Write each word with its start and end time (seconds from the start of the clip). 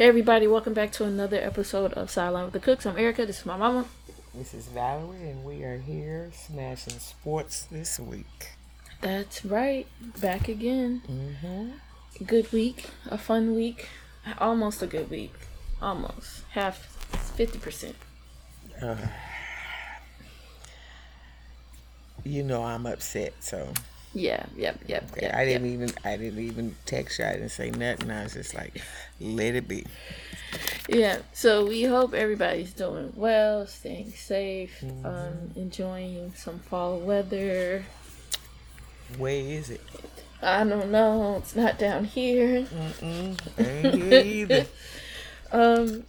Hey 0.00 0.08
everybody, 0.08 0.46
welcome 0.46 0.72
back 0.72 0.92
to 0.92 1.04
another 1.04 1.36
episode 1.36 1.92
of 1.92 2.10
Sideline 2.10 2.44
with 2.44 2.54
the 2.54 2.58
Cooks. 2.58 2.86
I'm 2.86 2.96
Erica. 2.96 3.26
This 3.26 3.40
is 3.40 3.44
my 3.44 3.58
mama. 3.58 3.84
This 4.34 4.54
is 4.54 4.66
Valerie, 4.68 5.28
and 5.28 5.44
we 5.44 5.62
are 5.62 5.76
here 5.76 6.30
smashing 6.32 6.98
sports 6.98 7.64
this 7.64 8.00
week. 8.00 8.52
That's 9.02 9.44
right, 9.44 9.86
back 10.18 10.48
again. 10.48 11.02
Mm-hmm. 11.06 12.24
Good 12.24 12.50
week, 12.50 12.86
a 13.10 13.18
fun 13.18 13.54
week, 13.54 13.90
almost 14.38 14.80
a 14.80 14.86
good 14.86 15.10
week, 15.10 15.34
almost 15.82 16.44
half, 16.52 16.78
fifty 17.36 17.58
percent. 17.58 17.96
Uh, 18.80 18.96
you 22.24 22.42
know 22.42 22.62
I'm 22.62 22.86
upset, 22.86 23.34
so 23.40 23.74
Yeah, 24.12 24.44
yep, 24.56 24.80
yep, 24.88 25.08
yep. 25.20 25.34
I 25.34 25.44
didn't 25.44 25.66
yep. 25.66 25.74
even 25.74 25.90
I 26.04 26.16
didn't 26.16 26.40
even 26.40 26.74
text 26.84 27.18
you. 27.18 27.26
I 27.26 27.32
didn't 27.34 27.50
say 27.50 27.70
nothing. 27.70 28.10
I 28.10 28.24
was 28.24 28.34
just 28.34 28.54
like, 28.54 28.82
let 29.20 29.54
it 29.54 29.68
be. 29.68 29.86
Yeah, 30.88 31.18
so 31.32 31.64
we 31.64 31.84
hope 31.84 32.12
everybody's 32.12 32.72
doing 32.72 33.12
well, 33.14 33.66
staying 33.66 34.10
safe, 34.12 34.82
um, 35.04 35.52
enjoying 35.54 36.32
some 36.34 36.58
fall 36.58 36.98
weather. 36.98 37.84
Where 39.16 39.32
is 39.32 39.70
it? 39.70 39.80
I 40.42 40.64
don't 40.64 40.90
know, 40.90 41.36
it's 41.36 41.54
not 41.54 41.78
down 41.78 42.04
here. 42.04 42.62
Here 42.62 44.22
either. 44.24 44.66
Um, 45.52 46.04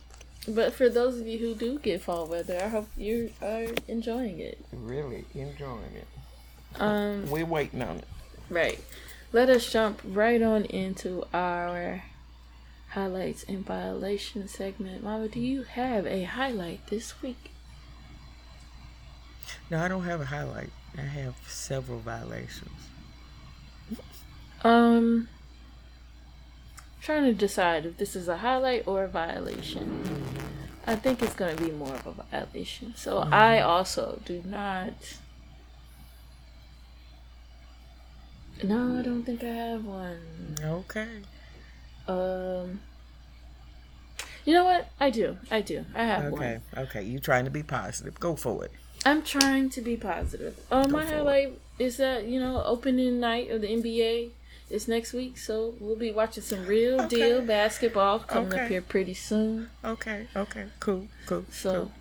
but 0.48 0.74
for 0.74 0.88
those 0.88 1.20
of 1.20 1.26
you 1.26 1.40
who 1.40 1.56
do 1.56 1.80
get 1.80 2.02
fall 2.04 2.28
weather, 2.28 2.60
I 2.64 2.68
hope 2.68 2.88
you 2.96 3.32
are 3.42 3.66
enjoying 3.88 4.40
it. 4.40 4.64
Really 4.72 5.26
enjoying 5.34 5.96
it. 5.96 6.08
Um, 6.80 7.30
We're 7.30 7.46
waiting 7.46 7.82
on 7.82 7.98
it. 7.98 8.08
right. 8.50 8.80
Let 9.34 9.50
us 9.50 9.72
jump 9.72 10.02
right 10.04 10.42
on 10.42 10.66
into 10.66 11.24
our 11.34 12.04
highlights 12.90 13.44
and 13.44 13.66
violation 13.66 14.50
segment. 14.50 15.04
Mama, 15.04 15.30
do 15.30 15.40
you 15.40 15.64
have 15.64 16.06
a 16.06 16.24
highlight 16.24 16.88
this 16.88 17.22
week? 17.22 17.52
No, 19.70 19.80
I 19.80 19.88
don't 19.88 20.04
have 20.04 20.20
a 20.20 20.26
highlight. 20.26 20.70
I 20.98 21.02
have 21.02 21.36
several 21.48 22.00
violations. 22.00 22.70
Um, 24.66 25.30
trying 27.02 27.24
to 27.24 27.34
decide 27.34 27.86
if 27.86 27.98
this 27.98 28.16
is 28.16 28.28
a 28.28 28.38
highlight 28.38 28.86
or 28.86 29.06
a 29.06 29.08
violation. 29.08 30.04
I 30.86 30.96
think 30.96 31.22
it's 31.22 31.36
going 31.36 31.56
to 31.56 31.64
be 31.64 31.72
more 31.72 31.96
of 31.96 32.08
a 32.08 32.12
violation. 32.24 32.94
So 32.98 33.20
I 33.20 33.62
also 33.62 34.20
do 34.26 34.42
not. 34.46 34.94
No, 38.64 39.00
I 39.00 39.02
don't 39.02 39.24
think 39.24 39.44
I 39.44 39.48
have 39.48 39.86
one. 39.86 40.20
Okay. 40.64 41.08
Um, 42.08 42.80
you 44.46 44.54
know 44.54 44.66
what? 44.66 44.90
I 45.00 45.10
do. 45.10 45.38
I 45.50 45.62
do. 45.62 45.86
I 45.96 46.04
have 46.04 46.26
Okay. 46.26 46.32
one. 46.32 46.42
Okay. 46.44 46.82
Okay. 47.00 47.04
You 47.04 47.20
trying 47.20 47.46
to 47.46 47.52
be 47.52 47.64
positive? 47.64 48.20
Go 48.20 48.36
for 48.36 48.66
it. 48.66 48.72
I'm 49.06 49.24
trying 49.24 49.70
to 49.72 49.82
be 49.82 49.98
positive. 49.98 50.60
Um, 50.72 50.92
my 50.92 51.06
highlight 51.06 51.60
is 51.80 51.98
that 51.98 52.26
you 52.26 52.40
know 52.40 52.62
opening 52.64 53.20
night 53.20 53.50
of 53.50 53.62
the 53.62 53.68
NBA 53.68 54.30
is 54.70 54.88
next 54.88 55.14
week, 55.14 55.38
so 55.38 55.74
we'll 55.80 55.96
be 55.96 56.12
watching 56.12 56.44
some 56.44 56.66
real 56.66 57.02
Okay. 57.02 57.16
deal 57.16 57.42
basketball 57.42 58.20
coming 58.20 58.54
up 58.60 58.68
here 58.70 58.82
pretty 58.82 59.14
soon. 59.16 59.70
Okay. 59.84 60.28
Okay. 60.36 60.66
Cool. 60.80 61.08
Cool. 61.26 61.46
So, 61.52 61.72
cool. 61.74 61.92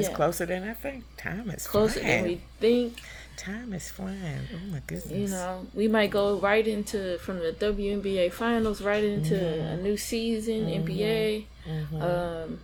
It's 0.00 0.08
closer 0.08 0.46
than 0.46 0.62
I 0.68 0.72
think. 0.74 1.04
Time 1.16 1.50
is 1.50 1.66
closer 1.66 2.00
flying. 2.00 2.22
than 2.22 2.24
we 2.32 2.40
think. 2.60 3.00
Time 3.40 3.72
is 3.72 3.88
flying. 3.90 4.40
Oh 4.54 4.70
my 4.70 4.82
goodness. 4.86 5.10
You 5.10 5.28
know, 5.28 5.66
we 5.72 5.88
might 5.88 6.10
go 6.10 6.38
right 6.38 6.66
into 6.66 7.16
from 7.18 7.38
the 7.38 7.52
WNBA 7.52 8.32
finals 8.32 8.82
right 8.82 9.02
into 9.02 9.34
a 9.72 9.76
new 9.78 9.96
season 9.96 10.66
NBA. 10.66 11.46
Mm-hmm. 11.66 12.02
Um, 12.02 12.60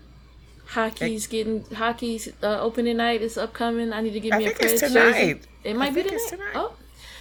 hockey's 0.67 1.27
getting 1.27 1.65
hockey's 1.75 2.29
uh, 2.43 2.61
opening 2.61 2.99
night 2.99 3.23
is 3.23 3.39
upcoming. 3.39 3.93
I 3.93 4.03
need 4.03 4.13
to 4.13 4.21
give 4.21 4.37
me 4.37 4.45
a 4.47 4.51
think 4.51 4.63
it's 4.73 4.81
Predators 4.83 4.93
tonight. 4.93 5.13
jersey. 5.35 5.41
It 5.65 5.77
might 5.77 5.93
I 5.93 5.95
be 5.95 6.03
tonight. 6.03 6.53
Oh, 6.55 6.73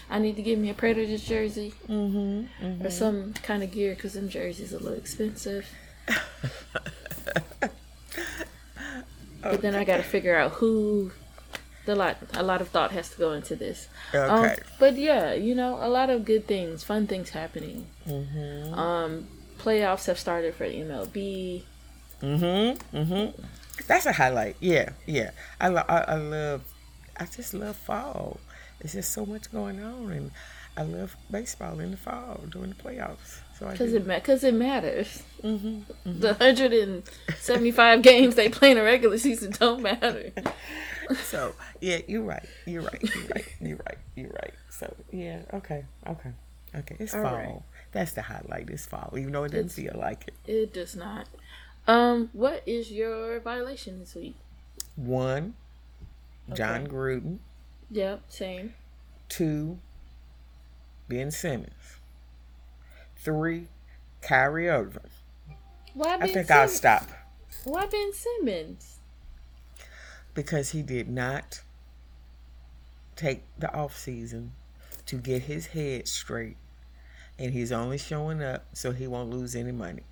I 0.09 0.19
need 0.19 0.35
to 0.35 0.41
give 0.41 0.59
me 0.59 0.69
a 0.69 0.73
Predators 0.73 1.23
jersey 1.23 1.73
Mm-hmm. 1.87 2.85
or 2.85 2.89
some 2.89 3.33
kind 3.35 3.63
of 3.63 3.71
gear 3.71 3.95
because 3.95 4.13
them 4.13 4.27
jerseys 4.27 4.73
are 4.73 4.77
a 4.77 4.79
little 4.79 4.97
expensive. 4.97 5.67
But 9.41 9.61
then 9.61 9.75
I 9.75 9.83
got 9.83 9.97
to 9.97 10.03
figure 10.03 10.35
out 10.35 10.53
who. 10.53 11.11
The 11.85 11.95
lot, 11.95 12.17
a 12.33 12.41
lot 12.43 12.61
of 12.61 12.69
thought 12.69 12.91
has 12.91 13.09
to 13.11 13.17
go 13.17 13.31
into 13.33 13.55
this. 13.55 13.87
Um, 14.13 14.49
but 14.79 14.95
yeah, 14.97 15.33
you 15.33 15.53
know, 15.53 15.77
a 15.79 15.87
lot 15.87 16.09
of 16.09 16.25
good 16.25 16.47
things, 16.47 16.83
fun 16.83 17.05
things 17.07 17.29
happening. 17.29 17.85
Mm-hmm. 18.07 18.73
Um, 18.73 19.27
playoffs 19.59 20.07
have 20.07 20.17
started 20.17 20.55
for 20.55 20.65
MLB. 20.65 21.61
Mm-hmm. 22.21 22.97
Mm-hmm. 22.97 23.41
That's 23.87 24.05
a 24.05 24.13
highlight. 24.13 24.55
Yeah. 24.59 24.89
Yeah. 25.05 25.31
I, 25.61 25.67
lo- 25.67 25.83
I 25.87 25.97
I 25.99 26.15
love. 26.15 26.61
I 27.19 27.25
just 27.25 27.53
love 27.53 27.75
fall. 27.75 28.39
There's 28.79 28.93
just 28.93 29.11
so 29.13 29.25
much 29.25 29.51
going 29.51 29.81
on, 29.83 30.11
and 30.11 30.31
I 30.75 30.83
love 30.83 31.15
baseball 31.29 31.79
in 31.79 31.91
the 31.91 31.97
fall 31.97 32.41
during 32.49 32.69
the 32.69 32.75
playoffs. 32.75 33.39
So 33.59 33.67
I 33.67 33.71
Because 33.71 33.91
do. 33.91 33.97
it, 33.97 34.07
ma- 34.07 34.19
cause 34.19 34.43
it 34.43 34.53
matters. 34.53 35.23
Mm-hmm. 35.43 36.19
The 36.19 36.33
175 36.33 38.01
games 38.01 38.35
they 38.35 38.49
play 38.49 38.71
in 38.71 38.77
a 38.77 38.83
regular 38.83 39.17
season 39.17 39.51
don't 39.51 39.81
matter. 39.81 40.31
So 41.23 41.53
yeah, 41.81 41.99
you're 42.07 42.23
right. 42.23 42.45
You're 42.65 42.83
right. 42.83 43.01
You're 43.01 43.27
right. 43.35 43.45
You're 43.61 43.77
right. 43.77 43.97
You're 44.15 44.29
right. 44.29 44.53
So 44.69 44.93
yeah. 45.11 45.41
Okay. 45.53 45.85
Okay. 46.07 46.31
Okay. 46.75 46.95
It's 46.99 47.13
All 47.13 47.21
fall. 47.23 47.33
right. 47.33 47.61
That's 47.91 48.13
the 48.13 48.21
highlight. 48.23 48.69
It's 48.69 48.85
fall, 48.85 49.13
even 49.17 49.31
though 49.31 49.43
it 49.45 49.51
doesn't 49.51 49.65
It's- 49.67 49.75
feel 49.93 49.99
like 49.99 50.27
it. 50.27 50.51
It 50.51 50.73
does 50.73 50.95
not. 50.95 51.27
Um, 51.87 52.29
what 52.33 52.63
is 52.65 52.91
your 52.91 53.39
violation 53.39 53.99
this 53.99 54.15
week? 54.15 54.35
One, 54.95 55.53
Jon 56.53 56.81
Okay. 56.83 56.91
Gruden. 56.91 57.37
Yep, 57.91 58.23
same. 58.27 58.73
Two, 59.29 59.77
Ben 61.07 61.29
Simmons. 61.31 61.71
Three, 63.17 63.67
Kyrie 64.21 64.67
Irving. 64.69 65.01
Why 65.93 66.15
I 66.15 66.17
Ben 66.17 66.27
think 66.33 66.51
I'll 66.51 66.67
Simmons? 66.67 66.75
stop 66.75 67.09
Why 67.63 67.85
Ben 67.85 68.11
Simmons? 68.13 68.94
Because 70.35 70.71
he 70.71 70.83
did 70.83 71.09
not 71.09 71.61
take 73.15 73.43
the 73.57 73.73
off 73.73 73.97
season 73.97 74.51
to 75.07 75.15
get 75.15 75.43
his 75.43 75.67
head 75.67 76.07
straight, 76.07 76.57
and 77.39 77.53
he's 77.53 77.71
only 77.71 77.97
showing 77.97 78.43
up 78.43 78.65
so 78.73 78.91
he 78.91 79.07
won't 79.07 79.31
lose 79.31 79.55
any 79.55 79.71
money. 79.71 80.03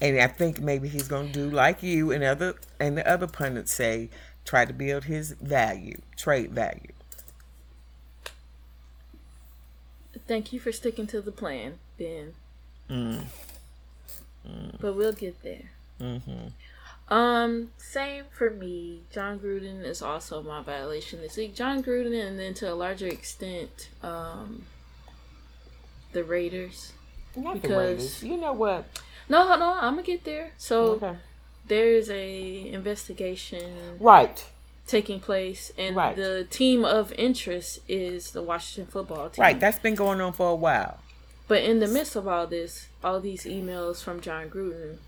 And 0.00 0.20
I 0.20 0.26
think 0.26 0.60
maybe 0.60 0.88
he's 0.88 1.08
going 1.08 1.28
to 1.28 1.32
do 1.32 1.50
like 1.50 1.82
you 1.82 2.12
and 2.12 2.22
other 2.22 2.54
and 2.78 2.96
the 2.96 3.10
other 3.10 3.26
pundits 3.26 3.72
say, 3.72 4.10
try 4.44 4.64
to 4.64 4.72
build 4.72 5.04
his 5.04 5.32
value, 5.32 6.00
trade 6.16 6.52
value. 6.52 6.92
Thank 10.26 10.52
you 10.52 10.60
for 10.60 10.70
sticking 10.70 11.06
to 11.08 11.20
the 11.20 11.32
plan, 11.32 11.78
Ben. 11.98 12.34
Mm. 12.88 13.24
But 14.80 14.94
we'll 14.94 15.12
get 15.12 15.42
there. 15.42 15.70
Mm-hmm. 16.00 16.48
Um, 17.10 17.70
same 17.76 18.24
for 18.30 18.50
me. 18.50 19.00
Jon 19.12 19.40
Gruden 19.40 19.84
is 19.84 20.00
also 20.00 20.42
my 20.42 20.62
violation 20.62 21.20
this 21.20 21.36
week. 21.36 21.54
Jon 21.56 21.82
Gruden, 21.82 22.14
and 22.24 22.38
then 22.38 22.54
to 22.54 22.72
a 22.72 22.74
larger 22.74 23.08
extent, 23.08 23.88
um, 24.02 24.64
the 26.12 26.22
Raiders. 26.22 26.92
Not 27.34 27.54
the 27.54 27.60
Because- 27.62 27.76
Raiders. 27.76 28.22
You 28.22 28.36
know 28.36 28.52
what? 28.52 28.84
No, 29.28 29.56
no, 29.56 29.72
I'm 29.74 29.94
gonna 29.94 30.02
get 30.02 30.24
there. 30.24 30.52
So 30.56 30.82
Okay. 30.94 31.16
there's 31.66 32.08
a 32.10 32.68
investigation 32.72 33.98
Right. 33.98 34.44
taking 34.86 35.18
place, 35.20 35.72
and 35.78 35.96
Right. 35.96 36.14
the 36.16 36.46
team 36.50 36.84
of 36.84 37.12
interest 37.14 37.80
is 37.88 38.30
the 38.32 38.42
Washington 38.42 38.90
football 38.90 39.30
team. 39.30 39.42
Right. 39.42 39.58
That's 39.58 39.78
been 39.78 39.94
going 39.96 40.20
on 40.20 40.32
for 40.32 40.50
a 40.50 40.54
while. 40.54 40.98
But 41.48 41.62
in 41.64 41.80
the 41.80 41.88
midst 41.88 42.14
of 42.14 42.28
all 42.28 42.46
this, 42.46 42.86
all 43.02 43.18
these 43.20 43.44
emails 43.44 44.00
from 44.02 44.20
Jon 44.20 44.48
Gruden 44.48 44.98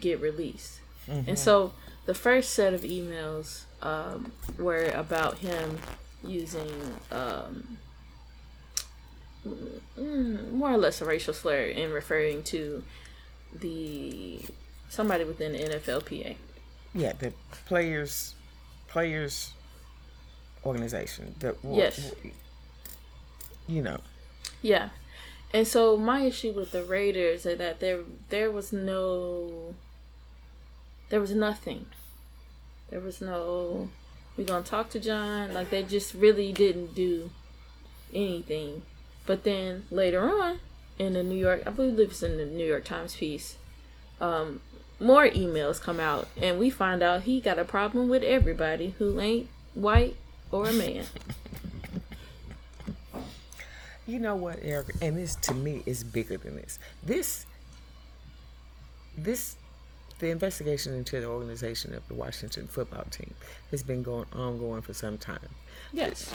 get 0.00 0.20
released. 0.20 0.80
And 1.08 1.38
so 1.38 1.72
the 2.06 2.14
first 2.14 2.50
set 2.50 2.74
of 2.74 2.82
emails 2.82 3.64
um, 3.82 4.32
were 4.58 4.86
about 4.94 5.38
him 5.38 5.78
using 6.24 6.70
um, 7.10 7.78
mm, 9.46 10.52
more 10.52 10.72
or 10.72 10.78
less 10.78 11.00
a 11.00 11.04
racial 11.04 11.34
slur 11.34 11.66
in 11.66 11.90
referring 11.92 12.42
to 12.44 12.82
the 13.54 14.40
somebody 14.88 15.24
within 15.24 15.52
the 15.52 15.58
NFLPA. 15.58 16.36
Yeah, 16.94 17.12
the 17.12 17.32
players, 17.66 18.34
players 18.88 19.52
organization. 20.64 21.34
The 21.38 21.56
Yes. 21.62 22.12
You 23.68 23.82
know. 23.82 24.00
Yeah. 24.62 24.90
And 25.52 25.66
so 25.66 25.96
my 25.96 26.20
issue 26.22 26.52
with 26.52 26.72
the 26.72 26.82
Raiders 26.82 27.46
is 27.46 27.58
that 27.58 27.80
there 27.80 28.00
there 28.28 28.50
was 28.50 28.72
no 28.72 29.74
there 31.08 31.20
was 31.20 31.34
nothing. 31.34 31.86
There 32.90 33.00
was 33.00 33.20
no 33.20 33.88
we 34.36 34.44
gonna 34.44 34.64
talk 34.64 34.90
to 34.90 35.00
Jon. 35.00 35.54
Like 35.54 35.70
they 35.70 35.82
just 35.82 36.14
really 36.14 36.52
didn't 36.52 36.94
do 36.94 37.30
anything. 38.12 38.82
But 39.24 39.44
then 39.44 39.84
later 39.90 40.20
on 40.20 40.60
in 40.98 41.14
the 41.14 41.22
New 41.22 41.36
York 41.36 41.62
I 41.66 41.70
believe 41.70 41.98
it's 41.98 42.22
in 42.22 42.36
the 42.36 42.46
New 42.46 42.66
York 42.66 42.84
Times 42.84 43.16
piece, 43.16 43.56
um, 44.20 44.60
more 44.98 45.28
emails 45.28 45.80
come 45.80 46.00
out, 46.00 46.28
and 46.40 46.58
we 46.58 46.70
find 46.70 47.02
out 47.02 47.22
he 47.22 47.40
got 47.40 47.58
a 47.58 47.64
problem 47.64 48.08
with 48.08 48.22
everybody 48.22 48.94
who 48.98 49.20
ain't 49.20 49.48
white 49.74 50.16
or 50.50 50.68
a 50.68 50.72
man. 50.72 51.04
You 54.06 54.20
know 54.20 54.36
what, 54.36 54.60
Eric? 54.62 54.94
And 55.02 55.18
this 55.18 55.34
to 55.36 55.54
me 55.54 55.82
is 55.84 56.04
bigger 56.04 56.36
than 56.36 56.56
this. 56.56 56.78
This, 57.02 57.44
this, 59.18 59.56
the 60.18 60.30
investigation 60.30 60.94
into 60.94 61.20
the 61.20 61.26
organization 61.26 61.94
of 61.94 62.06
the 62.08 62.14
Washington 62.14 62.66
football 62.66 63.04
team 63.10 63.34
has 63.70 63.82
been 63.82 64.02
going 64.02 64.26
ongoing 64.32 64.82
for 64.82 64.94
some 64.94 65.18
time. 65.18 65.48
Yes. 65.92 66.32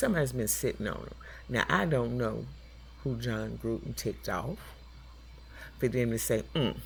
Has 0.00 0.32
been 0.32 0.48
sitting 0.48 0.86
on 0.86 1.02
them. 1.02 1.14
Now 1.48 1.64
I 1.68 1.84
don't 1.84 2.16
know 2.16 2.46
who 3.02 3.16
Jon 3.16 3.58
Gruden 3.62 3.94
ticked 3.94 4.28
off 4.28 4.58
for 5.78 5.88
them 5.88 6.10
to 6.10 6.18
say, 6.18 6.42
mm, 6.54 6.76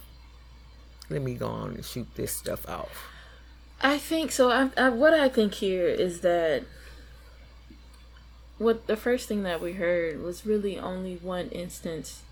"Let 1.08 1.22
me 1.22 1.34
go 1.34 1.46
on 1.46 1.74
and 1.74 1.84
shoot 1.84 2.08
this 2.14 2.32
stuff 2.32 2.68
off." 2.68 3.06
I 3.80 3.98
think 3.98 4.32
so. 4.32 4.50
I, 4.50 4.70
I, 4.76 4.88
what 4.88 5.14
I 5.14 5.28
think 5.28 5.54
here 5.54 5.86
is 5.86 6.20
that 6.22 6.64
what 8.58 8.88
the 8.88 8.96
first 8.96 9.28
thing 9.28 9.44
that 9.44 9.60
we 9.60 9.74
heard 9.74 10.20
was 10.20 10.44
really 10.44 10.78
only 10.78 11.16
one 11.16 11.48
instance 11.50 12.22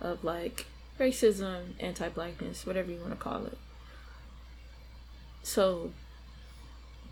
of 0.00 0.24
like 0.24 0.66
racism, 0.98 1.72
anti-blackness, 1.80 2.66
whatever 2.66 2.90
you 2.90 2.98
want 3.00 3.10
to 3.12 3.16
call 3.16 3.46
it. 3.46 3.58
So 5.42 5.90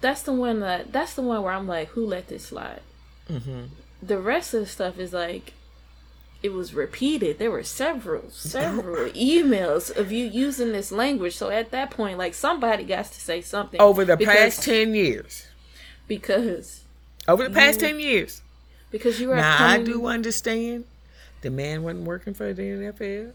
that's 0.00 0.23
the 0.23 0.32
one 0.32 0.61
that 0.61 0.93
that's 0.93 1.14
the 1.14 1.23
one 1.23 1.43
where 1.43 1.52
I'm 1.52 1.67
like, 1.67 1.88
who 1.88 2.06
let 2.06 2.29
this 2.29 2.46
slide? 2.46 2.81
Mm-hmm. 3.31 3.64
The 4.02 4.19
rest 4.19 4.52
of 4.55 4.61
the 4.61 4.67
stuff 4.67 4.99
is 4.99 5.12
like, 5.12 5.52
it 6.43 6.52
was 6.52 6.75
repeated. 6.75 7.38
There 7.38 7.50
were 7.52 7.62
several, 7.62 8.31
several 8.31 9.11
emails 9.12 9.94
of 9.96 10.11
you 10.11 10.26
using 10.26 10.73
this 10.73 10.90
language. 10.90 11.37
So 11.37 11.50
at 11.50 11.70
that 11.70 11.90
point, 11.90 12.19
like 12.19 12.35
somebody 12.35 12.85
got 12.85 13.05
to 13.06 13.20
say 13.20 13.40
something 13.43 13.81
Over 13.81 14.05
the 14.05 14.17
because- 14.17 14.35
past 14.37 14.62
ten 14.64 14.94
years, 14.94 15.46
because 16.08 16.82
over 17.28 17.44
the 17.49 17.55
past 17.55 17.81
You- 17.81 17.88
ten 17.88 18.00
years. 18.00 18.43
because 18.90 19.20
you 19.20 19.28
were 19.28 19.37
Now 19.37 19.67
I 19.69 19.82
do 19.82 20.06
understand 20.06 20.85
the 21.43 21.50
man 21.50 21.82
wasn't 21.82 22.05
working 22.06 22.35
for 22.35 22.52
the 22.52 22.62
NFL. 22.62 23.32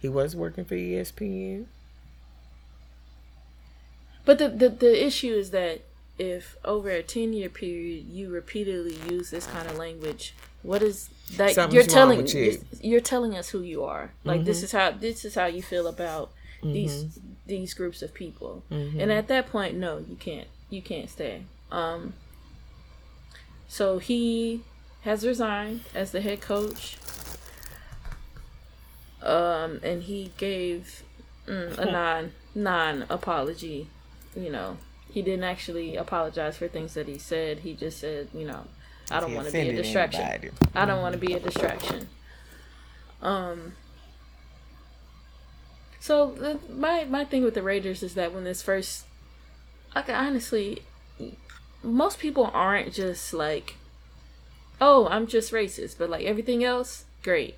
He 0.00 0.08
was 0.08 0.36
working 0.36 0.64
for 0.64 0.74
ESPN. 0.74 1.66
But 4.24 4.38
the, 4.38 4.48
the 4.48 4.68
the 4.68 5.06
issue 5.06 5.32
is 5.32 5.50
that 5.50 5.80
if 6.18 6.56
over 6.64 6.90
a 6.90 7.02
ten 7.02 7.32
year 7.32 7.48
period 7.48 8.06
you 8.08 8.28
repeatedly 8.30 8.96
use 9.10 9.30
this 9.30 9.46
kind 9.46 9.68
of 9.68 9.76
language, 9.76 10.34
what 10.62 10.82
is 10.82 11.08
that 11.36 11.52
Something's 11.52 11.74
you're 11.74 11.84
telling 11.84 12.26
you. 12.26 12.42
you're, 12.42 12.54
you're 12.80 13.00
telling 13.00 13.36
us 13.36 13.48
who 13.50 13.60
you 13.62 13.84
are. 13.84 14.12
Like 14.24 14.38
Mm-hmm. 14.40 14.46
this 14.46 14.62
is 14.62 14.72
how 14.72 14.90
this 14.90 15.24
is 15.24 15.34
how 15.34 15.46
you 15.46 15.62
feel 15.62 15.86
about 15.86 16.30
these 16.62 17.18
these 17.46 17.72
groups 17.74 18.02
of 18.02 18.12
people. 18.12 18.64
Mm-hmm. 18.70 19.00
And 19.00 19.12
at 19.12 19.28
that 19.28 19.46
point, 19.46 19.76
no, 19.76 19.98
you 19.98 20.16
can't 20.16 20.48
you 20.70 20.82
can't 20.82 21.08
stay. 21.08 21.42
Um. 21.72 22.12
So 23.68 23.98
he 23.98 24.62
has 25.02 25.26
resigned 25.26 25.82
as 25.94 26.10
the 26.12 26.20
head 26.20 26.40
coach. 26.40 26.96
Um, 29.22 29.80
and 29.82 30.02
he 30.04 30.32
gave 30.36 31.02
mm, 31.46 31.76
a 31.78 31.84
non 31.92 32.32
non 32.54 33.04
apology. 33.08 33.88
You 34.36 34.50
know, 34.50 34.78
he 35.10 35.22
didn't 35.22 35.44
actually 35.44 35.96
apologize 35.96 36.56
for 36.56 36.68
things 36.68 36.94
that 36.94 37.08
he 37.08 37.18
said. 37.18 37.60
He 37.60 37.74
just 37.74 37.98
said, 37.98 38.28
you 38.34 38.46
know, 38.46 38.64
I 39.10 39.20
don't 39.20 39.34
want 39.34 39.46
to 39.46 39.52
be 39.52 39.68
a 39.68 39.74
distraction. 39.74 40.22
anybody. 40.22 40.50
I 40.74 40.84
don't 40.84 41.02
want 41.02 41.14
to 41.14 41.18
be 41.18 41.32
a 41.34 41.40
distraction. 41.40 42.08
Um. 43.22 43.72
So 46.00 46.30
the, 46.30 46.60
my 46.72 47.04
my 47.04 47.24
thing 47.24 47.42
with 47.42 47.54
the 47.54 47.62
Raiders 47.62 48.02
is 48.02 48.14
that 48.14 48.32
when 48.32 48.44
this 48.44 48.62
first, 48.62 49.06
like 49.94 50.08
honestly, 50.08 50.82
most 51.82 52.18
people 52.18 52.50
aren't 52.52 52.92
just 52.92 53.32
like, 53.34 53.74
oh, 54.80 55.08
I'm 55.08 55.26
just 55.26 55.52
racist, 55.52 55.96
but 55.98 56.10
like 56.10 56.24
everything 56.24 56.62
else, 56.62 57.04
great. 57.22 57.56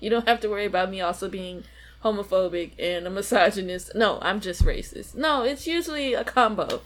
You 0.00 0.10
don't 0.10 0.26
have 0.26 0.40
to 0.40 0.48
worry 0.48 0.64
about 0.66 0.90
me 0.90 1.00
also 1.00 1.28
being 1.28 1.64
homophobic 2.04 2.72
and 2.78 3.06
a 3.06 3.10
misogynist. 3.10 3.94
No, 3.94 4.18
I'm 4.22 4.40
just 4.40 4.64
racist. 4.64 5.14
No, 5.14 5.42
it's 5.42 5.66
usually 5.66 6.14
a 6.14 6.24
combo. 6.24 6.80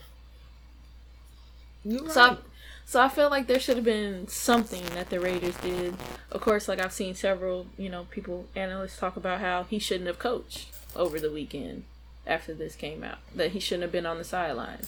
You're 1.85 2.09
So, 2.11 2.21
I, 2.21 2.29
right. 2.29 2.39
so 2.85 3.01
I 3.01 3.09
feel 3.09 3.31
like 3.31 3.47
there 3.47 3.61
should 3.61 3.77
have 3.77 3.85
been 3.85 4.27
something 4.29 4.85
that 4.95 5.11
the 5.11 5.21
Raiders 5.21 5.57
did. 5.59 5.95
Of 6.33 6.41
course, 6.41 6.67
like 6.69 6.81
I've 6.85 6.93
seen 6.93 7.15
several, 7.15 7.67
you 7.79 7.89
know, 7.89 8.07
people, 8.11 8.47
analysts 8.57 8.99
talk 8.99 9.17
about 9.17 9.41
how 9.41 9.65
he 9.65 9.79
shouldn't 9.79 10.09
have 10.09 10.19
coached 10.19 10.69
over 10.97 11.21
the 11.21 11.31
weekend 11.31 11.85
after 12.27 12.55
this 12.55 12.75
came 12.75 13.05
out. 13.05 13.19
That 13.35 13.53
he 13.53 13.61
shouldn't 13.61 13.83
have 13.83 13.93
been 13.93 14.07
on 14.07 14.19
the 14.19 14.25
sideline. 14.25 14.81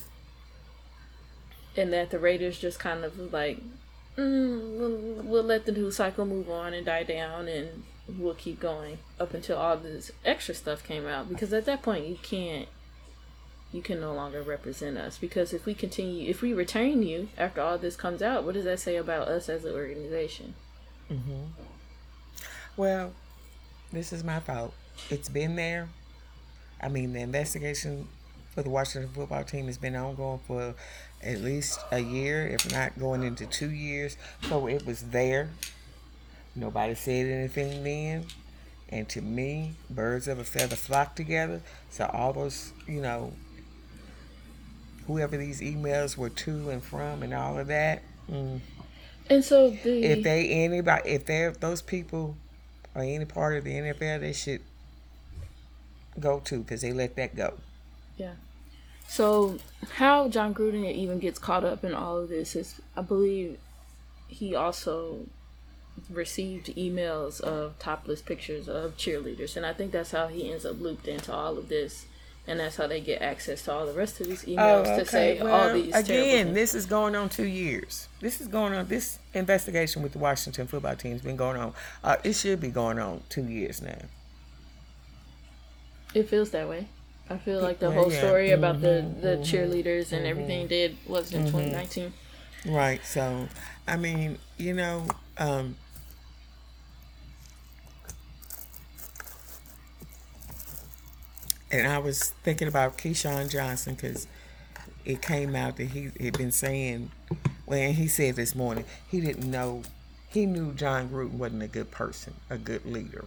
And 1.76 1.92
that 1.92 2.10
the 2.10 2.18
Raiders 2.18 2.58
just 2.58 2.78
kind 2.78 3.04
of 3.04 3.32
like, 3.32 3.60
mm, 4.16 4.78
we'll, 4.78 5.22
we'll 5.22 5.42
let 5.44 5.66
the 5.66 5.72
news 5.72 5.96
cycle 5.96 6.24
move 6.24 6.50
on 6.50 6.72
and 6.72 6.86
die 6.86 7.02
down 7.02 7.48
and 7.48 7.84
we'll 8.08 8.34
keep 8.34 8.60
going 8.60 8.98
up 9.18 9.34
until 9.34 9.58
all 9.58 9.76
this 9.76 10.10
extra 10.24 10.54
stuff 10.54 10.84
came 10.84 11.06
out. 11.06 11.28
Because 11.28 11.52
at 11.52 11.64
that 11.66 11.82
point, 11.82 12.06
you 12.06 12.18
can't 12.22 12.68
you 13.72 13.82
can 13.82 14.00
no 14.00 14.14
longer 14.14 14.42
represent 14.42 14.96
us 14.96 15.18
because 15.18 15.52
if 15.52 15.66
we 15.66 15.74
continue 15.74 16.30
if 16.30 16.40
we 16.40 16.52
retain 16.52 17.02
you 17.02 17.28
after 17.36 17.60
all 17.60 17.76
this 17.76 17.96
comes 17.96 18.22
out 18.22 18.44
what 18.44 18.54
does 18.54 18.64
that 18.64 18.78
say 18.78 18.94
about 18.94 19.26
us 19.26 19.48
as 19.48 19.64
an 19.64 19.74
organization 19.74 20.54
mm-hmm. 21.10 21.42
Well, 22.76 23.12
this 23.90 24.12
is 24.12 24.22
my 24.22 24.38
fault. 24.40 24.74
It's 25.08 25.30
been 25.30 25.56
there. 25.56 25.88
I 26.82 26.90
mean, 26.90 27.14
the 27.14 27.20
investigation 27.20 28.06
for 28.54 28.62
the 28.62 28.68
Washington 28.68 29.10
football 29.14 29.44
team 29.44 29.66
has 29.66 29.78
been 29.78 29.96
ongoing 29.96 30.40
for 30.46 30.74
at 31.22 31.40
least 31.40 31.80
a 31.90 32.00
year, 32.00 32.46
if 32.46 32.70
not 32.70 32.98
going 32.98 33.22
into 33.22 33.46
two 33.46 33.70
years. 33.70 34.18
So 34.42 34.68
it 34.68 34.84
was 34.84 35.04
there. 35.04 35.48
Nobody 36.56 36.94
said 36.94 37.26
anything 37.26 37.84
then. 37.84 38.24
And 38.88 39.08
to 39.10 39.20
me, 39.20 39.74
birds 39.90 40.28
of 40.28 40.38
a 40.38 40.44
feather 40.44 40.76
flock 40.76 41.14
together. 41.16 41.60
So 41.90 42.08
all 42.12 42.32
those, 42.32 42.72
you 42.86 43.00
know, 43.00 43.32
whoever 45.06 45.36
these 45.36 45.60
emails 45.60 46.16
were 46.16 46.30
to 46.30 46.70
and 46.70 46.82
from 46.82 47.22
and 47.22 47.34
all 47.34 47.58
of 47.58 47.66
that, 47.68 48.02
mm, 48.30 48.60
and 49.28 49.44
so 49.44 49.70
the 49.70 50.04
if 50.04 50.22
they 50.22 50.48
anybody 50.48 51.08
if 51.10 51.26
they're 51.26 51.50
those 51.52 51.82
people 51.82 52.36
or 52.94 53.02
any 53.02 53.24
part 53.24 53.56
of 53.56 53.64
the 53.64 53.72
NFL, 53.72 54.20
they 54.20 54.32
should 54.32 54.60
go 56.18 56.40
to 56.40 56.58
because 56.60 56.80
they 56.80 56.92
let 56.92 57.16
that 57.16 57.36
go. 57.36 57.54
yeah 58.16 58.32
so 59.08 59.58
how 59.94 60.28
jon 60.28 60.52
gruden 60.54 60.90
even 60.92 61.18
gets 61.18 61.38
caught 61.38 61.62
up 61.64 61.84
in 61.84 61.94
all 61.94 62.16
of 62.18 62.28
this 62.28 62.56
is 62.56 62.80
i 62.96 63.02
believe 63.02 63.58
he 64.28 64.54
also 64.54 65.20
received 66.10 66.66
emails 66.76 67.40
of 67.40 67.78
topless 67.78 68.22
pictures 68.22 68.68
of 68.68 68.96
cheerleaders 68.96 69.56
and 69.56 69.66
i 69.66 69.72
think 69.72 69.92
that's 69.92 70.12
how 70.12 70.26
he 70.26 70.50
ends 70.50 70.64
up 70.64 70.80
looped 70.80 71.08
into 71.08 71.32
all 71.32 71.58
of 71.58 71.68
this 71.68 72.06
and 72.46 72.60
that's 72.60 72.76
how 72.76 72.86
they 72.86 73.00
get 73.00 73.20
access 73.22 73.62
to 73.62 73.72
all 73.72 73.86
the 73.86 73.92
rest 73.92 74.20
of 74.20 74.28
these 74.28 74.44
emails 74.44 74.84
to 74.96 75.04
say 75.04 75.38
all 75.38 75.72
these 75.72 75.94
again, 75.94 76.54
this 76.54 76.74
is 76.74 76.86
going 76.86 77.16
on 77.16 77.28
two 77.28 77.46
years. 77.46 78.08
This 78.20 78.40
is 78.40 78.46
going 78.46 78.72
on. 78.72 78.86
This 78.86 79.18
investigation 79.34 80.02
with 80.02 80.12
the 80.12 80.18
Washington 80.18 80.66
football 80.66 80.94
team 80.94 81.12
has 81.12 81.22
been 81.22 81.36
going 81.36 81.56
on. 81.56 81.74
Uh, 82.04 82.16
it 82.22 82.34
should 82.34 82.60
be 82.60 82.68
going 82.68 82.98
on 82.98 83.22
two 83.28 83.44
years 83.44 83.82
now. 83.82 83.98
It 86.14 86.28
feels 86.28 86.50
that 86.50 86.68
way. 86.68 86.86
I 87.28 87.36
feel 87.36 87.60
like 87.60 87.80
the 87.80 87.90
whole 87.90 88.12
yeah. 88.12 88.18
story 88.18 88.52
about 88.52 88.80
the, 88.80 89.04
Mhm, 89.04 89.20
the 89.20 89.36
cheerleaders 89.38 90.12
and 90.12 90.24
everything 90.26 90.68
did 90.68 90.96
was 91.06 91.32
in 91.32 91.44
2019. 91.46 92.12
Right. 92.66 93.04
So, 93.04 93.48
I 93.88 93.96
mean, 93.96 94.38
you 94.56 94.72
know, 94.72 95.08
um, 95.36 95.76
and 101.70 101.86
I 101.86 101.98
was 101.98 102.30
thinking 102.44 102.68
about 102.68 102.98
Keyshawn 102.98 103.50
Johnson 103.50 103.94
because 103.94 104.26
it 105.04 105.22
came 105.22 105.54
out 105.56 105.76
that 105.76 105.86
he 105.88 106.10
had 106.20 106.36
been 106.36 106.52
saying, 106.52 107.10
when 107.66 107.94
he 107.94 108.08
said 108.08 108.36
this 108.36 108.54
morning, 108.54 108.84
he 109.08 109.20
didn't 109.20 109.50
know, 109.50 109.82
he 110.28 110.46
knew 110.46 110.72
Jon 110.74 111.08
Gruden 111.08 111.32
wasn't 111.32 111.62
a 111.62 111.68
good 111.68 111.90
person, 111.90 112.34
a 112.50 112.58
good 112.58 112.84
leader, 112.84 113.26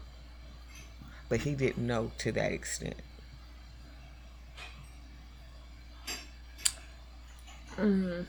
but 1.29 1.41
he 1.41 1.55
didn't 1.55 1.85
know 1.87 2.11
to 2.19 2.31
that 2.33 2.51
extent. 2.51 2.95
Mm-hmm. 7.77 8.23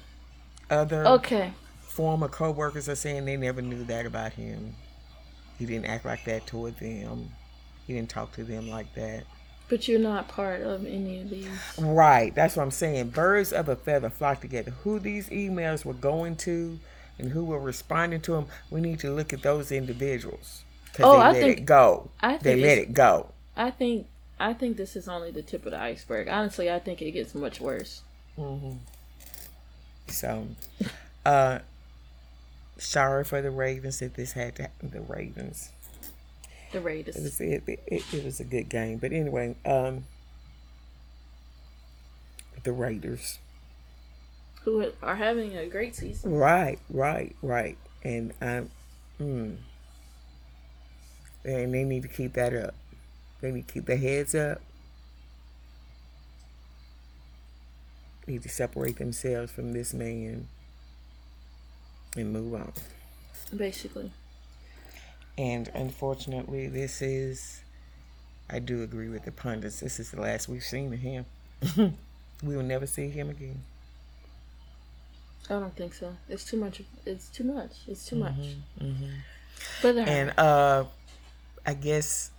Other 0.71 1.05
Okay. 1.07 1.53
former 1.81 2.29
co-workers 2.29 2.89
are 2.89 2.95
saying 2.97 3.25
they 3.25 3.37
never 3.37 3.63
knew 3.63 3.85
that 3.85 4.07
about 4.07 4.35
him. 4.35 4.77
He 5.59 5.67
didn't 5.67 5.87
act 5.87 6.05
like 6.05 6.25
that 6.25 6.47
toward 6.47 6.79
them. 6.79 7.31
He 7.87 7.95
didn't 7.95 8.11
talk 8.11 8.33
to 8.35 8.45
them 8.45 8.69
like 8.69 8.95
that. 8.95 9.25
But 9.71 9.87
you're 9.89 9.99
not 10.01 10.29
part 10.29 10.61
of 10.63 10.85
any 10.85 11.21
of 11.23 11.31
these. 11.31 11.49
Right. 11.79 12.35
That's 12.35 12.57
what 12.57 12.65
I'm 12.65 12.71
saying. 12.73 13.11
Birds 13.11 13.53
of 13.53 13.69
a 13.69 13.77
feather 13.77 14.11
flock 14.11 14.41
together. 14.43 14.73
Who 14.83 14.99
these 14.99 15.31
emails 15.31 15.85
were 15.85 15.95
going 15.95 16.37
to 16.39 16.79
and 17.19 17.31
who 17.31 17.45
were 17.45 17.61
responding 17.61 18.21
to 18.23 18.33
them, 18.33 18.47
we 18.71 18.81
need 18.81 18.99
to 19.01 19.11
look 19.13 19.33
at 19.33 19.43
those 19.43 19.71
individuals. 19.73 20.63
Because 20.87 21.07
Oh, 21.07 21.13
they 21.19 21.23
I 21.23 21.33
let 21.33 21.41
think- 21.43 21.59
it 21.59 21.65
go. 21.67 22.11
I 22.21 22.37
they 22.37 22.55
think 22.55 22.63
let 22.63 22.79
it 22.79 22.93
go. 22.93 23.33
I 23.57 23.67
I 23.67 23.71
think 23.71 24.07
I 24.41 24.55
think 24.55 24.77
this 24.77 24.97
is 24.97 25.07
only 25.07 25.31
the 25.31 25.43
tip 25.43 25.65
of 25.67 25.71
the 25.73 25.79
iceberg. 25.81 26.27
Honestly, 26.29 26.71
I 26.71 26.79
think 26.79 27.01
it 27.03 27.13
gets 27.13 27.35
much 27.35 27.61
worse. 27.61 28.03
Mm-hmm. 28.39 28.77
So, 30.09 30.49
uh, 31.27 31.59
sorry 32.79 33.23
for 33.25 33.43
the 33.43 33.51
Ravens 33.51 33.99
that 34.01 34.15
this 34.15 34.33
had 34.33 34.57
to 34.57 34.63
happen. 34.63 34.91
The 34.91 35.01
Ravens. 35.03 35.71
The 36.73 36.81
Raiders. 36.81 37.17
It 37.17 37.23
was 37.23 37.41
it, 37.41 37.63
it, 37.67 38.05
it 38.13 38.25
was 38.25 38.41
a 38.41 38.45
good 38.45 38.69
game, 38.69 38.99
but 38.99 39.13
anyway, 39.13 39.57
um, 39.65 40.05
the 42.63 42.73
Raiders. 42.73 43.39
Who 44.63 44.93
are 45.03 45.17
having 45.17 45.57
a 45.57 45.67
great 45.67 45.97
season. 45.97 46.33
Right, 46.33 46.79
right, 46.91 47.35
right, 47.43 47.79
and 48.05 48.33
um, 48.41 48.71
mm, 49.21 49.57
and 51.45 51.75
they 51.75 51.85
need 51.85 52.03
to 52.03 52.09
keep 52.09 52.35
that 52.35 52.55
up. 52.55 52.75
They 53.41 53.51
need 53.51 53.67
to 53.67 53.75
keep 53.75 53.87
their 53.87 53.97
heads 53.97 54.35
up. 54.35 54.61
Need 58.27 58.43
to 58.43 58.49
separate 58.49 58.99
themselves 58.99 59.51
from 59.51 59.73
this 59.73 59.93
man 59.93 60.47
and 62.17 62.33
move 62.33 62.55
on. 62.55 62.73
Basically. 63.57 64.13
And 65.39 65.71
unfortunately, 65.75 66.67
this 66.69 67.01
is, 67.01 67.63
I 68.49 68.59
do 68.59 68.83
agree 68.83 69.09
with 69.09 69.25
the 69.25 69.33
pundits, 69.33 69.81
this 69.81 70.01
is 70.01 70.11
the 70.11 70.21
last 70.21 70.49
we've 70.49 70.63
seen 70.63 70.93
of 70.93 70.99
him. 70.99 71.25
we 71.77 72.57
will 72.57 72.63
never 72.63 72.87
see 72.87 73.09
him 73.09 73.31
again. 73.31 73.63
I 75.49 75.55
don't 75.55 75.75
think 75.75 75.95
so. 75.95 76.15
It's 76.29 76.45
too 76.45 76.57
much. 76.57 76.83
It's 77.05 77.29
too 77.29 77.45
much. 77.45 77.73
It's 77.89 78.07
too 78.07 78.17
much. 78.17 78.35
Mm-hmm. 78.81 79.07
But 79.83 79.97
uh, 79.97 80.01
And 80.01 80.39
uh, 80.39 80.85
I 81.67 81.75
guess 81.75 82.31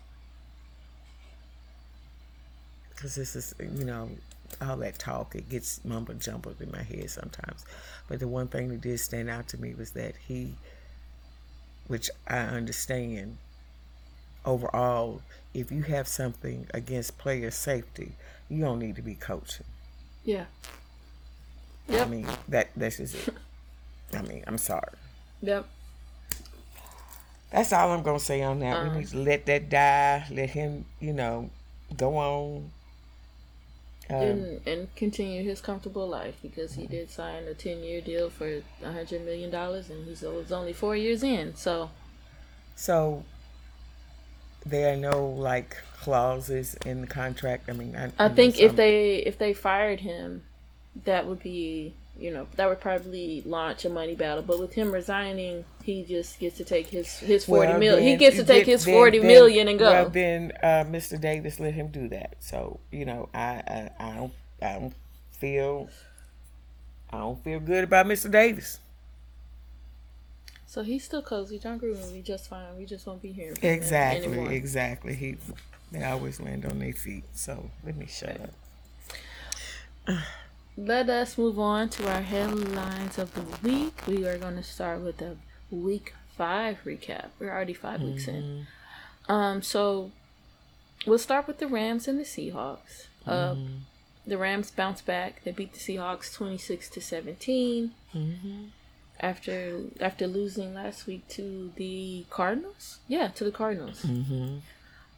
because 3.01 3.15
this 3.15 3.35
is 3.35 3.55
you 3.59 3.83
know 3.83 4.09
all 4.61 4.77
that 4.77 4.99
talk 4.99 5.33
it 5.33 5.49
gets 5.49 5.83
mumble 5.83 6.13
jumbled 6.13 6.61
in 6.61 6.71
my 6.71 6.83
head 6.83 7.09
sometimes. 7.09 7.65
But 8.07 8.19
the 8.19 8.27
one 8.27 8.47
thing 8.47 8.69
that 8.69 8.81
did 8.81 8.99
stand 8.99 9.29
out 9.29 9.47
to 9.49 9.57
me 9.57 9.73
was 9.73 9.91
that 9.91 10.15
he, 10.27 10.53
which 11.87 12.09
I 12.27 12.39
understand, 12.39 13.37
overall, 14.45 15.21
if 15.53 15.71
you 15.71 15.83
have 15.83 16.07
something 16.07 16.67
against 16.73 17.17
player 17.17 17.51
safety, 17.51 18.13
you 18.49 18.63
don't 18.63 18.79
need 18.79 18.95
to 18.95 19.01
be 19.01 19.15
coaching. 19.15 19.65
yeah. 21.87 22.03
I 22.03 22.05
mean 22.05 22.27
that 22.47 22.69
that's 22.75 22.97
just 22.97 23.15
it. 23.27 23.33
I 24.13 24.21
mean 24.21 24.43
I'm 24.47 24.57
sorry. 24.57 24.93
Yep. 25.41 25.67
That's 27.51 27.73
all 27.73 27.91
I'm 27.91 28.01
gonna 28.01 28.19
say 28.19 28.41
on 28.43 28.59
that. 28.59 28.77
Um, 28.77 28.93
we 28.93 28.99
need 28.99 29.07
to 29.09 29.17
let 29.17 29.45
that 29.47 29.69
die. 29.69 30.25
Let 30.31 30.51
him, 30.51 30.85
you 31.01 31.11
know, 31.11 31.49
go 31.97 32.15
on. 32.17 32.71
Um, 34.13 34.21
and 34.21 34.67
and 34.67 34.95
continue 34.95 35.43
his 35.43 35.61
comfortable 35.61 36.07
life 36.07 36.35
because 36.41 36.73
he 36.73 36.87
did 36.87 37.09
sign 37.09 37.43
a 37.43 37.53
ten 37.53 37.83
year 37.83 38.01
deal 38.01 38.29
for 38.29 38.61
a 38.83 38.91
hundred 38.91 39.25
million 39.25 39.49
dollars 39.49 39.89
and 39.89 40.05
he's 40.05 40.23
only 40.23 40.73
four 40.73 40.95
years 40.95 41.23
in. 41.23 41.55
So 41.55 41.89
so 42.75 43.23
there 44.65 44.93
are 44.93 44.97
no 44.97 45.25
like 45.27 45.77
clauses 45.99 46.75
in 46.85 47.01
the 47.01 47.07
contract. 47.07 47.69
I 47.69 47.73
mean, 47.73 47.95
I, 47.95 48.11
I 48.25 48.29
think 48.29 48.59
if 48.59 48.75
they 48.75 49.15
if 49.17 49.37
they 49.37 49.53
fired 49.53 49.99
him, 50.01 50.43
that 51.05 51.27
would 51.27 51.41
be 51.41 51.93
you 52.19 52.31
know 52.31 52.47
that 52.55 52.67
would 52.67 52.79
probably 52.81 53.41
launch 53.45 53.85
a 53.85 53.89
money 53.89 54.15
battle. 54.15 54.43
But 54.43 54.59
with 54.59 54.73
him 54.73 54.91
resigning, 54.91 55.65
he 55.83 56.03
just 56.03 56.39
gets 56.39 56.57
to 56.57 56.63
take 56.63 56.87
his 56.87 57.19
his 57.19 57.45
forty 57.45 57.69
Well, 57.71 57.79
million. 57.79 58.07
He 58.07 58.15
gets 58.15 58.35
to 58.37 58.43
take 58.43 58.65
then- 58.65 58.73
his 58.73 58.85
then- 58.85 58.93
forty 58.95 59.19
then- 59.19 59.27
million 59.27 59.67
and 59.67 59.77
go. 59.79 59.89
Well, 59.91 60.09
then 60.09 60.51
uh, 60.63 60.85
Mr. 60.87 61.19
Davis 61.19 61.59
let 61.59 61.73
him 61.73 61.87
do 61.89 62.07
that. 62.09 62.35
So 62.39 62.79
you 62.91 63.05
know, 63.05 63.29
I, 63.33 63.39
I 63.39 63.89
I 63.99 64.15
don't 64.15 64.33
I 64.61 64.73
don't 64.73 64.93
feel 65.31 65.89
I 67.11 67.17
don't 67.19 67.43
feel 67.43 67.59
good 67.59 67.83
about 67.83 68.05
Mr. 68.05 68.31
Davis. 68.31 68.79
so 70.67 70.83
he's 70.83 71.03
still 71.03 71.21
cozy. 71.21 71.59
Jon 71.59 71.79
Gruden 71.79 72.01
will 72.01 72.13
be 72.13 72.21
just 72.21 72.47
fine. 72.49 72.77
We 72.77 72.85
just 72.85 73.05
won't 73.05 73.21
be 73.21 73.31
here. 73.31 73.53
Exactly, 73.61 74.25
anymore. 74.31 74.51
exactly. 74.51 75.15
He 75.15 75.37
they 75.91 76.03
always 76.05 76.39
land 76.39 76.65
on 76.65 76.79
their 76.79 76.93
feet. 76.93 77.25
So 77.33 77.69
let 77.85 77.97
me 77.97 78.05
shut 78.07 78.39
up. 78.39 78.51
Let 80.77 81.09
us 81.09 81.37
move 81.37 81.59
on 81.59 81.89
to 81.89 82.09
our 82.09 82.21
headlines 82.21 83.17
of 83.19 83.33
the 83.33 83.43
week. 83.61 83.93
We 84.07 84.25
are 84.25 84.37
going 84.37 84.55
to 84.55 84.63
start 84.63 85.01
with 85.01 85.21
a 85.21 85.35
week 85.71 86.13
five 86.37 86.79
recap. 86.85 87.27
We're 87.39 87.51
already 87.51 87.73
5 87.73 88.01
weeks 88.01 88.27
in. 88.27 88.67
Um, 89.29 89.61
so 89.61 90.11
we'll 91.05 91.17
start 91.19 91.47
with 91.47 91.59
the 91.59 91.67
Rams 91.67 92.07
and 92.07 92.19
the 92.19 92.23
Seahawks. 92.23 93.07
Uh, 93.25 93.55
the 94.27 94.37
Rams 94.37 94.71
bounce 94.71 95.01
back. 95.01 95.43
They 95.43 95.51
beat 95.51 95.73
the 95.73 95.79
Seahawks 95.79 96.33
twenty 96.33 96.57
six 96.57 96.89
to 96.91 97.01
17 97.01 97.91
after 99.19 99.81
after 99.99 100.27
losing 100.27 100.73
last 100.73 101.05
week 101.07 101.27
to 101.29 101.71
the 101.75 102.25
Cardinals. 102.29 102.99
Yeah, 103.07 103.27
to 103.29 103.43
the 103.43 103.51
Cardinals. 103.51 104.03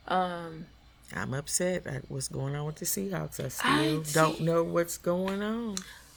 Um, 0.08 0.66
I'm 1.16 1.34
upset 1.34 1.86
at 1.88 2.10
what's 2.10 2.28
going 2.28 2.56
on 2.56 2.66
with 2.66 2.76
the 2.76 2.86
Seahawks. 2.86 3.40
I 3.40 3.46
I 3.46 3.48
still 3.50 4.04
don't 4.14 4.38
see. 4.38 4.44
know 4.44 4.64
what's 4.64 4.98
going 4.98 5.42
on. 5.42 5.76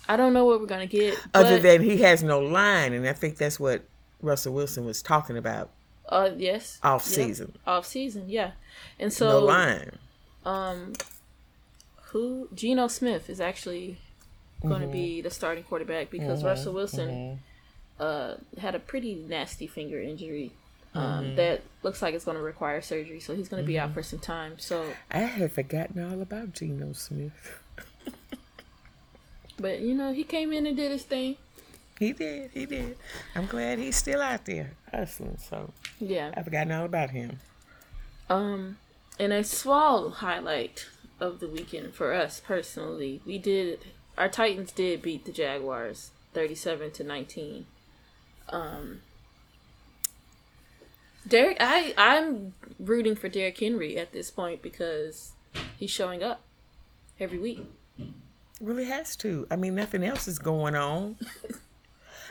I 0.09 0.17
don't 0.17 0.33
know 0.33 0.45
what 0.45 0.61
we're 0.61 0.67
gonna 0.67 0.87
get. 0.87 1.19
Other 1.35 1.57
but- 1.57 1.63
than 1.63 1.83
he 1.83 1.99
has 1.99 2.23
no 2.23 2.41
line, 2.41 2.93
and 2.93 3.07
I 3.09 3.13
think 3.13 3.37
that's 3.37 3.61
what 3.61 3.83
Russell 4.27 4.53
Wilson 4.53 4.85
was 4.85 5.01
talking 5.03 5.37
about 5.37 5.71
Uh, 6.09 6.31
yes. 6.37 6.79
off 6.83 7.05
Yep. 7.07 7.15
season. 7.15 7.53
Off 7.67 7.87
season, 7.87 8.29
yeah. 8.29 8.53
And 8.99 9.13
so, 9.13 9.29
no 9.29 9.39
line. 9.41 9.99
um, 10.45 10.93
who 12.11 12.49
Geno 12.55 12.89
Smith 12.89 13.29
is 13.31 13.41
actually 13.41 13.99
going 14.63 14.81
to 14.83 14.87
be 14.89 15.21
the 15.21 15.31
starting 15.31 15.65
quarterback 15.65 16.11
because 16.11 16.43
Russell 16.45 16.73
Wilson 16.75 17.41
uh 18.01 18.35
had 18.59 18.75
a 18.75 18.79
pretty 18.79 19.15
nasty 19.15 19.67
finger 19.67 20.01
injury. 20.01 20.53
Um, 20.95 21.37
that 21.37 21.61
looks 21.83 22.01
like 22.01 22.15
it's 22.15 22.25
going 22.25 22.39
to 22.39 22.43
require 22.43 22.81
surgery, 22.81 23.21
so 23.21 23.35
he's 23.37 23.49
going 23.51 23.63
to 23.63 23.67
be 23.67 23.79
out 23.79 23.93
for 23.93 24.03
some 24.03 24.19
time. 24.19 24.59
So, 24.59 24.95
I 25.11 25.19
had 25.19 25.53
forgotten 25.53 26.03
all 26.03 26.23
about 26.23 26.55
Geno 26.55 26.95
Smith. 26.95 27.59
but 29.59 29.81
you 29.81 29.95
know, 29.95 30.13
he 30.15 30.25
came 30.25 30.53
in 30.55 30.65
and 30.67 30.75
did 30.77 30.91
his 30.91 31.03
thing. 31.03 31.37
He 31.99 32.13
did, 32.13 32.51
he 32.53 32.67
did. 32.67 32.97
I'm 33.35 33.47
glad 33.47 33.79
he's 33.79 33.97
still 33.97 34.21
out 34.21 34.45
there 34.45 34.73
hustling. 34.91 35.39
So 35.39 35.73
Yeah. 35.99 36.33
I've 36.37 36.45
forgotten 36.45 36.73
all 36.73 36.85
about 36.85 37.11
him. 37.11 37.41
Um, 38.29 38.77
and 39.19 39.33
a 39.33 39.43
small 39.45 40.11
highlight 40.11 40.87
of 41.21 41.41
the 41.41 41.49
weekend 41.49 41.95
for 41.95 42.13
us 42.13 42.41
personally, 42.45 43.23
we 43.25 43.39
did 43.39 43.87
our 44.19 44.29
Titans 44.29 44.73
did 44.73 45.03
beat 45.03 45.25
the 45.25 45.33
Jaguars 45.33 46.11
thirty-seven 46.33 46.91
to 46.93 47.05
nineteen. 47.05 47.67
Um, 48.49 49.01
Derrick, 51.27 51.57
I 51.61 51.95
I'm 51.97 52.55
rooting 52.79 53.17
for 53.17 53.29
Derrick 53.29 53.59
Henry 53.59 53.97
at 53.97 54.13
this 54.13 54.31
point 54.31 54.63
because 54.63 55.33
he's 55.77 55.91
showing 55.91 56.23
up 56.23 56.43
every 57.19 57.39
week. 57.39 57.65
Really 58.61 58.85
has 58.87 59.17
to. 59.17 59.47
I 59.51 59.57
mean, 59.57 59.75
nothing 59.75 60.03
else 60.03 60.27
is 60.29 60.39
going 60.39 60.75
on. 60.75 61.17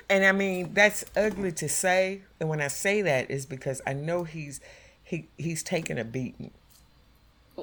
and 0.09 0.25
I 0.25 0.31
mean, 0.31 0.73
that's 0.73 1.05
ugly 1.15 1.51
to 1.53 1.69
say. 1.69 2.21
And 2.39 2.49
when 2.49 2.61
I 2.61 2.67
say 2.67 3.01
that 3.01 3.29
is 3.29 3.45
because 3.45 3.81
I 3.85 3.93
know 3.93 4.23
he's 4.23 4.59
he 5.03 5.27
he's 5.37 5.63
taking 5.63 5.97
a 5.97 6.03
beating. 6.03 6.51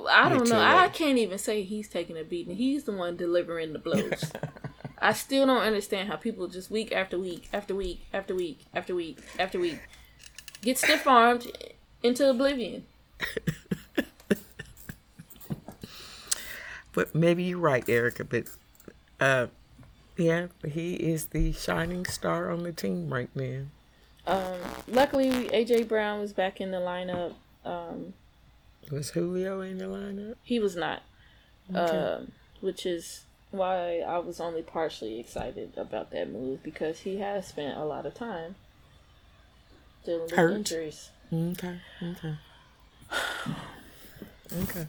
I 0.08 0.28
don't 0.30 0.48
know. 0.48 0.58
I 0.58 0.88
can't 0.88 1.18
even 1.18 1.38
say 1.38 1.62
he's 1.62 1.88
taking 1.88 2.16
a 2.16 2.24
beating. 2.24 2.56
He's 2.56 2.84
the 2.84 2.92
one 2.92 3.16
delivering 3.16 3.72
the 3.74 3.78
blows. 3.78 4.32
I 4.98 5.12
still 5.12 5.46
don't 5.46 5.62
understand 5.62 6.08
how 6.08 6.16
people 6.16 6.48
just 6.48 6.70
week 6.70 6.92
after 6.92 7.18
week 7.18 7.48
after 7.52 7.74
week 7.74 8.06
after 8.12 8.34
week 8.34 8.60
after 8.72 8.94
week 8.94 9.18
after 9.38 9.58
week 9.58 9.80
get 10.62 10.78
stiff 10.78 11.06
armed 11.06 11.46
into 12.02 12.28
oblivion. 12.28 12.84
But 16.92 17.14
maybe 17.14 17.44
you're 17.44 17.58
right, 17.58 17.86
Erica. 17.88 18.24
But 18.24 18.44
uh, 19.18 19.46
yeah, 20.16 20.46
he 20.68 20.94
is 20.94 21.26
the 21.26 21.52
shining 21.52 22.04
star 22.06 22.50
on 22.50 22.62
the 22.62 22.72
team 22.72 23.12
right 23.12 23.30
now. 23.34 23.62
Um, 24.26 24.58
luckily, 24.88 25.48
AJ 25.48 25.88
Brown 25.88 26.20
was 26.20 26.32
back 26.32 26.60
in 26.60 26.70
the 26.70 26.78
lineup. 26.78 27.34
Um, 27.64 28.14
Was 28.90 29.10
Julio 29.10 29.60
in 29.60 29.78
the 29.78 29.86
lineup? 29.86 30.34
he 30.42 30.58
was 30.60 30.76
not, 30.76 31.02
um, 31.74 32.32
which 32.60 32.86
is 32.86 33.24
why 33.50 33.98
I 34.00 34.18
was 34.18 34.40
only 34.40 34.62
partially 34.62 35.18
excited 35.20 35.72
about 35.76 36.10
that 36.12 36.30
move 36.30 36.62
because 36.62 37.00
he 37.00 37.18
has 37.18 37.48
spent 37.48 37.76
a 37.76 37.84
lot 37.84 38.06
of 38.06 38.14
time 38.14 38.54
dealing 40.04 40.22
with 40.22 40.30
Hurt. 40.32 40.52
injuries. 40.56 41.10
Okay, 41.32 41.78
okay, 42.02 42.34
okay. 44.62 44.86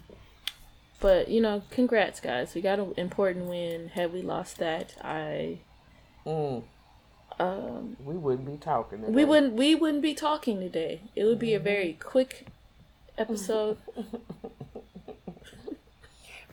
But 1.03 1.27
you 1.27 1.41
know, 1.41 1.63
congrats, 1.69 2.21
guys! 2.21 2.55
We 2.55 2.61
got 2.61 2.79
an 2.79 2.93
important 2.95 3.47
win. 3.47 3.89
Had 3.89 4.13
we 4.13 4.21
lost 4.21 4.57
that, 4.59 4.95
I 5.01 5.59
Mm, 6.25 6.63
um, 7.39 7.97
we 8.05 8.15
wouldn't 8.15 8.47
be 8.47 8.55
talking. 8.55 9.11
we 9.11 9.25
wouldn't 9.25 9.53
we 9.53 9.75
wouldn't 9.75 10.01
be 10.01 10.13
talking 10.13 10.61
today. 10.61 11.01
It 11.13 11.25
would 11.25 11.39
be 11.39 11.55
a 11.55 11.59
very 11.59 11.97
quick 11.99 12.47
episode. 13.17 13.79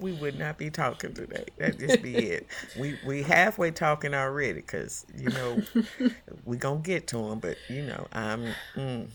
we 0.00 0.11
would 0.11 0.37
not 0.37 0.59
be 0.59 0.69
talking 0.69 1.14
today. 1.14 1.45
That 1.59 1.78
just 1.78 2.02
be 2.02 2.30
it. 2.30 2.49
We 2.76 2.99
we 3.04 3.23
halfway 3.23 3.71
talking 3.71 4.14
already 4.14 4.54
because 4.54 5.07
you 5.16 5.30
know 5.30 5.62
we 6.45 6.57
gonna 6.57 6.80
get 6.80 7.07
to 7.09 7.19
them, 7.19 7.38
but 7.38 7.57
you 7.69 7.83
know 7.83 8.09
I'm. 8.12 8.52
Mm, 8.75 9.07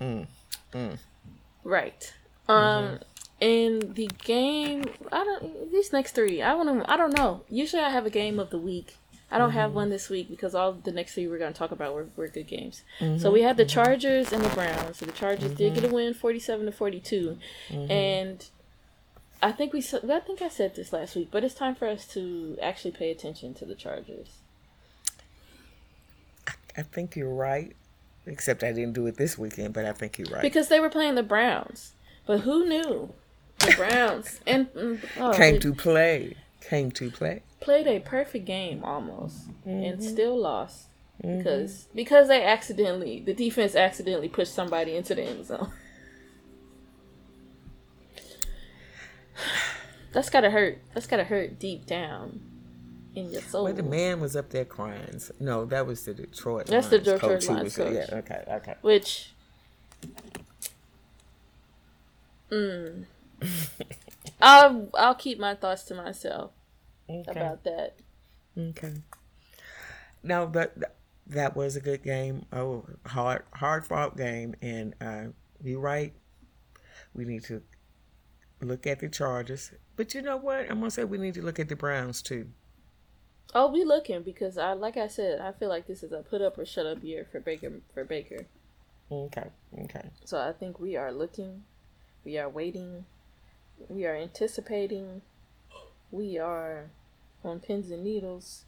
mm, 0.00 0.26
mm. 0.72 0.98
Right. 1.62 2.12
Um. 2.48 2.98
In 3.40 3.94
the 3.94 4.10
game, 4.22 4.84
I 5.10 5.24
don't. 5.24 5.72
These 5.72 5.92
next 5.92 6.12
three, 6.12 6.42
I 6.42 6.54
want 6.54 6.68
to. 6.68 6.92
I 6.92 6.96
don't 6.96 7.16
know. 7.16 7.42
Usually, 7.48 7.82
I 7.82 7.90
have 7.90 8.04
a 8.04 8.10
game 8.10 8.38
of 8.38 8.50
the 8.50 8.58
week. 8.58 8.96
I 9.32 9.38
don't 9.38 9.52
have 9.52 9.68
mm-hmm. 9.68 9.76
one 9.76 9.90
this 9.90 10.10
week 10.10 10.28
because 10.28 10.54
all 10.54 10.72
the 10.72 10.90
next 10.90 11.14
three 11.14 11.28
we're 11.28 11.38
going 11.38 11.52
to 11.52 11.58
talk 11.58 11.70
about 11.70 11.94
were, 11.94 12.08
were 12.16 12.26
good 12.26 12.48
games. 12.48 12.82
So 12.98 13.04
mm-hmm. 13.04 13.32
we 13.32 13.42
had 13.42 13.56
the 13.56 13.62
mm-hmm. 13.62 13.80
Chargers 13.80 14.32
and 14.32 14.42
the 14.42 14.48
Browns. 14.50 14.98
So 14.98 15.06
the 15.06 15.12
Chargers 15.12 15.54
did 15.54 15.74
get 15.74 15.84
a 15.84 15.88
win, 15.88 16.14
forty-seven 16.14 16.66
to 16.66 16.72
42 16.72 17.38
and 17.70 18.44
I 19.42 19.52
think 19.52 19.72
we. 19.72 19.80
I 19.80 20.20
think 20.20 20.42
I 20.42 20.48
said 20.48 20.74
this 20.74 20.92
last 20.92 21.16
week, 21.16 21.28
but 21.30 21.44
it's 21.44 21.54
time 21.54 21.74
for 21.74 21.88
us 21.88 22.06
to 22.08 22.58
actually 22.60 22.90
pay 22.90 23.10
attention 23.10 23.54
to 23.54 23.64
the 23.64 23.74
Chargers. 23.74 24.38
I 26.76 26.82
think 26.82 27.16
you're 27.16 27.32
right. 27.32 27.74
Except 28.26 28.62
I 28.62 28.72
didn't 28.72 28.92
do 28.92 29.06
it 29.06 29.16
this 29.16 29.38
weekend, 29.38 29.72
but 29.72 29.86
I 29.86 29.92
think 29.92 30.18
you're 30.18 30.28
right. 30.28 30.42
because 30.42 30.68
they 30.68 30.78
were 30.78 30.90
playing 30.90 31.14
the 31.14 31.22
Browns. 31.22 31.92
But 32.26 32.40
who 32.40 32.66
knew 32.66 33.14
the 33.60 33.74
Browns 33.76 34.40
and 34.46 34.72
mm, 34.74 34.98
oh, 35.18 35.32
Came 35.32 35.60
to 35.60 35.74
play. 35.74 36.36
Came 36.60 36.90
to 36.92 37.10
play. 37.10 37.42
played 37.60 37.86
a 37.86 38.00
perfect 38.00 38.44
game 38.44 38.82
almost 38.84 39.48
and 39.64 40.02
still 40.02 40.38
lost 40.40 40.86
because 41.20 41.88
because 41.94 42.28
they 42.28 42.42
accidentally 42.44 43.20
the 43.20 43.34
defense 43.34 43.74
accidentally 43.74 44.28
pushed 44.28 44.54
somebody 44.54 44.94
into 44.96 45.14
the 45.14 45.22
end 45.22 45.46
zone. 45.46 45.70
That's 50.12 50.28
gotta 50.30 50.50
hurt. 50.50 50.78
That's 50.94 51.06
gotta 51.06 51.24
hurt 51.24 51.58
deep 51.58 51.86
down 51.86 52.40
in 53.14 53.30
your 53.30 53.42
soul. 53.42 53.66
But 53.66 53.76
the 53.76 53.82
man 53.82 54.20
was 54.20 54.34
up 54.36 54.50
there 54.50 54.64
crying. 54.64 55.18
So- 55.18 55.34
No, 55.40 55.64
that 55.66 55.86
was 55.86 56.04
the 56.04 56.14
Detroit. 56.14 56.66
That's 56.66 56.88
the 56.88 56.98
Detroit 56.98 57.20
coach 57.20 57.48
Lions 57.48 57.76
coach. 57.76 57.92
Yeah. 57.94 58.18
Okay. 58.18 58.44
Okay. 58.48 58.74
Which, 58.82 59.32
mm, 62.50 63.04
I'll 64.40 64.90
I'll 64.94 65.14
keep 65.14 65.38
my 65.38 65.54
thoughts 65.54 65.84
to 65.84 65.94
myself 65.94 66.52
Okay. 67.08 67.28
about 67.28 67.64
that. 67.64 67.96
Okay. 68.56 68.94
No, 70.22 70.46
that 70.46 70.96
that 71.26 71.56
was 71.56 71.76
a 71.76 71.80
good 71.80 72.02
game. 72.02 72.46
Oh, 72.52 72.86
hard 73.06 73.44
hard 73.54 73.86
fought 73.86 74.16
game, 74.16 74.54
and 74.62 74.94
uh, 75.00 75.26
you're 75.62 75.80
right. 75.80 76.14
We 77.14 77.24
need 77.24 77.44
to 77.44 77.62
look 78.60 78.86
at 78.86 79.00
the 79.00 79.08
Chargers, 79.08 79.72
but 79.96 80.14
you 80.14 80.22
know 80.22 80.36
what? 80.36 80.70
I'm 80.70 80.80
gonna 80.80 80.90
say 80.90 81.04
we 81.04 81.18
need 81.18 81.34
to 81.34 81.42
look 81.42 81.58
at 81.60 81.68
the 81.68 81.76
Browns 81.76 82.22
too. 82.22 82.48
Oh, 83.54 83.70
we 83.70 83.84
looking 83.84 84.24
because 84.24 84.58
I 84.58 84.72
like 84.72 84.96
I 84.96 85.06
said, 85.06 85.40
I 85.40 85.52
feel 85.52 85.68
like 85.68 85.86
this 85.86 86.02
is 86.02 86.10
a 86.10 86.22
put 86.24 86.42
up 86.42 86.58
or 86.58 86.66
shut 86.66 86.84
up 86.86 87.04
year 87.04 87.24
for 87.24 87.38
Baker 87.38 87.80
for 87.94 88.04
Baker. 88.04 88.48
Okay. 89.10 89.50
Okay. 89.78 90.10
So 90.24 90.38
I 90.38 90.52
think 90.52 90.78
we 90.80 90.96
are 90.96 91.12
looking, 91.12 91.64
we 92.24 92.38
are 92.38 92.48
waiting, 92.48 93.06
we 93.88 94.06
are 94.06 94.16
anticipating, 94.16 95.22
we 96.10 96.38
are 96.38 96.90
on 97.44 97.60
pins 97.60 97.90
and 97.90 98.04
needles. 98.04 98.64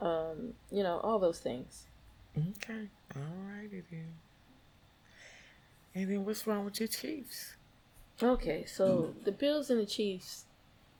Um, 0.00 0.54
you 0.70 0.82
know, 0.82 0.98
all 1.02 1.18
those 1.18 1.38
things. 1.38 1.84
Okay. 2.36 2.88
All 3.14 3.22
righty 3.48 3.82
then. 3.90 4.14
And 5.94 6.10
then 6.10 6.24
what's 6.24 6.46
wrong 6.46 6.64
with 6.64 6.80
your 6.80 6.88
Chiefs? 6.88 7.54
Okay, 8.22 8.64
so 8.64 9.14
the 9.24 9.32
Bills 9.32 9.68
and 9.68 9.80
the 9.80 9.86
Chiefs, 9.86 10.44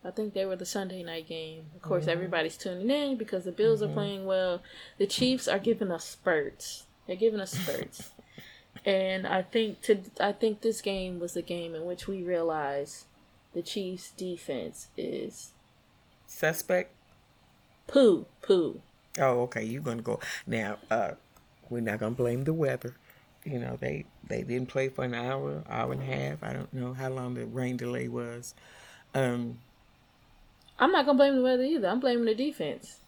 I 0.05 0.11
think 0.11 0.35
they 0.35 0.45
were 0.45 0.57
the 0.57 0.67
Sunday 0.67 1.03
night 1.03 1.29
game. 1.29 1.66
Of 1.75 1.83
course, 1.83 2.07
everybody's 2.09 2.57
tuning 2.57 2.90
in 2.90 3.16
because 3.16 3.45
the 3.45 3.53
Bills 3.53 3.83
are 3.83 3.88
playing 3.88 4.27
well. 4.27 4.62
The 4.99 5.07
Chiefs 5.07 5.49
are 5.49 5.59
giving 5.59 5.90
us 5.90 6.05
spurts. 6.05 6.87
They're 7.07 7.16
giving 7.16 7.40
us 7.40 7.53
spurts. 7.53 8.11
And 8.85 9.26
I 9.26 9.42
think 9.42 9.80
to 9.82 10.00
I 10.20 10.32
think 10.32 10.61
this 10.61 10.80
game 10.80 11.18
was 11.20 11.35
the 11.35 11.42
game 11.42 11.74
in 11.74 11.85
which 11.85 12.06
we 12.06 12.22
realized 12.22 13.04
the 13.54 13.62
Chiefs 13.62 14.11
defense 14.11 14.88
is 14.96 15.52
Suspect. 16.26 16.90
poo 17.87 18.26
poo. 18.40 18.80
Oh, 19.18 19.42
okay. 19.42 19.62
You're 19.64 19.82
gonna 19.82 20.02
go 20.02 20.20
now. 20.46 20.78
Uh, 20.90 21.12
we're 21.68 21.80
not 21.80 21.98
gonna 22.00 22.14
blame 22.14 22.44
the 22.44 22.54
weather. 22.54 22.96
You 23.44 23.58
know 23.58 23.76
they 23.78 24.06
they 24.26 24.42
didn't 24.42 24.68
play 24.68 24.88
for 24.88 25.04
an 25.04 25.14
hour, 25.14 25.62
hour 25.68 25.92
and 25.92 26.02
a 26.02 26.04
half. 26.04 26.42
I 26.42 26.52
don't 26.52 26.72
know 26.72 26.94
how 26.94 27.11
long 27.11 27.35
the 27.35 27.44
rain 27.44 27.76
delay 27.76 28.08
was. 28.08 28.54
Um, 29.14 29.58
I'm 30.78 30.92
not 30.92 31.06
gonna 31.06 31.18
blame 31.18 31.37
the 31.37 31.42
weather 31.42 31.64
either. 31.64 31.88
I'm 31.88 32.00
blaming 32.00 32.24
the 32.24 32.35
defense. 32.35 33.00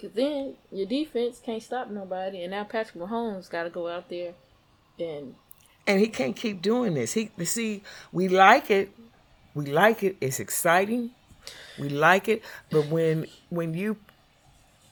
Cause 0.00 0.10
then 0.14 0.54
your 0.72 0.86
defense 0.86 1.40
can't 1.44 1.62
stop 1.62 1.88
nobody, 1.90 2.42
and 2.42 2.50
now 2.50 2.64
Patrick 2.64 2.96
Mahomes 3.04 3.48
got 3.48 3.64
to 3.64 3.70
go 3.70 3.86
out 3.86 4.08
there 4.08 4.32
and 4.98 5.34
and 5.86 6.00
he 6.00 6.08
can't 6.08 6.36
keep 6.36 6.62
doing 6.62 6.94
this. 6.94 7.12
He 7.14 7.30
see, 7.44 7.82
we 8.12 8.28
like 8.28 8.70
it, 8.70 8.90
we 9.54 9.66
like 9.66 10.02
it. 10.02 10.16
It's 10.20 10.38
exciting, 10.40 11.10
we 11.78 11.88
like 11.88 12.28
it. 12.28 12.42
But 12.70 12.86
when 12.88 13.26
when 13.50 13.74
you, 13.74 13.96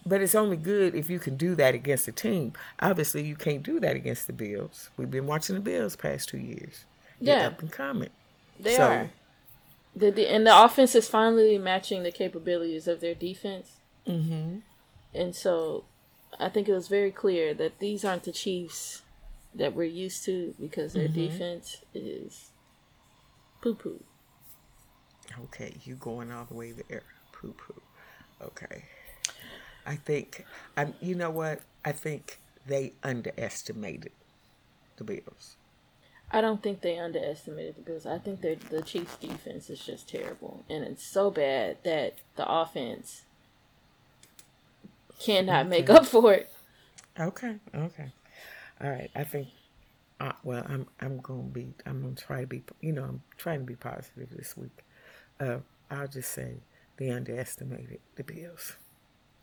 but 0.05 0.21
it's 0.21 0.35
only 0.35 0.57
good 0.57 0.95
if 0.95 1.09
you 1.09 1.19
can 1.19 1.37
do 1.37 1.55
that 1.57 1.75
against 1.75 2.09
a 2.09 2.13
team. 2.13 2.53
Obviously, 2.81 3.23
you 3.25 3.37
can't 3.37 3.63
do 3.63 3.79
that 3.81 3.95
against 3.97 4.27
the 4.27 4.33
Bills. 4.33 4.91
We've 4.97 5.11
been 5.11 5.27
watching 5.27 5.55
the 5.55 5.61
Bills 5.61 5.97
past 5.97 6.29
two 6.29 6.39
years. 6.39 6.85
They're 7.21 7.39
Yeah. 7.39 7.47
up 7.49 7.61
and 7.61 7.71
coming. 7.71 8.11
They 8.59 8.77
So- 8.77 8.83
are. 8.87 9.11
The, 9.95 10.13
the 10.13 10.29
and 10.29 10.47
the 10.47 10.65
offense 10.65 10.95
is 10.95 11.09
finally 11.09 11.59
matching 11.59 12.05
the 12.05 12.13
capabilities 12.13 12.87
of 12.87 13.01
their 13.01 13.15
defense. 13.15 13.73
Mm-hmm. 14.07 14.59
And 15.13 15.35
so 15.35 15.85
I 16.39 16.49
think 16.49 16.69
it 16.69 16.73
was 16.73 16.87
very 16.87 17.11
clear 17.11 17.53
that 17.55 17.81
these 17.81 18.05
aren't 18.05 18.23
the 18.23 18.31
Chiefs 18.31 19.03
that 19.55 19.75
we're 19.75 19.85
used 19.85 20.25
to 20.25 20.55
because 20.61 20.93
their 20.93 21.09
mm-hmm. 21.09 21.27
defense 21.27 21.79
is 21.95 22.51
poo 23.61 23.75
poo. 23.75 24.03
Okay, 25.45 25.75
you 25.85 25.95
going 25.95 26.33
all 26.33 26.45
the 26.45 26.55
way 26.55 26.73
there. 26.73 27.03
Poo 27.33 27.53
poo. 27.53 27.81
Okay. 28.43 28.85
I 29.87 29.97
think 29.97 30.45
I 30.77 30.89
you 31.01 31.15
know 31.15 31.31
what? 31.31 31.61
I 31.85 31.93
think 31.93 32.39
they 32.67 32.93
underestimated 33.03 34.13
the 34.97 35.05
Bills. 35.05 35.57
I 36.31 36.41
don't 36.41 36.63
think 36.63 36.81
they 36.81 36.99
underestimated 36.99 37.77
the 37.77 37.83
Bills. 37.83 38.07
I 38.07 38.19
think 38.19 38.41
their 38.41 38.57
the 38.57 38.83
Chiefs 38.83 39.17
defense 39.17 39.69
is 39.71 39.81
just 39.81 40.09
terrible. 40.09 40.65
And 40.69 40.85
it's 40.85 41.05
so 41.05 41.31
bad 41.31 41.79
that 41.85 42.15
the 42.37 42.49
offense 42.49 43.23
cannot 45.19 45.69
make 45.69 45.91
up 45.91 46.07
for 46.07 46.33
it. 46.35 46.51
Okay, 47.19 47.57
okay. 47.75 48.13
All 48.83 48.91
right. 48.91 49.11
I 49.15 49.25
think 49.25 49.49
uh, 50.21 50.33
well, 50.45 50.65
I'm 50.69 50.87
I'm 51.01 51.19
going 51.21 51.49
to 51.49 51.53
be 51.53 51.69
I'm 51.87 52.03
going 52.03 52.15
to 52.15 52.25
try 52.25 52.41
to 52.43 52.47
be 52.47 52.63
you 52.81 52.93
know, 52.93 53.05
I'm 53.05 53.23
trying 53.37 53.61
to 53.61 53.67
be 53.67 53.77
positive 53.77 54.29
this 54.31 54.57
week. 54.57 54.85
Uh 55.39 55.59
I'll 55.91 56.09
just 56.09 56.31
say 56.33 56.55
they 56.99 57.11
underestimated 57.11 58.01
the 58.17 58.23
Bills. 58.25 58.75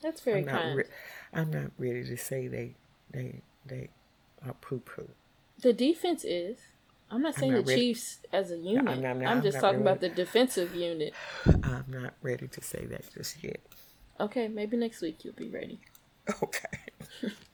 That's 0.02 0.22
very 0.22 0.40
I'm 0.42 0.46
not 0.46 0.62
kind. 0.62 0.78
re- 0.78 0.84
I'm 1.34 1.50
not 1.52 1.72
ready 1.78 2.04
to 2.06 2.18
say 2.18 2.48
they 2.48 2.76
they 3.12 3.42
they 3.66 3.90
are 4.46 4.54
poo 4.54 4.80
poo. 4.80 5.10
The 5.62 5.74
defense 5.74 6.24
is. 6.24 6.58
I'm 7.10 7.22
not 7.22 7.36
saying 7.36 7.54
not 7.54 7.66
the 7.66 7.72
ready- 7.72 7.82
Chiefs 7.94 8.20
as 8.34 8.52
a 8.52 8.58
unit. 8.58 8.88
I'm 8.88 9.04
I'm, 9.06 9.20
not- 9.22 9.28
I'm 9.32 9.42
just 9.42 9.56
not 9.56 9.62
talking 9.62 9.80
really- 9.80 9.92
about 9.92 10.02
the 10.02 10.10
defensive 10.10 10.76
unit. 10.76 11.14
I'm 11.64 11.86
not 11.88 12.14
ready 12.22 12.48
to 12.50 12.62
say 12.62 12.86
that 12.86 13.04
just 13.14 13.44
yet. 13.44 13.60
Okay, 14.20 14.48
maybe 14.48 14.78
next 14.78 15.02
week 15.02 15.24
you'll 15.24 15.34
be 15.34 15.50
ready. 15.50 15.80
Okay. 16.44 16.78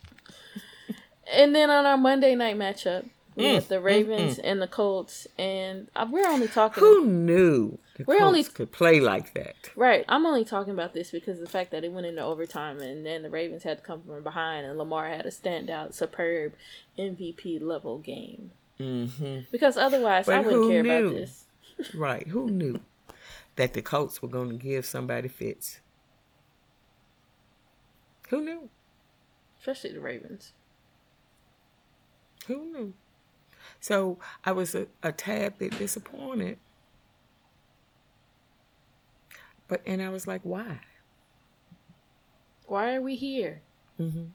And 1.33 1.53
then 1.55 1.69
on 1.69 1.85
our 1.85 1.97
Monday 1.97 2.35
night 2.35 2.57
matchup, 2.57 3.05
we 3.35 3.45
Mm, 3.45 3.67
the 3.67 3.79
Ravens 3.81 4.37
and 4.37 4.61
the 4.61 4.67
Colts, 4.67 5.25
and 5.39 5.87
uh, 5.95 6.05
we're 6.09 6.27
only 6.27 6.47
talking. 6.47 6.81
Who 6.83 7.03
knew 7.07 7.79
the 7.97 8.03
We're 8.05 8.19
Colts 8.19 8.27
only- 8.27 8.43
could 8.43 8.71
play 8.71 8.99
like 8.99 9.33
that? 9.33 9.55
Right, 9.75 10.05
I'm 10.07 10.25
only 10.27 10.45
talking 10.45 10.71
about 10.73 10.93
this 10.93 11.09
because 11.09 11.39
of 11.39 11.45
the 11.45 11.49
fact 11.49 11.71
that 11.71 11.83
it 11.83 11.91
went 11.91 12.05
into 12.05 12.21
overtime, 12.21 12.79
and 12.79 13.03
then 13.03 13.23
the 13.23 13.31
Ravens 13.31 13.63
had 13.63 13.79
to 13.79 13.83
come 13.83 14.03
from 14.03 14.21
behind, 14.21 14.67
and 14.67 14.77
Lamar 14.77 15.07
had 15.09 15.25
a 15.25 15.29
standout, 15.31 15.95
superb 15.95 16.53
MVP 16.99 17.59
level 17.59 17.97
game. 17.97 18.51
hmm 18.77 19.39
Because 19.51 19.77
otherwise, 19.77 20.29
I 20.29 20.39
wouldn't 20.39 20.69
care 20.69 20.83
knew? 20.83 21.07
about 21.07 21.15
this. 21.15 21.45
Right. 21.95 22.27
Who 22.27 22.51
knew 22.51 22.81
that 23.55 23.73
the 23.73 23.81
Colts 23.81 24.21
were 24.21 24.27
going 24.29 24.49
to 24.51 24.57
give 24.57 24.85
somebody 24.85 25.27
fits? 25.27 25.79
Who 28.29 28.41
knew? 28.43 28.69
Especially 29.59 29.91
the 29.93 29.99
Ravens. 30.01 30.53
Who 32.47 32.65
knew? 32.71 32.93
So 33.79 34.17
I 34.45 34.51
was 34.51 34.75
a, 34.75 34.87
a 35.01 35.11
tad 35.11 35.57
bit 35.57 35.77
disappointed. 35.77 36.57
But, 39.67 39.81
and 39.85 40.01
I 40.01 40.09
was 40.09 40.27
like, 40.27 40.41
why? 40.43 40.79
Why 42.67 42.95
are 42.95 43.01
we 43.01 43.15
here? 43.15 43.61
hmm 43.97 44.25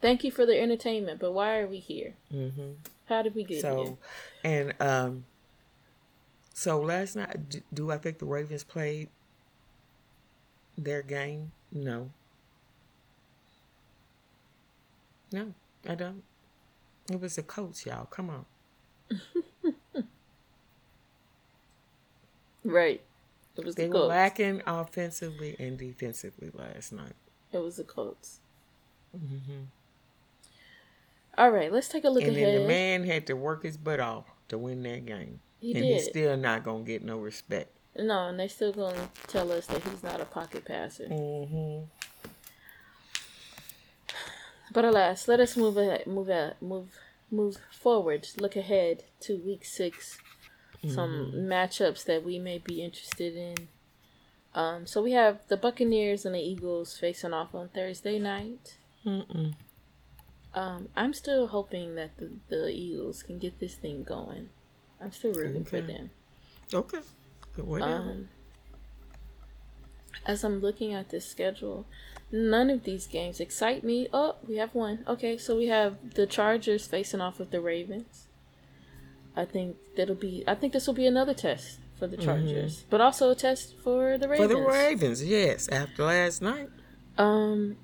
Thank 0.00 0.24
you 0.24 0.30
for 0.32 0.44
the 0.46 0.60
entertainment, 0.60 1.20
but 1.20 1.32
why 1.32 1.58
are 1.58 1.66
we 1.66 1.78
here? 1.78 2.14
hmm 2.30 2.72
How 3.06 3.22
did 3.22 3.34
we 3.34 3.44
get 3.44 3.60
So, 3.60 3.98
here? 4.42 4.62
and 4.72 4.74
um, 4.82 5.24
So 6.54 6.80
last 6.80 7.16
night, 7.16 7.48
d- 7.48 7.62
do 7.72 7.90
I 7.90 7.98
think 7.98 8.18
the 8.18 8.24
Ravens 8.24 8.64
played 8.64 9.08
their 10.76 11.02
game? 11.02 11.52
No. 11.70 12.10
No, 15.32 15.54
I 15.88 15.94
don't. 15.94 16.22
It 17.10 17.20
was 17.20 17.36
a 17.38 17.42
coach, 17.42 17.86
y'all. 17.86 18.06
Come 18.06 18.30
on. 18.30 18.44
Right. 22.64 23.02
It 23.56 23.64
was 23.64 23.74
They 23.74 23.88
the 23.88 23.92
were 23.98 24.04
lacking 24.06 24.62
offensively 24.66 25.56
and 25.58 25.76
defensively 25.76 26.50
last 26.54 26.92
night. 26.92 27.14
It 27.52 27.58
was 27.58 27.76
the 27.76 27.84
Colts. 27.84 28.38
All 31.36 31.50
right, 31.50 31.72
let's 31.72 31.88
take 31.88 32.04
a 32.04 32.08
look 32.08 32.22
Mm-hmm. 32.22 32.28
and 32.34 32.36
then 32.38 32.48
ahead. 32.48 32.62
the 32.62 32.68
man 32.68 33.04
had 33.04 33.26
to 33.26 33.34
work 33.34 33.62
his 33.64 33.76
butt 33.76 34.00
off 34.00 34.26
to 34.48 34.56
win 34.58 34.82
that 34.84 35.04
game. 35.06 35.40
He 35.60 35.72
and 35.72 35.82
did. 35.82 35.92
he's 35.92 36.04
still 36.06 36.36
not 36.36 36.62
going 36.64 36.84
to 36.84 36.90
get 36.90 37.02
no 37.02 37.18
respect. 37.18 37.70
No, 37.96 38.28
and 38.28 38.38
they 38.40 38.48
still 38.48 38.72
gonna 38.72 39.10
tell 39.26 39.52
us 39.52 39.66
that 39.66 39.82
he's 39.84 40.02
not 40.02 40.18
a 40.20 40.24
pocket 40.24 40.64
passer. 40.64 41.08
Mm-hmm. 41.08 41.84
But 44.72 44.84
alas, 44.84 45.28
let 45.28 45.40
us 45.40 45.56
move 45.56 45.76
ahead, 45.76 46.06
move 46.06 46.28
ahead, 46.28 46.56
move 46.60 46.98
move 47.30 47.58
forward. 47.70 48.28
Look 48.38 48.56
ahead 48.56 49.04
to 49.20 49.36
week 49.36 49.64
six. 49.64 50.18
Some 50.88 51.32
matchups 51.32 52.04
that 52.06 52.24
we 52.24 52.40
may 52.40 52.58
be 52.58 52.82
interested 52.82 53.36
in. 53.36 53.68
Um, 54.52 54.84
so 54.84 55.00
we 55.00 55.12
have 55.12 55.38
the 55.46 55.56
Buccaneers 55.56 56.24
and 56.24 56.34
the 56.34 56.40
Eagles 56.40 56.98
facing 56.98 57.32
off 57.32 57.54
on 57.54 57.68
Thursday 57.68 58.18
night. 58.18 58.78
Mm-mm. 59.06 59.54
Um, 60.54 60.88
I'm 60.96 61.14
still 61.14 61.46
hoping 61.46 61.94
that 61.94 62.18
the, 62.18 62.32
the 62.48 62.68
Eagles 62.68 63.22
can 63.22 63.38
get 63.38 63.60
this 63.60 63.76
thing 63.76 64.02
going. 64.02 64.48
I'm 65.00 65.12
still 65.12 65.32
rooting 65.32 65.64
for 65.64 65.80
them. 65.80 66.10
Okay. 66.74 66.98
Whatever. 67.56 67.92
Um, 67.92 68.28
as 70.26 70.42
I'm 70.42 70.60
looking 70.60 70.92
at 70.94 71.10
this 71.10 71.28
schedule, 71.28 71.86
none 72.32 72.70
of 72.70 72.84
these 72.84 73.06
games 73.06 73.38
excite 73.40 73.84
me. 73.84 74.08
Oh, 74.12 74.36
we 74.48 74.56
have 74.56 74.74
one. 74.74 75.04
Okay, 75.06 75.36
so 75.38 75.56
we 75.56 75.66
have 75.68 76.14
the 76.14 76.26
Chargers 76.26 76.86
facing 76.86 77.20
off 77.20 77.38
with 77.38 77.50
the 77.50 77.60
Ravens. 77.60 78.26
I 79.36 79.44
think 79.44 79.76
that'll 79.96 80.14
be. 80.14 80.42
I 80.46 80.54
think 80.54 80.72
this 80.72 80.86
will 80.86 80.94
be 80.94 81.06
another 81.06 81.34
test 81.34 81.78
for 81.98 82.06
the 82.06 82.16
Chargers, 82.16 82.84
but 82.90 83.00
also 83.00 83.30
a 83.30 83.34
test 83.34 83.74
for 83.82 84.18
the 84.18 84.26
Mm-hmm. 84.26 84.36
For 84.36 84.48
Ravens. 84.48 84.60
the 84.60 84.66
Ravens, 84.66 85.24
yes. 85.24 85.68
After 85.68 86.04
last 86.04 86.42
night. 86.42 86.68
Um, 87.18 87.76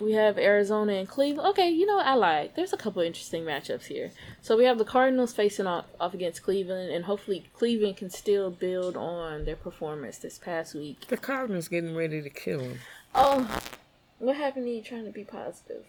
we 0.00 0.12
have 0.12 0.38
Arizona 0.38 0.92
and 0.94 1.08
Cleveland. 1.08 1.48
Okay, 1.50 1.70
you 1.70 1.86
know 1.86 1.96
what 1.96 2.06
I 2.06 2.14
like. 2.14 2.54
There's 2.54 2.72
a 2.72 2.76
couple 2.76 3.00
interesting 3.02 3.44
matchups 3.44 3.86
here. 3.86 4.10
So 4.42 4.56
we 4.56 4.64
have 4.64 4.78
the 4.78 4.84
Cardinals 4.84 5.32
facing 5.32 5.66
off, 5.66 5.86
off 6.00 6.14
against 6.14 6.42
Cleveland, 6.42 6.90
and 6.90 7.04
hopefully 7.04 7.48
Cleveland 7.54 7.96
can 7.96 8.10
still 8.10 8.50
build 8.50 8.96
on 8.96 9.44
their 9.44 9.56
performance 9.56 10.18
this 10.18 10.38
past 10.38 10.74
week. 10.74 11.06
The 11.08 11.16
Cardinals 11.16 11.68
getting 11.68 11.94
ready 11.96 12.20
to 12.22 12.30
kill 12.30 12.60
him. 12.60 12.78
Oh, 13.18 13.48
what 14.18 14.36
happened 14.36 14.66
to 14.66 14.70
you 14.70 14.82
trying 14.82 15.06
to 15.06 15.10
be 15.10 15.24
positive? 15.24 15.84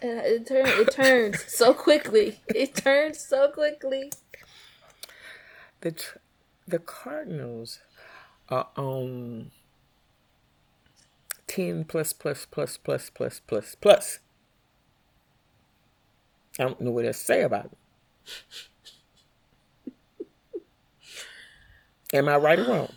And 0.00 0.20
it 0.20 0.46
turned. 0.46 0.68
It 0.68 0.92
turns 0.92 1.42
so 1.52 1.74
quickly. 1.74 2.38
It 2.54 2.76
turns 2.76 3.18
so 3.18 3.48
quickly. 3.48 4.12
The 5.80 5.90
tr- 5.90 6.18
the 6.68 6.78
Cardinals 6.78 7.80
are 8.48 8.68
on 8.76 9.50
ten 11.48 11.84
plus 11.84 12.12
plus 12.12 12.46
plus 12.46 12.76
plus 12.76 13.10
plus 13.10 13.40
plus 13.40 13.74
plus. 13.74 14.18
I 16.58 16.62
don't 16.62 16.80
know 16.80 16.92
what 16.92 17.04
else 17.04 17.18
to 17.18 17.24
say 17.24 17.42
about 17.42 17.72
it. 19.86 19.92
Am 22.12 22.28
I 22.28 22.36
right 22.36 22.60
or 22.60 22.64
wrong? 22.64 22.92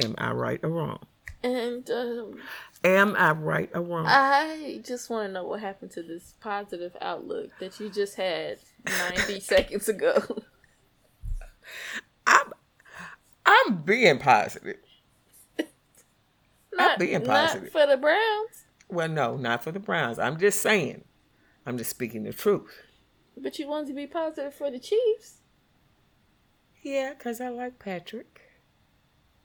Am 0.00 0.14
I 0.16 0.30
right 0.30 0.60
or 0.62 0.70
wrong? 0.70 1.00
And 1.46 1.88
um, 1.90 2.40
Am 2.82 3.14
I 3.16 3.30
right 3.30 3.70
or 3.72 3.80
wrong? 3.82 4.04
I 4.08 4.80
just 4.84 5.08
want 5.08 5.28
to 5.28 5.32
know 5.32 5.44
what 5.44 5.60
happened 5.60 5.92
to 5.92 6.02
this 6.02 6.34
positive 6.40 6.96
outlook 7.00 7.50
that 7.60 7.78
you 7.78 7.88
just 7.88 8.16
had 8.16 8.58
90 9.14 9.38
seconds 9.52 9.88
ago. 9.88 10.22
I'm 12.26 12.52
I'm 13.46 13.82
being 13.82 14.18
positive. 14.18 14.78
Not, 16.72 16.98
being 16.98 17.22
not 17.22 17.50
positive. 17.50 17.70
for 17.70 17.86
the 17.86 17.96
Browns, 17.96 18.64
Well, 18.88 19.08
no, 19.08 19.36
not 19.36 19.62
for 19.62 19.70
the 19.72 19.78
Browns. 19.80 20.18
I'm 20.18 20.36
just 20.38 20.60
saying. 20.60 21.04
I'm 21.64 21.78
just 21.78 21.90
speaking 21.90 22.24
the 22.24 22.32
truth. 22.32 22.82
but 23.36 23.58
you 23.60 23.68
wanted 23.68 23.86
to 23.88 23.94
be 23.94 24.06
positive 24.08 24.52
for 24.52 24.70
the 24.70 24.78
Chiefs. 24.80 25.38
Yeah, 26.82 27.14
because 27.16 27.40
I 27.40 27.48
like 27.50 27.78
Patrick 27.78 28.40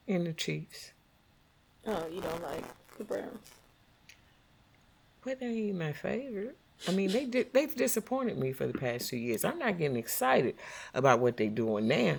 and 0.08 0.26
the 0.26 0.32
Chiefs. 0.32 0.91
Oh, 1.86 2.06
you 2.12 2.20
don't 2.20 2.42
like 2.42 2.64
the 2.98 3.04
Browns. 3.04 3.50
But 5.24 5.40
they 5.40 5.46
ain't 5.46 5.78
my 5.78 5.92
favorite. 5.92 6.56
I 6.88 6.92
mean, 6.92 7.12
they 7.12 7.24
did, 7.26 7.52
they've 7.52 7.74
disappointed 7.74 8.36
me 8.38 8.52
for 8.52 8.66
the 8.66 8.72
past 8.76 9.08
two 9.08 9.16
years. 9.16 9.44
I'm 9.44 9.58
not 9.58 9.78
getting 9.78 9.96
excited 9.96 10.56
about 10.94 11.20
what 11.20 11.36
they're 11.36 11.48
doing 11.48 11.86
now. 11.86 12.16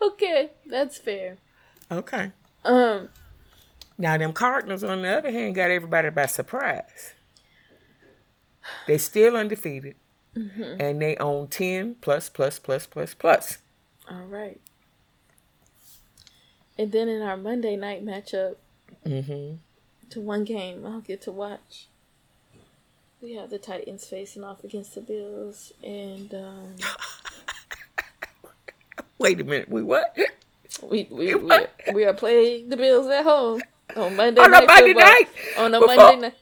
Okay, 0.00 0.50
that's 0.66 0.96
fair. 0.96 1.36
Okay. 1.90 2.32
Um, 2.64 3.10
Now, 3.98 4.16
them 4.16 4.32
Cardinals, 4.32 4.82
on 4.82 5.02
the 5.02 5.08
other 5.18 5.30
hand, 5.30 5.54
got 5.54 5.70
everybody 5.70 6.08
by 6.08 6.24
surprise. 6.26 7.12
They 8.86 8.96
still 8.98 9.36
undefeated, 9.36 9.96
and 10.34 11.02
they 11.02 11.16
own 11.16 11.48
10 11.48 11.96
plus, 12.00 12.28
plus, 12.30 12.58
plus, 12.58 12.86
plus, 12.86 13.12
plus. 13.14 13.58
all 14.10 14.24
right. 14.24 14.60
And 16.80 16.92
then 16.92 17.08
in 17.10 17.20
our 17.20 17.36
Monday 17.36 17.76
night 17.76 18.02
matchup, 18.04 18.56
Mm-hmm. 19.06 19.56
to 20.10 20.20
one 20.20 20.44
game 20.44 20.84
I'll 20.86 21.00
get 21.00 21.20
to 21.22 21.32
watch. 21.32 21.86
We 23.22 23.34
have 23.34 23.50
the 23.50 23.58
Titans 23.58 24.06
facing 24.06 24.44
off 24.44 24.62
against 24.64 24.94
the 24.94 25.00
Bills, 25.02 25.72
and 25.84 26.32
um, 26.34 26.74
Wait 29.18 29.38
a 29.40 29.44
minute. 29.44 29.68
We 29.68 29.82
what? 29.82 30.16
we 30.82 31.06
we 31.10 31.34
we 31.44 31.50
are, 31.50 31.68
we 31.92 32.04
are 32.04 32.14
playing 32.14 32.68
the 32.70 32.76
Bills 32.78 33.06
at 33.08 33.24
home 33.24 33.60
on 33.96 34.16
Monday 34.16 34.40
On 34.40 34.46
a 34.48 34.50
night 34.60 34.66
Monday 34.68 34.92
night? 34.94 35.24
On 35.58 35.74
a 35.74 35.80
Before- 35.80 35.96
Monday 35.96 36.20
night. 36.22 36.34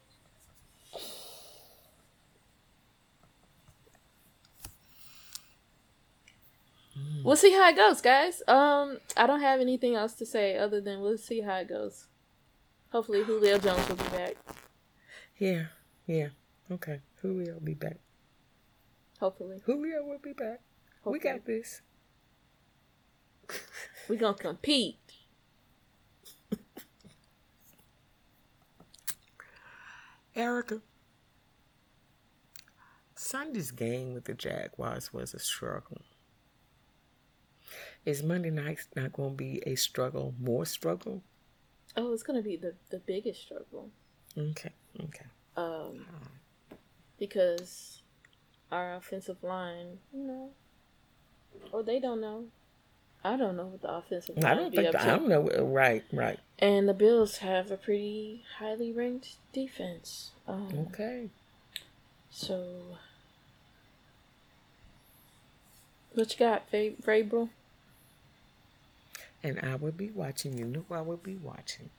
We'll 7.29 7.37
see 7.37 7.53
how 7.53 7.69
it 7.69 7.77
goes, 7.77 8.01
guys. 8.01 8.43
Um, 8.49 9.01
I 9.15 9.27
don't 9.27 9.43
have 9.43 9.61
anything 9.61 9.95
else 9.95 10.15
to 10.15 10.25
say 10.25 10.57
other 10.57 10.81
than 10.81 11.03
we'll 11.03 11.19
see 11.19 11.43
how 11.43 11.57
it 11.57 11.69
goes. 11.69 12.07
Hopefully, 12.91 13.23
Julio 13.23 13.59
Jones 13.59 13.87
will 13.87 13.97
be 13.97 14.05
back. 14.05 14.35
Yeah, 15.37 15.67
yeah. 16.07 16.29
Okay. 16.71 17.01
Julio 17.21 17.53
will 17.53 17.61
be 17.61 17.75
back. 17.75 17.99
Hopefully, 19.21 19.59
Julio 19.67 20.07
will 20.07 20.21
be 20.23 20.33
back. 20.33 20.61
We 21.05 21.19
got 21.19 21.45
this. 21.45 21.83
we 24.09 24.17
gonna 24.17 24.33
compete. 24.33 24.97
Erica. 30.35 30.81
Sunday's 33.15 33.71
game 33.71 34.15
with 34.15 34.25
the 34.25 34.33
Jaguars 34.33 35.13
was 35.13 35.35
a 35.35 35.39
struggle. 35.39 35.99
Is 38.09 38.23
Monday 38.23 38.49
night 38.49 38.87
not 38.97 39.13
going 39.13 39.33
to 39.33 39.37
be 39.37 39.63
a 39.67 39.75
struggle, 39.75 40.35
more 40.41 40.65
struggle? 40.65 41.23
Oh, 41.95 42.15
it's 42.15 42.23
gonna 42.23 42.41
be 42.41 42.57
the 42.57 42.73
the 42.89 43.01
biggest 43.01 43.43
struggle. 43.43 43.91
Okay, 44.35 44.73
okay. 44.99 45.27
Um, 45.59 46.07
because 47.19 48.01
our 48.73 48.95
offensive 48.95 49.43
line, 49.43 49.99
you 50.15 50.23
know, 50.23 50.51
or 51.71 51.83
they 51.83 52.01
don't 52.01 52.23
know. 52.23 52.45
I 53.23 53.37
don't 53.37 53.59
know 53.59 53.67
what 53.67 53.83
the 53.83 53.91
offensive 53.93 54.39
line 54.39 54.53
I 54.53 54.55
don't 54.55 54.71
be 54.71 54.79
think, 54.79 54.93
the, 54.93 54.99
to. 54.99 55.05
I 55.05 55.07
don't 55.17 55.29
know. 55.29 55.43
Right, 55.67 56.05
right. 56.11 56.39
And 56.59 56.89
the 56.89 56.95
Bills 56.95 57.39
have 57.39 57.71
a 57.71 57.77
pretty 57.77 58.43
highly 58.59 58.91
ranked 58.91 59.35
defense. 59.53 60.31
Um, 60.47 60.87
Okay. 60.93 61.29
So, 62.31 62.97
what 66.15 66.33
you 66.33 66.39
got, 66.39 66.71
Vrabel? 66.73 67.51
And 69.43 69.61
I 69.61 69.77
will 69.77 69.93
be 69.93 70.11
watching. 70.11 70.59
You 70.59 70.65
know 70.65 70.85
I 70.91 71.01
will 71.01 71.17
be 71.17 71.37
watching. 71.37 71.91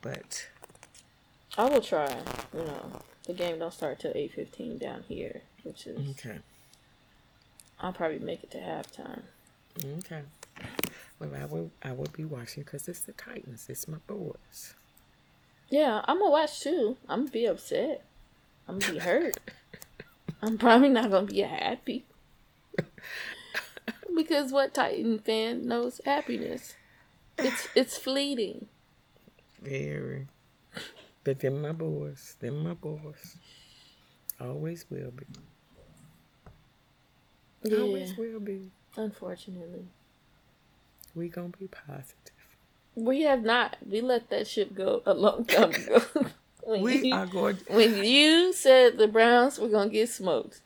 But, 0.00 0.48
I 1.58 1.68
will 1.68 1.80
try. 1.80 2.08
You 2.54 2.64
know, 2.64 3.00
the 3.26 3.34
game 3.34 3.58
don't 3.58 3.72
start 3.72 3.98
till 4.00 4.12
eight 4.14 4.32
fifteen 4.32 4.78
down 4.78 5.04
here, 5.08 5.42
which 5.64 5.86
is 5.86 6.10
okay. 6.10 6.38
I'll 7.80 7.92
probably 7.92 8.18
make 8.18 8.42
it 8.42 8.50
to 8.52 8.58
halftime. 8.58 9.22
Okay. 9.98 10.22
Well, 11.18 11.30
I 11.34 11.44
will, 11.44 11.70
I 11.82 11.92
will 11.92 12.08
be 12.12 12.24
watching 12.24 12.62
because 12.62 12.88
it's 12.88 13.00
the 13.00 13.12
Titans. 13.12 13.66
It's 13.68 13.88
my 13.88 13.98
boys. 14.06 14.74
Yeah, 15.68 16.02
I'm 16.04 16.18
gonna 16.18 16.30
watch 16.30 16.60
too. 16.60 16.96
I'm 17.08 17.20
gonna 17.20 17.30
be 17.30 17.46
upset. 17.46 18.04
I'm 18.68 18.78
gonna 18.78 18.94
be 18.94 18.98
hurt. 19.00 19.38
I'm 20.42 20.58
probably 20.58 20.88
not 20.90 21.10
gonna 21.10 21.26
be 21.26 21.40
happy. 21.40 22.04
because 24.16 24.50
what 24.52 24.74
Titan 24.74 25.18
fan 25.20 25.66
knows 25.68 26.00
happiness? 26.04 26.74
It's 27.38 27.68
it's 27.74 27.98
fleeting. 27.98 28.66
Very. 29.62 30.26
But 31.24 31.40
them 31.40 31.60
my 31.62 31.72
boys. 31.72 32.36
Them 32.40 32.64
my 32.64 32.74
boys. 32.74 33.36
Always 34.40 34.86
will 34.90 35.10
be. 35.10 35.26
Yeah, 37.64 37.78
Always 37.78 38.16
will 38.16 38.40
be. 38.40 38.70
unfortunately. 38.96 39.86
We 41.14 41.28
gonna 41.28 41.48
be 41.58 41.68
positive. 41.68 42.32
We 42.94 43.22
have 43.22 43.42
not. 43.42 43.76
We 43.88 44.00
let 44.00 44.30
that 44.30 44.46
ship 44.46 44.74
go 44.74 45.02
a 45.06 45.14
long 45.14 45.44
time 45.44 45.70
ago. 45.72 46.02
We 46.68 47.10
you, 47.10 47.14
are 47.14 47.26
going. 47.26 47.58
when 47.68 48.02
you 48.02 48.52
said 48.52 48.98
the 48.98 49.06
Browns 49.06 49.56
were 49.60 49.68
gonna 49.68 49.88
get 49.88 50.08
smoked, 50.08 50.62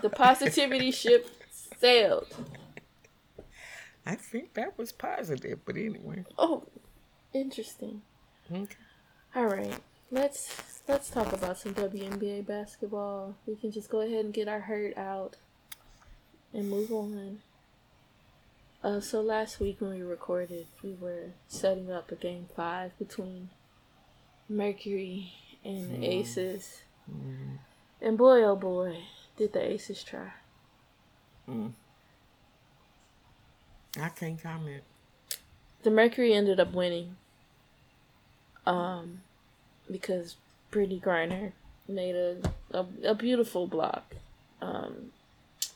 the 0.00 0.08
positivity 0.24 0.92
ship 0.92 1.28
sailed. 1.80 2.28
I 4.06 4.14
think 4.14 4.54
that 4.54 4.78
was 4.78 4.92
positive, 4.92 5.58
but 5.64 5.76
anyway. 5.76 6.24
Oh, 6.38 6.64
interesting. 7.34 8.02
Okay. 8.50 8.76
All 9.34 9.46
right, 9.46 9.78
let's 10.10 10.80
let's 10.88 11.10
talk 11.10 11.32
about 11.32 11.58
some 11.58 11.74
WNBA 11.74 12.46
basketball. 12.46 13.34
We 13.46 13.56
can 13.56 13.72
just 13.72 13.90
go 13.90 14.00
ahead 14.00 14.24
and 14.24 14.32
get 14.32 14.46
our 14.46 14.60
hurt 14.60 14.96
out 14.96 15.36
and 16.54 16.70
move 16.70 16.92
on. 16.92 17.40
Uh, 18.84 19.00
so 19.00 19.20
last 19.20 19.58
week 19.58 19.80
when 19.80 19.90
we 19.90 20.02
recorded, 20.02 20.66
we 20.82 20.94
were 20.94 21.32
setting 21.48 21.90
up 21.90 22.12
a 22.12 22.14
game 22.14 22.46
five 22.54 22.96
between 22.98 23.50
Mercury 24.48 25.32
and 25.64 25.90
the 25.90 26.06
Aces, 26.06 26.82
mm. 27.10 27.58
and 28.00 28.16
boy 28.16 28.44
oh 28.44 28.54
boy, 28.54 28.96
did 29.36 29.52
the 29.52 29.72
Aces 29.72 30.04
try. 30.04 30.30
Mm. 31.48 31.72
I 34.00 34.08
can't 34.10 34.42
comment. 34.42 34.82
The 35.82 35.90
Mercury 35.90 36.34
ended 36.34 36.60
up 36.60 36.72
winning. 36.72 37.16
Um, 38.66 39.20
because 39.90 40.36
Brittney 40.72 41.00
Griner 41.00 41.52
made 41.88 42.16
a, 42.16 42.38
a, 42.72 42.86
a 43.04 43.14
beautiful 43.14 43.66
block 43.66 44.16
um, 44.60 45.12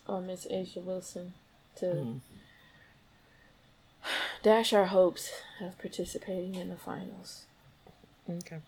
on 0.08 0.26
Miss 0.26 0.46
A'ja 0.46 0.82
Wilson 0.82 1.34
to 1.76 2.20
dash 4.42 4.72
our 4.72 4.86
hopes 4.86 5.30
of 5.60 5.78
participating 5.78 6.56
in 6.56 6.68
the 6.68 6.76
finals. 6.76 7.44
Okay. 8.28 8.58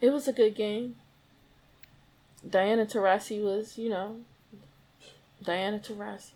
It 0.00 0.10
was 0.10 0.26
a 0.26 0.32
good 0.32 0.54
game. 0.54 0.96
Diana 2.48 2.84
Taurasi 2.84 3.42
was, 3.42 3.78
you 3.78 3.88
know, 3.88 4.16
Diana 5.42 5.78
Taurasi 5.78 6.32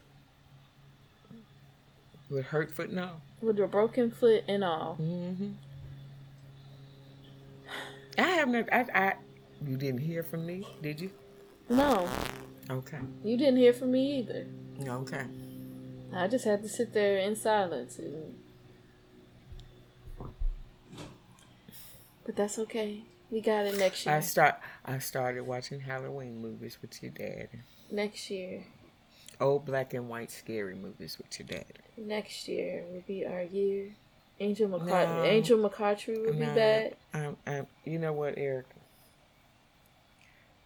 With 2.30 2.46
hurt 2.46 2.70
foot 2.72 2.92
now. 2.92 3.22
with 3.40 3.58
a 3.58 3.66
broken 3.66 4.10
foot 4.10 4.44
and 4.48 4.62
all. 4.62 4.98
Mm-hmm. 5.00 5.50
I 8.18 8.22
have 8.22 8.48
never. 8.48 8.72
I, 8.74 8.84
I. 8.94 9.14
You 9.66 9.76
didn't 9.76 10.00
hear 10.00 10.22
from 10.22 10.44
me, 10.46 10.66
did 10.82 11.00
you? 11.00 11.10
No, 11.68 12.08
Okay. 12.70 12.98
you 13.24 13.36
didn't 13.36 13.56
hear 13.56 13.72
from 13.72 13.92
me 13.92 14.18
either. 14.18 14.46
Okay. 14.86 15.24
I 16.14 16.26
just 16.28 16.44
had 16.44 16.62
to 16.62 16.68
sit 16.68 16.92
there 16.94 17.18
in 17.18 17.34
silence. 17.36 17.98
And... 17.98 18.34
But 22.24 22.36
that's 22.36 22.58
okay. 22.60 23.02
We 23.30 23.40
got 23.40 23.66
it 23.66 23.76
next 23.78 24.06
year. 24.06 24.14
I 24.14 24.20
start. 24.20 24.56
I 24.84 24.98
started 24.98 25.42
watching 25.42 25.80
Halloween 25.80 26.40
movies 26.40 26.78
with 26.80 27.02
your 27.02 27.12
dad. 27.12 27.48
Next 27.90 28.30
year. 28.30 28.62
Old 29.40 29.64
black 29.64 29.94
and 29.94 30.08
white 30.08 30.30
scary 30.30 30.74
movies 30.74 31.16
with 31.18 31.38
your 31.38 31.46
dad. 31.46 31.64
Next 31.96 32.48
year 32.48 32.84
will 32.90 33.02
be 33.06 33.24
our 33.24 33.42
year. 33.42 33.94
Angel 34.40 34.68
McCart- 34.68 35.08
No. 35.08 35.24
Angel 35.24 35.58
McCoughtry 35.58 36.24
will 36.24 36.32
be 36.32 36.44
back. 36.46 36.92
Um, 37.14 37.36
um, 37.46 37.66
you 37.84 37.98
know 37.98 38.12
what, 38.12 38.36
Erica? 38.38 38.68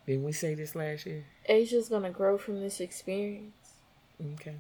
Didn't 0.07 0.25
we 0.25 0.33
say 0.33 0.55
this 0.55 0.75
last 0.75 1.07
year? 1.07 1.25
A'ja's 1.49 1.89
gonna 1.89 2.11
grow 2.11 2.37
from 2.39 2.61
this 2.61 2.81
experience. 2.81 3.55
Okay. 4.35 4.57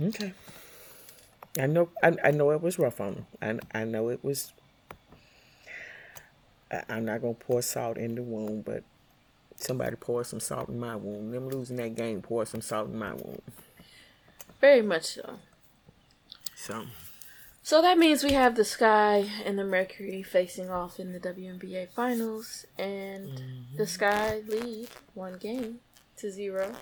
Okay. 0.00 0.32
I 1.58 1.66
know. 1.66 1.88
I, 2.02 2.16
I 2.24 2.30
know 2.30 2.50
it 2.52 2.62
was 2.62 2.78
rough 2.78 3.00
on 3.00 3.14
him. 3.42 3.60
I 3.74 3.80
I 3.80 3.84
know 3.84 4.08
it 4.08 4.22
was. 4.24 4.52
I, 6.70 6.82
I'm 6.88 7.04
not 7.04 7.20
gonna 7.20 7.34
pour 7.34 7.60
salt 7.60 7.98
in 7.98 8.14
the 8.14 8.22
wound, 8.22 8.64
but 8.64 8.84
somebody 9.62 9.96
pour 9.96 10.24
some 10.24 10.40
salt 10.40 10.68
in 10.68 10.78
my 10.78 10.96
wound. 10.96 11.32
Them 11.32 11.48
losing 11.48 11.76
that 11.76 11.94
game 11.94 12.22
pour 12.22 12.44
some 12.44 12.60
salt 12.60 12.88
in 12.88 12.98
my 12.98 13.12
wound. 13.12 13.42
Very 14.60 14.82
much 14.82 15.04
so. 15.04 15.38
So 16.54 16.84
So 17.62 17.82
that 17.82 17.98
means 17.98 18.24
we 18.24 18.32
have 18.32 18.56
the 18.56 18.64
Sky 18.64 19.28
and 19.44 19.58
the 19.58 19.64
Mercury 19.64 20.22
facing 20.22 20.68
off 20.68 20.98
in 20.98 21.12
the 21.12 21.20
WNBA 21.20 21.90
finals, 21.90 22.66
and 22.78 23.28
mm-hmm. 23.28 23.76
the 23.76 23.86
Sky 23.86 24.42
lead 24.46 24.88
one 25.14 25.38
game 25.38 25.78
to 26.16 26.30
zero. 26.30 26.72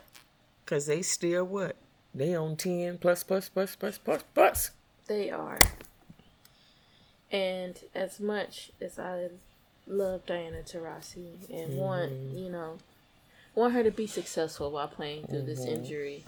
Cause 0.66 0.86
they 0.86 1.02
still 1.02 1.44
what? 1.44 1.76
They 2.14 2.34
on 2.34 2.56
ten 2.56 2.98
plus 2.98 3.22
plus 3.22 3.48
plus 3.48 3.76
plus 3.76 3.98
plus 3.98 4.24
plus. 4.34 4.70
They 5.06 5.30
are. 5.30 5.58
And 7.30 7.78
as 7.94 8.18
much 8.20 8.72
as 8.80 8.98
I 8.98 9.28
love 9.90 10.24
Diana 10.26 10.62
Taurasi 10.62 11.48
and 11.50 11.76
want, 11.76 12.12
you 12.34 12.48
know, 12.50 12.78
want 13.54 13.74
her 13.74 13.82
to 13.82 13.90
be 13.90 14.06
successful 14.06 14.70
while 14.70 14.88
playing 14.88 15.26
through 15.26 15.42
this 15.42 15.64
injury, 15.64 16.24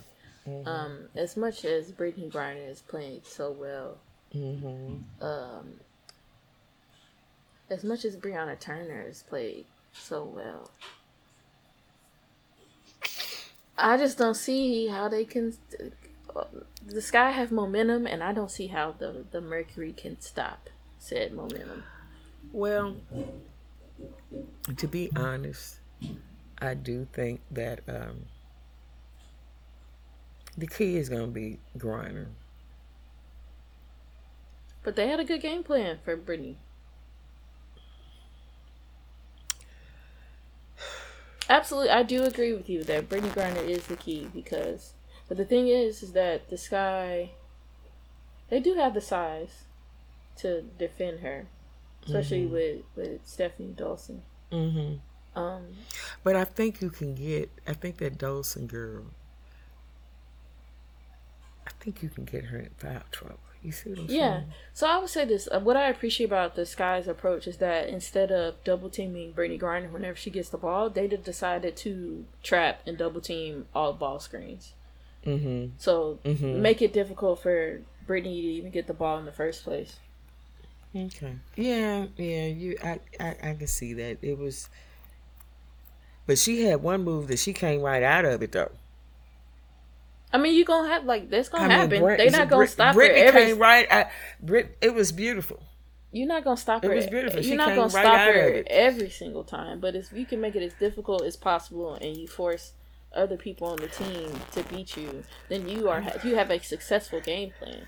um, 0.67 1.09
as 1.15 1.37
much 1.37 1.65
as 1.65 1.93
Brittney 1.93 2.31
Griner 2.31 2.69
is 2.69 2.83
playing 2.83 3.21
so 3.25 3.51
well, 3.51 3.99
Mm-hmm. 4.35 5.23
um, 5.23 5.75
as 7.69 7.85
much 7.85 8.05
as 8.07 8.17
Brianna 8.17 8.59
Turner 8.59 9.03
has 9.07 9.23
played 9.23 9.67
so 9.93 10.25
well, 10.25 10.71
I 13.77 13.97
just 13.99 14.17
don't 14.17 14.35
see 14.37 14.87
how 14.89 15.09
they 15.09 15.25
can. 15.25 15.55
The 16.87 17.03
Sky 17.03 17.31
have 17.31 17.53
momentum, 17.53 18.07
and 18.07 18.23
I 18.23 18.33
don't 18.33 18.51
see 18.51 18.69
how 18.69 18.93
the 18.93 19.25
the 19.31 19.41
Mercury 19.41 19.93
can 19.93 20.19
stop 20.21 20.71
said 20.99 21.33
momentum. 21.33 21.85
Well, 22.53 22.97
to 24.77 24.87
be 24.87 25.11
honest, 25.17 25.79
I 26.59 26.75
do 26.75 27.07
think 27.13 27.41
that 27.51 27.81
um, 27.89 28.27
the 30.57 30.67
key 30.67 30.97
is 30.97 31.09
going 31.09 31.27
to 31.27 31.33
be 31.33 31.59
Griner. 31.77 32.27
But 34.83 34.97
they 34.97 35.09
had 35.09 35.21
a 35.21 35.25
good 35.25 35.41
game 35.41 35.63
plan 35.63 35.99
for 36.05 36.17
Brittney. 36.17 36.57
Absolutely, 41.49 41.91
I 41.91 42.03
do 42.03 42.25
agree 42.25 42.53
with 42.53 42.69
you 42.69 42.83
that 42.85 43.09
Brittney 43.09 43.31
Griner 43.31 43.69
is 43.69 43.87
the 43.87 43.97
key 43.97 44.29
because, 44.33 44.95
but 45.29 45.37
the 45.37 45.45
thing 45.45 45.69
is, 45.69 46.03
is 46.03 46.13
that 46.13 46.49
the 46.49 46.57
Sky, 46.57 47.33
they 48.49 48.59
do 48.59 48.75
have 48.75 48.95
the 48.95 49.01
size 49.01 49.65
to 50.37 50.63
defend 50.63 51.21
her, 51.21 51.47
especially 52.07 52.47
with 52.47 52.83
with 52.97 53.25
Stefanie 53.27 53.75
Dolson. 53.75 54.21
Mm-hmm. 54.51 55.39
Um, 55.39 55.65
But 56.23 56.37
I 56.37 56.45
think 56.45 56.83
you 56.83 56.91
can 56.91 57.15
get. 57.15 57.51
I 57.67 57.73
think 57.73 57.97
that 57.99 58.19
Dawson 58.19 58.67
girl. 58.67 59.05
I 61.67 61.71
think 61.81 62.03
you 62.03 62.09
can 62.09 62.25
get 62.25 62.45
her 62.47 62.59
in 62.59 62.71
foul 62.77 63.03
trouble. 63.11 63.39
You 63.63 63.71
see 63.71 63.91
what 63.91 63.99
I'm 64.01 64.07
Yeah. 64.09 64.39
saying? 64.41 64.53
So 64.75 64.87
I 64.89 64.99
would 64.99 65.09
say 65.09 65.25
this. 65.25 65.49
Uh, 65.51 65.61
what 65.61 65.77
I 65.77 65.89
appreciate 65.89 66.27
about 66.27 66.57
the 66.57 66.67
Sky's 66.67 67.07
approach 67.07 67.47
is 67.47 67.59
that 67.59 67.89
instead 67.89 68.33
of 68.33 68.63
double 68.65 68.91
teaming 68.91 69.33
Brittney 69.33 69.59
Griner 69.61 69.91
whenever 69.91 70.17
she 70.17 70.31
gets 70.31 70.49
the 70.49 70.59
ball, 70.59 70.91
they 70.91 71.07
decided 71.07 71.77
to 71.79 72.25
trap 72.43 72.81
and 72.87 72.99
double 72.99 73.21
team 73.21 73.67
all 73.75 73.93
ball 73.93 74.19
screens. 74.19 74.73
Mm-hmm. 75.25 75.75
So 75.79 76.19
Mhm. 76.25 76.57
make 76.57 76.83
it 76.83 76.93
difficult 76.93 77.41
for 77.41 77.83
Brittney 78.07 78.43
to 78.43 78.53
even 78.59 78.73
get 78.73 78.89
the 78.89 78.95
ball 78.95 79.17
in 79.19 79.25
the 79.25 79.33
first 79.33 79.63
place. 79.63 80.01
Okay. 80.95 81.37
Yeah, 81.57 82.07
yeah. 82.17 82.47
You, 82.47 82.77
I, 82.85 83.01
I, 83.19 83.29
I 83.43 83.55
can 83.55 83.67
see 83.67 83.95
that 83.95 84.19
it 84.23 84.39
was. 84.39 84.69
But 86.27 86.39
she 86.39 86.63
had 86.65 86.83
one 86.83 87.03
move 87.03 87.29
that 87.29 87.39
she 87.39 87.53
came 87.53 87.81
right 87.81 88.03
out 88.03 88.25
of 88.25 88.43
it 88.43 88.53
though. 88.53 88.71
I 90.33 90.39
mean, 90.39 90.55
you 90.55 90.65
gonna 90.65 90.89
have 90.89 91.05
like 91.05 91.31
that's 91.31 91.49
gonna 91.49 91.65
I 91.65 91.69
mean, 91.69 91.79
happen. 91.79 92.01
Brit- 92.03 92.19
They're 92.19 92.31
not 92.31 92.49
gonna 92.49 92.61
Brit- 92.61 92.71
stop 92.71 92.95
Brittney 92.95 93.09
her 93.09 93.15
every. 93.27 93.45
came 93.47 93.59
right. 93.59 93.87
At, 93.91 94.13
Brit, 94.41 94.77
it 94.81 94.95
was 94.95 95.13
beautiful. 95.13 95.63
You're 96.11 96.29
not 96.29 96.45
gonna 96.45 96.57
stop 96.59 96.85
It 96.85 96.89
her. 96.89 96.95
was 96.95 97.07
beautiful. 97.07 97.41
She 97.43 97.49
You're 97.49 97.57
not 97.59 97.69
came 97.69 97.77
gonna 97.77 97.89
right 97.93 98.05
stop 98.05 98.19
out 98.19 98.29
of 98.29 98.35
her 98.35 98.49
it. 98.49 98.67
every 98.69 99.09
single 99.11 99.45
time. 99.45 99.81
But 99.81 99.95
if 99.97 100.13
you 100.13 100.27
can 100.27 100.41
make 100.41 100.55
it 100.55 100.63
as 100.63 100.75
difficult 100.75 101.25
as 101.25 101.37
possible, 101.37 101.95
and 101.95 102.17
you 102.17 102.29
force 102.29 102.73
other 103.15 103.37
people 103.37 103.67
on 103.69 103.77
the 103.77 103.89
team 103.89 104.31
to 104.53 104.63
beat 104.65 104.97
you, 104.97 105.25
then 105.49 105.69
you 105.69 105.89
are 105.89 106.03
you 106.25 106.35
have 106.37 106.51
a 106.51 106.59
successful 106.61 107.21
game 107.21 107.53
plan. 107.59 107.87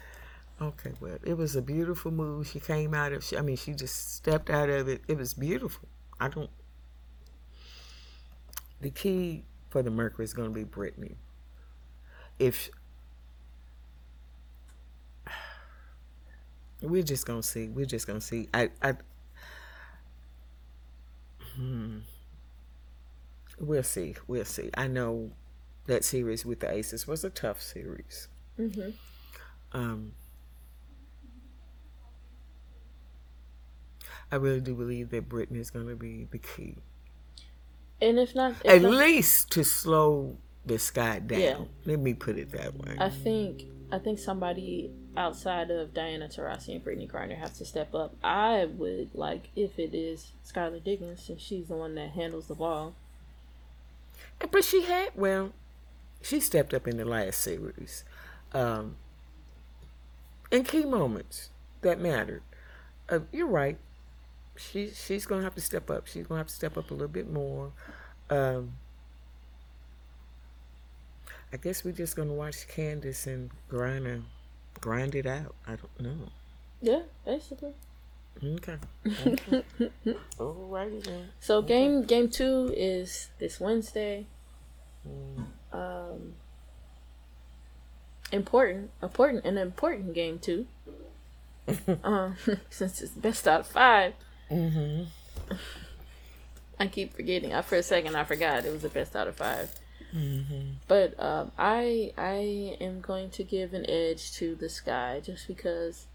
Okay, 0.60 0.92
well, 1.00 1.18
it 1.24 1.36
was 1.36 1.56
a 1.56 1.62
beautiful 1.62 2.10
move. 2.12 2.46
She 2.48 2.60
came 2.60 2.94
out 2.94 3.12
of. 3.12 3.24
She, 3.24 3.36
I 3.36 3.42
mean, 3.42 3.56
she 3.56 3.74
just 3.74 4.14
stepped 4.14 4.50
out 4.50 4.70
of 4.70 4.88
it. 4.88 5.02
It 5.08 5.18
was 5.18 5.34
beautiful. 5.34 5.88
I 6.20 6.28
don't. 6.28 6.50
The 8.80 8.90
key 8.90 9.44
for 9.70 9.82
the 9.82 9.90
Mercury 9.90 10.24
is 10.24 10.32
going 10.34 10.48
to 10.48 10.54
be 10.54 10.64
Brittney. 10.64 11.16
if 12.38 12.70
we're 16.82 17.02
just 17.02 17.26
gonna 17.26 17.42
see, 17.42 17.68
we're 17.68 17.86
just 17.86 18.06
gonna 18.06 18.20
see. 18.20 18.48
I, 18.52 18.70
I, 18.82 18.94
hmm. 21.56 21.98
We'll 23.58 23.82
see. 23.82 24.16
We'll 24.26 24.44
see. 24.44 24.70
I 24.74 24.88
know 24.88 25.30
that 25.86 26.04
series 26.04 26.44
with 26.44 26.60
the 26.60 26.70
Aces 26.70 27.06
was 27.06 27.24
a 27.24 27.30
tough 27.30 27.62
series. 27.62 28.28
Mm-hmm. 28.58 28.90
Um, 29.72 30.12
I 34.32 34.36
really 34.36 34.60
do 34.60 34.74
believe 34.74 35.10
that 35.10 35.28
Brittney 35.28 35.58
is 35.58 35.70
going 35.70 35.88
to 35.88 35.94
be 35.96 36.26
the 36.30 36.38
key, 36.38 36.76
And 38.00 38.18
if 38.18 38.34
not, 38.34 38.52
if 38.64 38.66
at 38.66 38.82
not- 38.82 38.90
least 38.92 39.50
to 39.52 39.64
slow 39.64 40.36
the 40.66 40.78
sky 40.78 41.18
down. 41.20 41.40
Yeah. 41.40 41.58
Let 41.84 41.98
me 42.00 42.14
put 42.14 42.38
it 42.38 42.50
that 42.52 42.74
way. 42.76 42.96
I 42.98 43.10
think 43.10 43.64
I 43.92 43.98
think 43.98 44.18
somebody 44.18 44.90
outside 45.16 45.70
of 45.70 45.94
Diana 45.94 46.26
Taurasi 46.26 46.74
and 46.74 46.84
Brittney 46.84 47.08
Griner 47.08 47.36
have 47.38 47.54
to 47.58 47.64
step 47.64 47.94
up. 47.94 48.16
I 48.24 48.64
would 48.64 49.10
like 49.14 49.50
if 49.54 49.78
it 49.78 49.94
is 49.94 50.32
Skylar 50.44 50.82
Diggins, 50.82 51.22
since 51.22 51.40
she's 51.42 51.68
the 51.68 51.76
one 51.76 51.94
that 51.96 52.10
handles 52.10 52.46
the 52.46 52.54
ball. 52.54 52.94
But 54.50 54.64
she 54.64 54.82
had 54.82 55.10
well, 55.14 55.52
she 56.22 56.40
stepped 56.40 56.72
up 56.74 56.88
in 56.88 56.96
the 56.96 57.04
last 57.04 57.40
series, 57.40 58.04
um, 58.52 58.96
in 60.50 60.64
key 60.64 60.84
moments 60.84 61.50
that 61.82 62.00
mattered. 62.00 62.42
Uh, 63.08 63.20
you're 63.32 63.46
right. 63.46 63.76
She 64.56 64.90
she's 64.90 65.26
gonna 65.26 65.42
have 65.42 65.54
to 65.54 65.60
step 65.60 65.90
up. 65.90 66.06
She's 66.06 66.26
gonna 66.26 66.38
have 66.38 66.48
to 66.48 66.54
step 66.54 66.76
up 66.76 66.90
a 66.90 66.94
little 66.94 67.08
bit 67.08 67.30
more. 67.30 67.72
Um, 68.30 68.74
I 71.52 71.56
guess 71.56 71.84
we're 71.84 71.92
just 71.92 72.16
gonna 72.16 72.32
watch 72.32 72.66
Candace 72.68 73.26
and 73.26 73.50
Griner 73.70 74.22
grind 74.80 75.14
it 75.14 75.26
out. 75.26 75.54
I 75.66 75.76
don't 75.76 76.00
know. 76.00 76.28
Yeah, 76.80 77.02
basically. 77.24 77.72
Okay. 78.42 78.76
okay. 79.06 79.64
Alrighty 80.38 81.04
then. 81.04 81.28
So 81.40 81.62
game 81.62 82.04
game 82.04 82.28
two 82.28 82.72
is 82.76 83.30
this 83.38 83.60
Wednesday. 83.60 84.26
Mm. 85.08 85.44
Um, 85.72 86.34
important, 88.32 88.90
important, 89.02 89.44
an 89.44 89.58
important 89.58 90.14
game 90.14 90.38
too. 90.38 90.66
um, 92.04 92.36
since 92.70 93.00
it's 93.00 93.12
best 93.12 93.48
out 93.48 93.60
of 93.60 93.66
five. 93.66 94.14
Mm-hmm. 94.50 95.04
I 96.78 96.86
keep 96.86 97.14
forgetting. 97.14 97.52
I 97.54 97.62
for 97.62 97.76
a 97.76 97.82
second 97.82 98.16
I 98.16 98.24
forgot 98.24 98.64
it 98.64 98.72
was 98.72 98.82
the 98.82 98.88
best 98.88 99.14
out 99.16 99.28
of 99.28 99.36
five. 99.36 99.70
Mm-hmm. 100.14 100.74
But 100.86 101.14
um, 101.18 101.52
I 101.58 102.12
I 102.16 102.76
am 102.80 103.00
going 103.00 103.30
to 103.30 103.44
give 103.44 103.74
an 103.74 103.88
edge 103.88 104.32
to 104.34 104.54
the 104.54 104.68
sky 104.68 105.20
just 105.24 105.48
because 105.48 106.06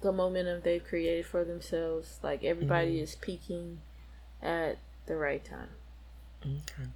the 0.00 0.12
momentum 0.12 0.60
they've 0.62 0.84
created 0.84 1.26
for 1.26 1.44
themselves, 1.44 2.20
like 2.22 2.44
everybody 2.44 3.00
is 3.00 3.16
peaking 3.16 3.80
at 4.42 4.78
the 5.06 5.16
right 5.16 5.44
time. 5.44 5.68
Okay. 6.44 6.88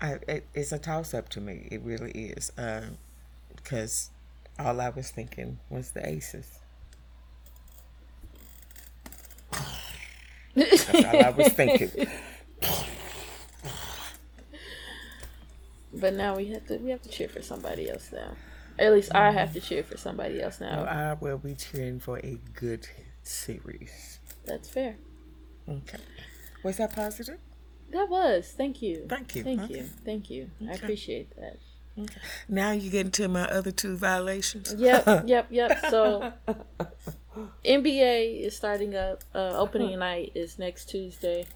I, 0.00 0.18
it, 0.28 0.46
it's 0.54 0.72
a 0.72 0.78
toss 0.78 1.14
up 1.14 1.28
to 1.30 1.40
me. 1.40 1.68
It 1.70 1.82
really 1.82 2.10
is. 2.10 2.52
Um, 2.56 2.98
because 3.54 4.10
all 4.58 4.80
I 4.80 4.88
was 4.88 5.10
thinking 5.10 5.58
was 5.70 5.92
the 5.92 6.06
aces. 6.06 6.58
That's 10.86 11.04
all 11.04 11.24
I 11.24 11.30
was 11.30 11.48
thinking. 11.48 11.90
But 15.92 16.14
now 16.14 16.36
we 16.36 16.46
have 16.46 16.66
to 16.66 16.76
we 16.78 16.90
have 16.90 17.02
to 17.02 17.08
cheer 17.08 17.28
for 17.28 17.40
somebody 17.42 17.88
else 17.88 18.10
now. 18.12 18.32
At 18.78 18.92
least 18.92 19.14
I 19.14 19.30
have 19.30 19.52
to 19.52 19.60
cheer 19.60 19.84
for 19.84 19.96
somebody 19.96 20.42
else 20.42 20.60
now. 20.60 20.84
I 20.84 21.12
will 21.14 21.38
be 21.38 21.54
cheering 21.54 22.00
for 22.00 22.18
a 22.18 22.38
good 22.54 22.88
series. 23.22 24.18
That's 24.44 24.68
fair. 24.68 24.96
Okay. 25.68 25.98
Was 26.64 26.78
that 26.78 26.94
positive? 26.94 27.38
That 27.92 28.08
was. 28.10 28.52
Thank 28.56 28.82
you. 28.82 29.06
Thank 29.08 29.36
you. 29.36 29.44
Thank 29.44 29.62
Okay. 29.62 29.74
you. 29.74 29.82
Thank 30.04 30.30
you. 30.30 30.50
I 30.68 30.72
appreciate 30.72 31.30
that. 31.36 31.58
Okay. 31.96 32.20
Now 32.48 32.72
you 32.72 32.90
get 32.90 33.06
into 33.06 33.28
my 33.28 33.44
other 33.48 33.70
two 33.70 33.96
violations. 33.96 34.74
Yep, 34.76 35.04
yep, 35.28 35.46
yep. 35.50 35.78
So 35.90 36.32
NBA 37.64 38.40
is 38.40 38.56
starting 38.56 38.94
up. 38.94 39.22
Uh, 39.34 39.52
opening 39.56 39.98
night 39.98 40.32
is 40.34 40.58
next 40.58 40.86
Tuesday. 40.88 41.46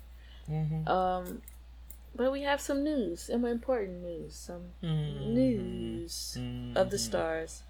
Mhm. 0.48 0.88
Um, 0.88 1.42
but 2.16 2.32
we 2.32 2.42
have 2.42 2.60
some 2.60 2.82
news, 2.82 3.22
some 3.22 3.44
important 3.44 4.02
news, 4.02 4.34
some 4.34 4.72
Mm-hmm. 4.82 5.34
news 5.34 6.38
of 6.74 6.90
the 6.90 6.98
stars. 6.98 7.62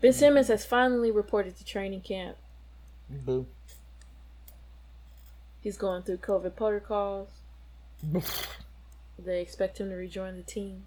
Ben 0.00 0.12
Simmons 0.12 0.48
has 0.48 0.64
finally 0.64 1.10
reported 1.10 1.56
to 1.58 1.64
training 1.64 2.00
camp. 2.00 2.36
Boo. 3.08 3.46
He's 5.60 5.76
going 5.78 6.02
through 6.02 6.18
COVID 6.18 6.56
protocols. 6.56 7.28
They 9.16 9.40
expect 9.40 9.78
him 9.78 9.90
to 9.90 9.94
rejoin 9.94 10.36
the 10.36 10.42
team. 10.42 10.86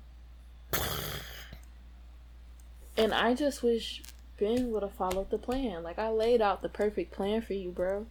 And 2.97 3.13
I 3.13 3.33
just 3.35 3.63
wish 3.63 4.03
Ben 4.39 4.71
would 4.71 4.83
have 4.83 4.93
followed 4.93 5.29
the 5.31 5.37
plan. 5.37 5.83
Like 5.83 5.97
I 5.97 6.09
laid 6.09 6.41
out 6.41 6.61
the 6.61 6.69
perfect 6.69 7.11
plan 7.11 7.41
for 7.41 7.53
you, 7.53 7.71
bro. 7.71 8.05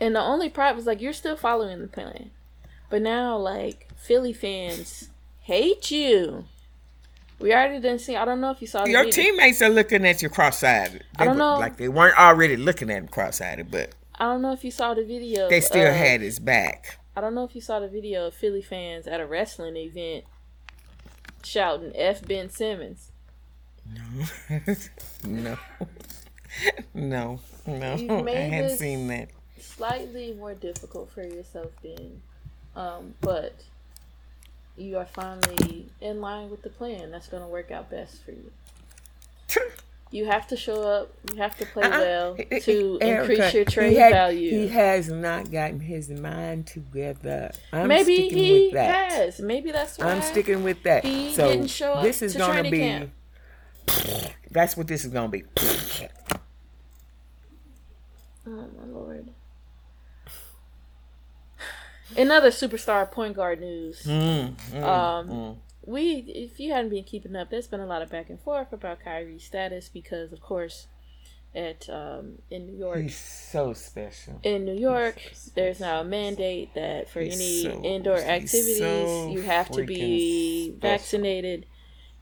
And 0.00 0.14
the 0.16 0.20
only 0.20 0.48
problem 0.48 0.76
was 0.76 0.86
like 0.86 1.00
you're 1.00 1.12
still 1.12 1.36
following 1.36 1.80
the 1.80 1.86
plan. 1.88 2.30
But 2.90 3.02
now 3.02 3.36
like 3.36 3.88
Philly 3.96 4.32
fans 4.32 5.10
hate 5.40 5.90
you. 5.90 6.44
We 7.38 7.52
already 7.52 7.80
didn't 7.80 8.00
see 8.00 8.16
I 8.16 8.24
don't 8.24 8.40
know 8.40 8.50
if 8.50 8.60
you 8.60 8.66
saw 8.66 8.84
Your 8.86 9.04
video. 9.04 9.12
teammates 9.22 9.62
are 9.62 9.68
looking 9.68 10.04
at 10.06 10.22
you 10.22 10.28
cross-eyed. 10.28 11.04
I 11.16 11.18
They 11.18 11.24
don't 11.24 11.34
were- 11.34 11.38
know. 11.38 11.58
Like 11.58 11.76
they 11.76 11.88
weren't 11.88 12.18
already 12.18 12.56
looking 12.56 12.90
at 12.90 12.96
him 12.98 13.08
cross-eyed, 13.08 13.70
but 13.70 13.90
I 14.16 14.24
don't 14.26 14.42
know 14.42 14.52
if 14.52 14.64
you 14.64 14.70
saw 14.70 14.94
the 14.94 15.04
video. 15.04 15.48
they 15.48 15.60
still 15.60 15.92
had 15.92 16.20
his 16.20 16.38
back. 16.38 16.98
I 17.16 17.20
don't 17.20 17.34
know 17.34 17.44
if 17.44 17.54
you 17.54 17.60
saw 17.60 17.78
the 17.78 17.88
video 17.88 18.26
of 18.26 18.34
Philly 18.34 18.62
fans 18.62 19.06
at 19.06 19.20
a 19.20 19.26
wrestling 19.26 19.76
event 19.76 20.24
shouting 21.44 21.92
"F 21.94 22.26
Ben 22.26 22.50
Simmons." 22.50 23.10
no. 25.24 25.56
no. 26.94 27.40
No. 27.66 27.94
You've 27.96 28.26
I 28.28 28.30
hadn't 28.30 28.78
seen 28.78 29.08
that. 29.08 29.28
Slightly 29.58 30.34
more 30.34 30.54
difficult 30.54 31.10
for 31.10 31.22
yourself, 31.22 31.70
Ben, 31.82 32.20
um, 32.76 33.14
but 33.20 33.54
you 34.76 34.98
are 34.98 35.06
finally 35.06 35.86
in 36.00 36.20
line 36.20 36.50
with 36.50 36.62
the 36.62 36.70
plan. 36.70 37.10
That's 37.10 37.28
going 37.28 37.42
to 37.42 37.48
work 37.48 37.70
out 37.70 37.90
best 37.90 38.22
for 38.24 38.32
you. 38.32 38.52
You 40.14 40.26
have 40.26 40.46
to 40.46 40.56
show 40.56 40.80
up. 40.84 41.12
You 41.32 41.38
have 41.38 41.58
to 41.58 41.66
play 41.66 41.82
Uh-uh. 41.82 41.98
well 41.98 42.36
to 42.36 42.98
Erica, 43.00 43.32
increase 43.32 43.52
your 43.54 43.64
trade 43.64 43.96
had- 43.96 44.12
value. 44.12 44.48
He 44.48 44.68
has 44.68 45.08
not 45.08 45.50
gotten 45.50 45.80
his 45.80 46.08
mind 46.08 46.68
together. 46.68 47.50
I'm 47.72 47.88
Maybe 47.88 48.14
sticking 48.28 48.38
he 48.38 48.52
with 48.66 48.72
that. 48.74 49.10
has. 49.12 49.40
Maybe 49.40 49.72
that's 49.72 49.98
why 49.98 50.12
I'm 50.12 50.22
sticking 50.22 50.62
with 50.62 50.84
that. 50.84 51.04
he 51.04 51.34
so 51.34 51.48
didn't 51.48 51.66
show 51.66 51.94
up 51.94 52.04
this 52.04 52.22
is 52.22 52.34
to 52.34 52.38
gonna 52.38 52.62
be. 52.70 52.78
camp. 52.78 53.10
That's 54.52 54.76
what 54.76 54.86
this 54.86 55.04
is 55.04 55.12
gonna 55.12 55.28
be. 55.28 55.42
Oh 58.46 58.50
my 58.50 58.86
lord. 58.92 59.30
In 62.16 62.30
other 62.30 62.50
superstar 62.50 63.10
point 63.10 63.34
guard 63.34 63.60
news, 63.60 64.02
Mm, 64.04 64.54
mm, 64.72 64.82
um, 64.82 65.28
mm. 65.28 65.56
We 65.86 66.24
if 66.28 66.58
you 66.60 66.72
hadn't 66.72 66.90
been 66.90 67.04
keeping 67.04 67.36
up, 67.36 67.50
there's 67.50 67.66
been 67.66 67.80
a 67.80 67.86
lot 67.86 68.02
of 68.02 68.10
back 68.10 68.30
and 68.30 68.40
forth 68.40 68.72
about 68.72 69.00
Kyrie's 69.04 69.44
status 69.44 69.88
because, 69.88 70.32
of 70.32 70.40
course, 70.40 70.86
at 71.54 71.88
um, 71.88 72.38
in 72.50 72.66
New 72.66 72.76
York, 72.76 73.02
He's 73.02 73.16
so 73.16 73.72
special. 73.74 74.40
in 74.42 74.64
New 74.64 74.74
York, 74.74 75.20
so 75.34 75.50
there's 75.54 75.78
now 75.80 76.00
a 76.00 76.04
mandate 76.04 76.74
that 76.74 77.08
for 77.08 77.20
He's 77.20 77.34
any 77.34 77.62
so- 77.62 77.82
indoor 77.84 78.16
activities, 78.18 78.78
so 78.78 79.28
you 79.30 79.42
have 79.42 79.70
to 79.70 79.84
be 79.84 80.66
special. 80.70 80.80
vaccinated. 80.80 81.66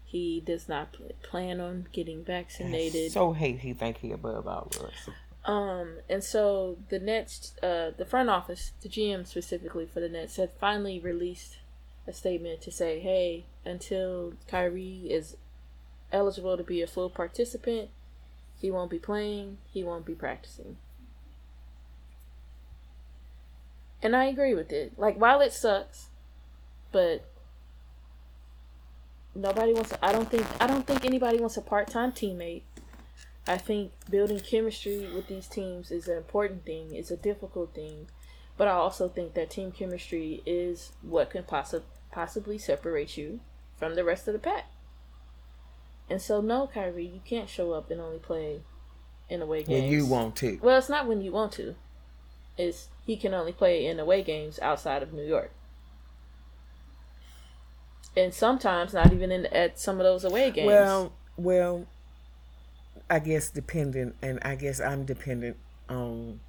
He 0.05 0.43
does 0.45 0.69
not 0.69 0.95
plan 1.23 1.59
on 1.59 1.87
getting 1.93 2.21
I 2.21 2.25
vaccinated. 2.25 3.13
so 3.13 3.33
hate 3.33 3.61
he 3.61 3.73
think 3.73 3.97
he 3.99 4.13
above 4.13 4.47
all 4.47 4.69
of 4.71 4.83
us. 4.83 5.09
Um, 5.47 5.97
and 6.11 6.23
so 6.23 6.77
the 6.91 6.99
Nets, 6.99 7.55
uh, 7.63 7.93
the 7.97 8.05
front 8.05 8.29
office, 8.29 8.73
the 8.83 8.91
GM 8.91 9.27
specifically 9.27 9.87
for 9.87 10.01
the 10.01 10.11
Nets, 10.11 10.37
had 10.37 10.51
finally 10.61 11.01
released 11.01 11.57
a 12.07 12.13
statement 12.13 12.61
to 12.63 12.71
say, 12.71 12.99
hey, 13.01 13.45
until 13.65 14.35
Kyrie 14.49 15.07
is 15.09 15.37
eligible 16.13 16.57
to 16.57 16.65
be 16.65 16.83
a 16.83 16.87
full 16.87 17.11
participant, 17.11 17.91
he 18.61 18.71
won't 18.71 18.91
be 18.91 18.99
playing, 18.99 19.59
he 19.73 19.83
won't 19.83 20.07
be 20.07 20.15
practicing. 20.15 20.77
And 24.03 24.17
I 24.17 24.25
agree 24.25 24.55
with 24.55 24.73
it. 24.73 24.99
Like, 24.99 25.17
while 25.21 25.41
it 25.41 25.53
sucks, 25.53 26.09
but 26.91 27.25
nobody 29.35 29.73
wants. 29.73 29.93
I 30.03 30.13
don't 30.13 30.31
think. 30.31 30.45
I 30.61 30.67
don't 30.67 30.87
think 30.87 31.05
anybody 31.05 31.39
wants 31.39 31.57
a 31.57 31.63
part-time 31.63 32.13
teammate. 32.13 32.63
I 33.47 33.59
think 33.59 33.93
building 34.11 34.41
chemistry 34.41 35.09
with 35.13 35.27
these 35.27 35.49
teams 35.49 35.91
is 35.91 36.09
an 36.09 36.17
important 36.17 36.65
thing. 36.65 36.95
It's 36.95 37.11
a 37.11 37.17
difficult 37.17 37.75
thing. 37.75 38.09
But 38.57 38.69
I 38.69 38.73
also 38.73 39.09
think 39.09 39.35
that 39.35 39.51
team 39.51 39.73
chemistry 39.73 40.43
is 40.47 40.93
what 41.03 41.31
can 41.31 41.43
possi- 41.43 41.83
possibly 42.13 42.59
separate 42.59 43.17
you 43.17 43.41
from 43.77 43.97
the 43.97 44.05
rest 44.05 44.29
of 44.29 44.35
the 44.35 44.39
pack. 44.39 44.67
And 46.09 46.21
so, 46.21 46.41
no, 46.41 46.69
Kyrie, 46.73 47.07
you 47.07 47.21
can't 47.25 47.49
show 47.49 47.73
up 47.73 47.91
and 47.91 48.01
only 48.01 48.19
play 48.19 48.61
in 49.29 49.43
away 49.43 49.63
games. 49.63 49.83
When 49.83 49.91
you 49.91 50.07
want 50.07 50.37
to. 50.37 50.59
Well, 50.63 50.79
it's 50.79 50.89
not 50.89 51.09
when 51.09 51.23
you 51.23 51.33
want 51.33 51.53
to. 51.53 51.75
It's 52.59 52.89
he 53.05 53.17
can 53.17 53.35
only 53.35 53.53
play 53.53 53.87
in 53.87 53.99
away 53.99 54.23
games 54.23 54.59
outside 54.61 55.03
of 55.03 55.13
New 55.13 55.25
York. 55.25 55.51
And 58.17 58.35
sometimes 58.35 58.93
not 58.93 59.13
even 59.13 59.33
in 59.33 59.47
at 59.47 59.81
some 59.81 59.99
of 59.99 60.05
those 60.05 60.25
away 60.25 60.51
games. 60.51 60.67
Well, 60.67 61.13
well, 61.37 61.87
I 63.09 63.19
guess 63.19 63.51
dependent, 63.51 64.17
and 64.21 64.39
I 64.43 64.55
guess 64.55 64.81
I'm 64.81 65.05
dependent 65.05 65.57
on 65.89 66.41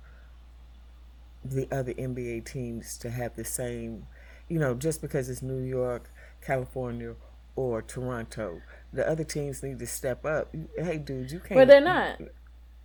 the 1.43 1.68
other 1.72 1.93
NBA 1.93 2.45
teams 2.45 2.97
to 2.97 3.09
have 3.09 3.36
the 3.36 3.45
same, 3.45 4.07
you 4.47 4.59
know, 4.59 4.73
just 4.73 5.01
because 5.01 5.29
it's 5.29 5.41
New 5.41 5.61
York, 5.61 6.09
California, 6.41 7.15
or 7.55 7.81
Toronto, 7.81 8.61
the 8.91 9.07
other 9.07 9.23
teams 9.23 9.63
need 9.63 9.79
to 9.79 9.87
step 9.87 10.25
up. 10.25 10.53
Hey, 10.77 10.97
dude, 10.97 11.31
you 11.31 11.39
can't. 11.39 11.59
But 11.59 11.67
they're 11.67 11.81
not. 11.81 12.19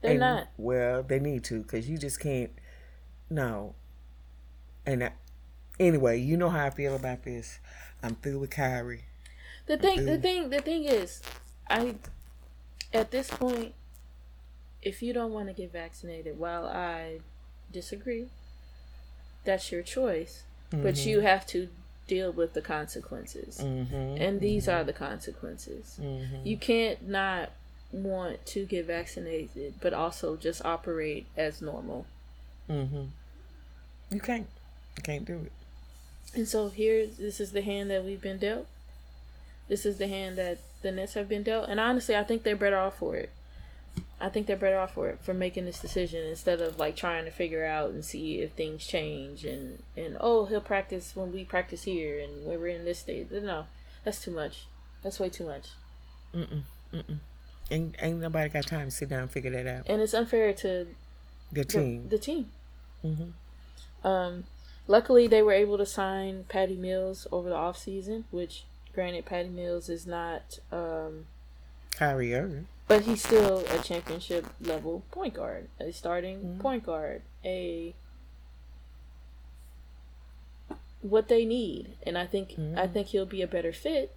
They're 0.01 0.13
and- 0.13 0.21
not. 0.21 0.49
Well, 0.57 1.03
they 1.03 1.19
need 1.19 1.45
to 1.45 1.63
because 1.63 1.89
you 1.89 1.99
just 1.99 2.21
can't. 2.21 2.51
No. 3.31 3.75
And 4.87 5.05
I, 5.05 5.13
anyway, 5.79 6.19
you 6.19 6.37
know 6.37 6.49
how 6.49 6.67
I 6.67 6.71
feel 6.71 6.97
about 6.97 7.25
this. 7.25 7.61
I'm 8.03 8.15
through 8.17 8.39
with 8.39 8.51
Kyrie. 8.51 9.05
The 9.67 9.77
thing, 9.77 10.07
the 10.07 10.17
thing, 10.17 10.49
the 10.49 10.61
thing 10.61 10.85
is, 10.85 11.21
I, 11.69 11.97
at 12.95 13.11
this 13.11 13.29
point, 13.29 13.75
if 14.81 15.03
you 15.03 15.13
don't 15.13 15.33
want 15.33 15.49
to 15.49 15.53
get 15.53 15.73
vaccinated, 15.73 16.39
while 16.39 16.65
I 16.67 17.19
disagree, 17.71 18.29
that's 19.45 19.71
your 19.71 19.83
choice. 19.83 20.45
But 20.71 20.95
Mm-hmm. 20.95 21.09
you 21.09 21.21
have 21.21 21.47
to 21.49 21.69
deal 22.07 22.31
with 22.33 22.55
the 22.55 22.63
consequences, 22.63 23.61
hmm 23.61 24.17
and 24.19 24.41
these 24.41 24.67
are 24.69 24.85
the 24.85 24.93
consequences. 24.93 25.97
hmm 26.01 26.47
You 26.47 26.57
can't 26.57 27.09
not 27.09 27.51
want 27.93 28.45
to 28.47 28.65
get 28.67 28.87
vaccinated, 28.87 29.75
but 29.81 29.93
also 29.95 30.37
just 30.37 30.65
operate 30.65 31.27
as 31.37 31.61
normal. 31.63 32.07
hmm 32.67 33.07
You 34.11 34.21
can't. 34.21 34.47
You 34.97 35.03
can't 35.03 35.25
do 35.25 35.39
it. 35.47 35.53
And 36.35 36.47
so 36.49 36.69
here, 36.69 37.07
this 37.07 37.41
is 37.41 37.53
the 37.53 37.63
hand 37.63 37.91
that 37.91 38.05
we've 38.05 38.21
been 38.21 38.39
dealt. 38.39 38.67
This 39.69 39.87
is 39.87 39.97
the 39.99 40.09
hand 40.09 40.37
that 40.39 40.59
the 40.83 40.93
Nets 40.93 41.15
have 41.15 41.29
been 41.29 41.43
dealt, 41.43 41.69
and 41.69 41.79
honestly, 41.81 42.15
I 42.17 42.25
think 42.25 42.43
they're 42.43 42.57
better 42.57 42.77
off 42.79 42.99
for 42.99 43.17
it. 43.17 43.31
I 44.21 44.29
think 44.29 44.47
they're 44.47 44.57
better 44.57 44.79
off 44.79 44.95
for 44.95 45.09
it 45.09 45.19
for 45.23 45.33
making 45.35 45.65
this 45.65 45.79
decision 45.81 46.27
instead 46.27 46.61
of 46.61 46.79
like 46.79 46.97
trying 46.97 47.25
to 47.25 47.31
figure 47.31 47.65
out 47.65 47.91
and 47.91 48.05
see 48.05 48.41
if 48.41 48.53
things 48.53 48.87
change 48.87 49.45
and 49.45 49.83
and 49.97 50.17
oh 50.21 50.47
he'll 50.47 50.61
practice 50.61 51.15
when 51.15 51.33
we 51.33 51.45
practice 51.45 51.85
here 51.85 52.19
and 52.19 52.45
when 52.45 52.61
we're 52.61 52.69
in 52.69 52.85
this 52.85 52.99
state. 53.01 53.31
No, 53.31 53.67
that's 54.05 54.21
too 54.23 54.31
much. 54.33 54.67
That's 55.03 55.21
way 55.21 55.29
too 55.29 55.47
much, 55.47 55.69
Mm-mm. 56.35 56.63
Mm-mm. 56.93 57.19
Ain't, 57.71 57.95
ain't 58.01 58.21
nobody 58.21 58.49
got 58.49 58.67
time 58.67 58.87
to 58.87 58.91
sit 58.91 59.09
down 59.11 59.21
and 59.23 59.31
figure 59.31 59.51
that 59.53 59.67
out. 59.67 59.85
and 59.89 60.01
it's 60.03 60.15
unfair 60.15 60.53
to 60.55 60.87
The 61.53 61.61
the, 61.61 61.65
team. 61.65 62.09
the 62.09 62.19
team. 62.19 62.51
hmm 63.03 63.31
Um, 64.07 64.45
luckily, 64.89 65.27
they 65.29 65.43
were 65.43 65.53
able 65.53 65.79
to 65.79 65.87
sign 65.87 66.45
Patty 66.49 66.77
Mills 66.77 67.27
over 67.31 67.49
the 67.49 67.55
off 67.55 67.77
season, 67.79 68.25
which, 68.31 68.65
granted, 68.95 69.25
Patty 69.27 69.51
Mills 69.51 69.89
is 69.89 70.07
not, 70.07 70.59
um, 70.73 71.27
Kyrie 71.93 72.35
Irving. 72.35 72.67
But 72.89 73.03
he's 73.03 73.23
still 73.23 73.59
a 73.71 73.79
championship 73.83 74.47
level 74.61 75.05
point 75.11 75.35
guard, 75.35 75.69
a 75.79 75.93
starting 75.93 76.41
Mhm. 76.41 76.61
point 76.61 76.85
guard, 76.85 77.23
a 77.45 77.95
what 81.01 81.29
they 81.29 81.45
need, 81.45 81.97
and 82.05 82.19
I 82.19 82.27
think 82.27 82.53
I 82.53 82.87
Mhm. 82.87 82.93
think 82.93 83.07
he'll 83.09 83.27
be 83.27 83.43
a 83.43 83.47
better 83.47 83.73
fit 83.73 84.15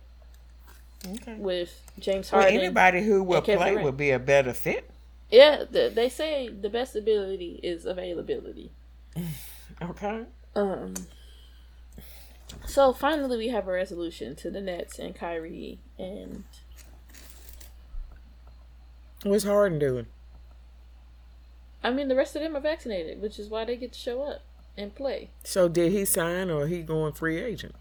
Okay. 1.05 1.35
with 1.35 1.83
James 1.99 2.31
Well, 2.31 2.41
Harden. 2.41 2.59
anybody 2.59 3.01
who 3.03 3.23
will 3.23 3.41
play 3.41 3.55
Durant. 3.55 3.83
would 3.83 3.97
be 3.97 4.11
a 4.11 4.19
better 4.19 4.53
fit. 4.53 4.89
Yeah, 5.29 5.63
the, 5.69 5.89
they 5.93 6.09
say 6.09 6.49
the 6.49 6.69
best 6.69 6.95
ability 6.95 7.59
is 7.63 7.85
availability. 7.85 8.71
Okay. 9.81 10.25
Um. 10.53 10.93
So 12.67 12.91
finally, 12.93 13.37
we 13.37 13.47
have 13.47 13.67
a 13.67 13.71
resolution 13.71 14.35
to 14.35 14.51
the 14.51 14.59
Nets 14.59 14.99
and 14.99 15.15
Kyrie, 15.15 15.79
and 15.97 16.43
What's 19.23 19.43
Harden 19.43 19.79
doing? 19.79 20.07
I 21.83 21.91
mean 21.91 22.07
the 22.07 22.15
rest 22.15 22.35
of 22.35 22.41
them 22.41 22.55
are 22.55 22.61
vaccinated, 22.61 23.21
which 23.21 23.39
is 23.39 23.49
why 23.49 23.65
they 23.65 23.75
get 23.75 23.93
to 23.93 23.99
show 23.99 24.23
up 24.23 24.41
and 24.77 24.93
play. 24.93 25.29
So 25.43 25.67
did 25.67 25.91
he 25.91 26.05
sign 26.05 26.49
or 26.49 26.67
he 26.67 26.81
going 26.81 27.13
free 27.13 27.37
agent? 27.37 27.75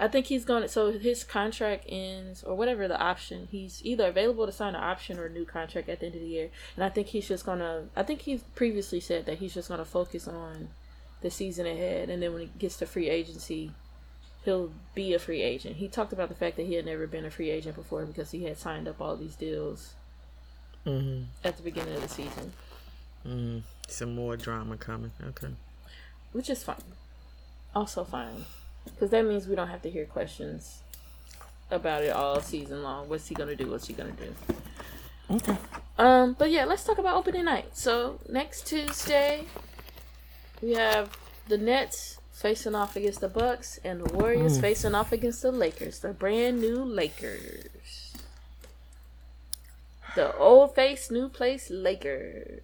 I 0.00 0.06
think 0.08 0.26
he's 0.26 0.44
going 0.44 0.62
to. 0.62 0.68
So 0.68 0.92
his 0.92 1.24
contract 1.24 1.84
ends, 1.88 2.44
or 2.44 2.54
whatever 2.54 2.86
the 2.86 3.00
option. 3.00 3.48
He's 3.50 3.80
either 3.84 4.06
available 4.06 4.46
to 4.46 4.52
sign 4.52 4.74
an 4.74 4.82
option 4.82 5.18
or 5.18 5.26
a 5.26 5.30
new 5.30 5.44
contract 5.44 5.88
at 5.88 6.00
the 6.00 6.06
end 6.06 6.14
of 6.14 6.20
the 6.20 6.28
year. 6.28 6.50
And 6.76 6.84
I 6.84 6.88
think 6.88 7.08
he's 7.08 7.26
just 7.26 7.44
gonna. 7.44 7.86
I 7.96 8.04
think 8.04 8.22
he's 8.22 8.42
previously 8.54 9.00
said 9.00 9.26
that 9.26 9.38
he's 9.38 9.54
just 9.54 9.68
gonna 9.68 9.84
focus 9.84 10.28
on 10.28 10.68
the 11.20 11.30
season 11.30 11.66
ahead, 11.66 12.10
and 12.10 12.22
then 12.22 12.32
when 12.32 12.42
he 12.42 12.50
gets 12.58 12.76
to 12.76 12.86
free 12.86 13.08
agency, 13.08 13.72
he'll 14.44 14.70
be 14.94 15.14
a 15.14 15.18
free 15.18 15.42
agent. 15.42 15.76
He 15.76 15.88
talked 15.88 16.12
about 16.12 16.28
the 16.28 16.34
fact 16.36 16.56
that 16.56 16.66
he 16.66 16.74
had 16.74 16.86
never 16.86 17.08
been 17.08 17.24
a 17.24 17.30
free 17.30 17.50
agent 17.50 17.74
before 17.74 18.06
because 18.06 18.30
he 18.30 18.44
had 18.44 18.56
signed 18.56 18.86
up 18.86 19.00
all 19.00 19.16
these 19.16 19.34
deals 19.34 19.94
Mm-hmm. 20.88 21.22
at 21.44 21.56
the 21.56 21.62
beginning 21.62 21.94
of 21.94 22.02
the 22.02 22.08
season, 22.08 22.52
Mm-hmm. 23.26 23.58
Some 23.88 24.14
more 24.14 24.36
drama 24.36 24.76
coming. 24.76 25.10
Okay. 25.28 25.48
which 26.32 26.48
is 26.50 26.62
fine. 26.62 26.76
Also 27.74 28.04
fine, 28.04 28.44
because 28.86 29.10
that 29.10 29.24
means 29.24 29.46
we 29.48 29.54
don't 29.56 29.68
have 29.68 29.82
to 29.82 29.90
hear 29.90 30.04
questions 30.06 30.80
about 31.70 32.02
it 32.04 32.10
all 32.10 32.40
season 32.40 32.82
long. 32.82 33.08
What's 33.08 33.28
he 33.28 33.34
gonna 33.34 33.54
do? 33.56 33.70
What's 33.70 33.86
he 33.88 33.92
gonna 33.94 34.12
do? 34.12 34.34
Okay. 35.30 35.56
Um, 35.98 36.34
but 36.38 36.50
yeah, 36.50 36.64
let's 36.64 36.84
talk 36.84 36.96
about 36.98 37.16
opening 37.16 37.44
night. 37.44 37.76
So 37.76 38.18
next 38.28 38.66
Tuesday, 38.66 39.44
we 40.62 40.72
have 40.74 41.10
the 41.48 41.58
Nets 41.58 42.18
facing 42.32 42.74
off 42.74 42.96
against 42.96 43.20
the 43.20 43.28
Bucks 43.28 43.78
and 43.84 44.00
the 44.00 44.12
Warriors 44.14 44.56
Mm. 44.58 44.60
facing 44.62 44.94
off 44.94 45.12
against 45.12 45.42
the 45.42 45.52
Lakers, 45.52 45.98
the 45.98 46.12
brand 46.14 46.60
new 46.60 46.82
Lakers. 46.84 48.07
The 50.14 50.36
old 50.36 50.74
face, 50.74 51.10
new 51.10 51.28
place 51.28 51.70
Lakers. 51.70 52.62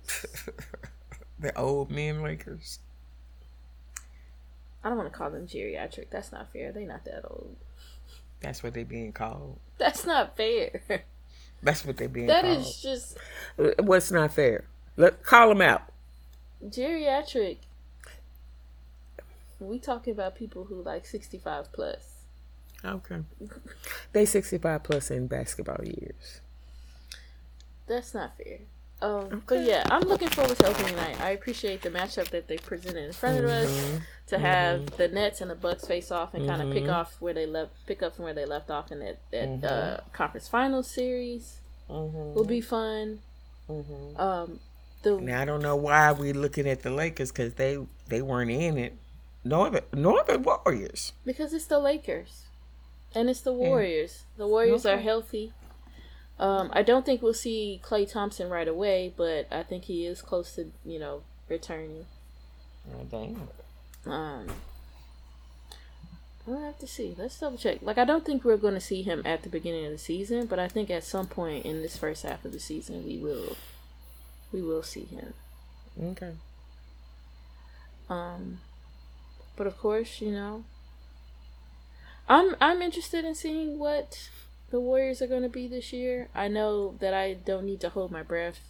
the 1.39 1.57
old 1.59 1.91
men 1.91 2.23
Lakers. 2.23 2.79
I 4.83 4.89
don't 4.89 4.99
want 4.99 5.11
to 5.13 5.17
call 5.17 5.31
them 5.31 5.47
geriatric. 5.47 6.07
That's 6.11 6.33
not 6.33 6.53
fair. 6.53 6.73
They're 6.73 6.87
not 6.87 7.05
that 7.05 7.25
old. 7.29 7.57
That's 8.41 8.63
what 8.63 8.75
they're 8.75 8.85
being 8.85 9.13
called. 9.13 9.59
That's 9.79 10.05
not 10.07 10.37
fair. 10.37 10.83
That's 11.63 11.85
what 11.85 11.97
they're 11.97 12.09
being 12.09 12.27
That 12.27 12.43
called. 12.43 12.59
is 12.59 12.83
just 12.83 13.17
What's 13.79 14.11
not 14.11 14.33
fair? 14.35 14.65
Let 14.97 15.23
call 15.23 15.49
them 15.49 15.63
out. 15.63 15.83
geriatric. 16.65 17.59
We 19.61 19.79
talking 19.79 20.13
about 20.13 20.35
people 20.35 20.65
who 20.65 20.83
like 20.83 21.07
sixty 21.07 21.39
five 21.39 21.73
plus. 21.73 22.17
Okay. 22.85 23.21
They 24.13 24.27
sixty 24.27 24.59
five 24.59 24.83
plus 24.83 25.11
in 25.11 25.27
basketball 25.27 25.83
years. 25.85 26.41
That's 27.87 28.15
not 28.15 28.37
fair. 28.37 28.59
Um, 29.03 29.43
But 29.47 29.65
yeah, 29.65 29.87
I'm 29.91 30.03
looking 30.03 30.29
forward 30.29 30.57
to 30.59 30.67
opening 30.69 30.97
night. 30.97 31.21
I 31.21 31.31
appreciate 31.31 31.83
the 31.83 31.91
matchup 31.91 32.29
that 32.31 32.49
they 32.49 32.57
presented 32.57 33.05
in 33.05 33.13
front 33.13 33.39
of 33.39 33.45
us 33.51 33.69
Mhm. 33.71 34.01
to 34.29 34.39
have 34.39 34.97
the 34.97 35.09
Nets 35.09 35.41
and 35.43 35.51
the 35.51 35.55
Bucks 35.55 35.85
face 35.85 36.11
off 36.11 36.33
and 36.33 36.47
kind 36.49 36.63
of 36.63 36.73
pick 36.73 36.89
off 36.89 37.17
where 37.21 37.35
they 37.35 37.45
left, 37.45 37.73
pick 37.87 38.03
up 38.03 38.15
from 38.17 38.25
where 38.25 38.33
they 38.35 38.47
left 38.47 38.71
off 38.71 38.91
in 38.91 39.01
that, 39.01 39.19
that 39.33 39.65
uh, 39.71 40.01
conference 40.13 40.49
finals 40.49 40.87
series. 40.91 41.59
Mhm. 41.91 42.35
Will 42.35 42.45
be 42.45 42.63
fun. 42.63 43.21
Mhm. 43.69 44.19
Um, 44.19 44.61
the 45.03 45.21
Now 45.21 45.43
I 45.43 45.45
don't 45.45 45.61
know 45.61 45.77
why 45.77 46.13
we're 46.13 46.33
looking 46.33 46.67
at 46.67 46.83
the 46.83 46.91
Lakers 46.91 47.31
because 47.31 47.55
they 47.55 47.79
they 48.09 48.23
weren't 48.23 48.51
in 48.51 48.79
it. 48.79 48.95
Nor 49.43 49.69
the 49.71 49.85
nor 49.93 50.23
the 50.25 50.39
Warriors. 50.39 51.13
because 51.27 51.53
it's 51.53 51.67
the 51.67 51.79
Lakers 51.79 52.45
and 53.15 53.29
it's 53.29 53.43
the 53.43 53.53
Warriors. 53.53 54.25
The 54.39 54.47
Warriors 54.47 54.87
are 54.87 54.97
healthy. 54.99 55.53
Um, 56.39 56.71
I 56.73 56.83
don't 56.83 57.07
think 57.07 57.23
we'll 57.23 57.35
see 57.35 57.81
Klay 57.85 58.11
Thompson 58.11 58.49
right 58.51 58.67
away, 58.67 59.13
but 59.17 59.47
I 59.53 59.63
think 59.63 59.85
he 59.85 60.05
is 60.05 60.21
close 60.21 60.55
to 60.57 60.73
you 60.85 60.99
know 60.99 61.23
returning. 61.49 62.07
Oh, 62.93 63.07
damn. 63.11 63.49
Um, 64.07 64.47
we'll 66.47 66.61
have 66.61 66.79
to 66.79 66.87
see. 66.87 67.15
Let's 67.17 67.39
double 67.39 67.57
check. 67.57 67.79
Like, 67.83 67.99
I 67.99 68.05
don't 68.05 68.25
think 68.25 68.45
we're 68.45 68.57
going 68.57 68.75
to 68.75 68.81
see 68.81 69.03
him 69.03 69.23
at 69.25 69.43
the 69.43 69.49
beginning 69.49 69.87
of 69.87 69.93
the 69.93 69.99
season, 69.99 70.47
but 70.47 70.59
I 70.59 70.69
think 70.69 70.91
at 70.91 71.05
some 71.05 71.27
point 71.27 71.65
in 71.65 71.83
this 71.83 71.97
first 71.97 72.25
half 72.25 72.45
of 72.45 72.53
the 72.53 72.61
season, 72.61 73.05
we 73.07 73.17
will, 73.17 73.57
we 74.53 74.61
will 74.61 74.83
see 74.83 75.05
him. 75.05 75.33
Okay. 76.03 76.33
Um, 78.11 78.61
but 79.57 79.67
of 79.67 79.79
course, 79.79 80.21
you 80.21 80.33
know, 80.33 80.65
I'm 82.29 82.57
I'm 82.61 82.83
interested 82.83 83.25
in 83.25 83.35
seeing 83.35 83.79
what 83.79 84.29
the 84.75 84.81
Warriors 84.81 85.23
are 85.23 85.29
going 85.29 85.43
to 85.43 85.49
be 85.49 85.69
this 85.69 85.93
year. 85.93 86.29
I 86.35 86.49
know 86.49 86.97
that 86.99 87.15
I 87.15 87.35
don't 87.35 87.65
need 87.65 87.81
to 87.81 87.89
hold 87.89 88.11
my 88.11 88.23
breath 88.23 88.61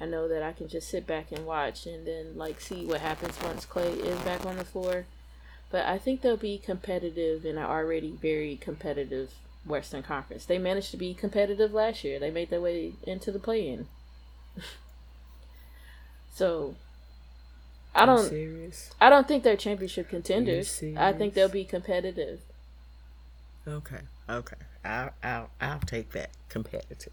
I 0.00 0.06
know 0.06 0.28
that 0.28 0.42
I 0.42 0.52
can 0.52 0.68
just 0.68 0.88
sit 0.88 1.06
back 1.06 1.32
and 1.32 1.46
watch 1.46 1.86
and 1.86 2.06
then 2.06 2.36
like 2.36 2.60
see 2.60 2.86
what 2.86 3.00
happens 3.00 3.38
once 3.42 3.66
Klay 3.66 3.96
is 3.98 4.18
back 4.20 4.44
on 4.46 4.56
the 4.56 4.64
floor. 4.64 5.06
But 5.70 5.86
I 5.86 5.98
think 5.98 6.20
they'll 6.20 6.36
be 6.36 6.58
competitive 6.58 7.44
in 7.44 7.56
an 7.56 7.64
already 7.64 8.10
very 8.10 8.56
competitive 8.56 9.32
Western 9.64 10.02
Conference. 10.02 10.44
They 10.44 10.58
managed 10.58 10.90
to 10.90 10.96
be 10.96 11.14
competitive 11.14 11.72
last 11.72 12.04
year. 12.04 12.18
They 12.18 12.30
made 12.30 12.50
their 12.50 12.60
way 12.60 12.92
into 13.04 13.30
the 13.30 13.38
play-in. 13.38 13.86
so 16.34 16.74
I 17.94 18.04
don't 18.04 18.28
serious? 18.28 18.90
I 19.00 19.08
don't 19.08 19.28
think 19.28 19.44
they're 19.44 19.56
championship 19.56 20.08
contenders. 20.08 20.82
I 20.96 21.12
think 21.12 21.34
they'll 21.34 21.48
be 21.48 21.64
competitive. 21.64 22.40
Okay. 23.66 24.00
Okay. 24.28 24.56
I'll 24.84 25.10
I'll 25.22 25.50
I'll 25.60 25.80
take 25.80 26.10
that 26.12 26.30
competitive. 26.48 27.12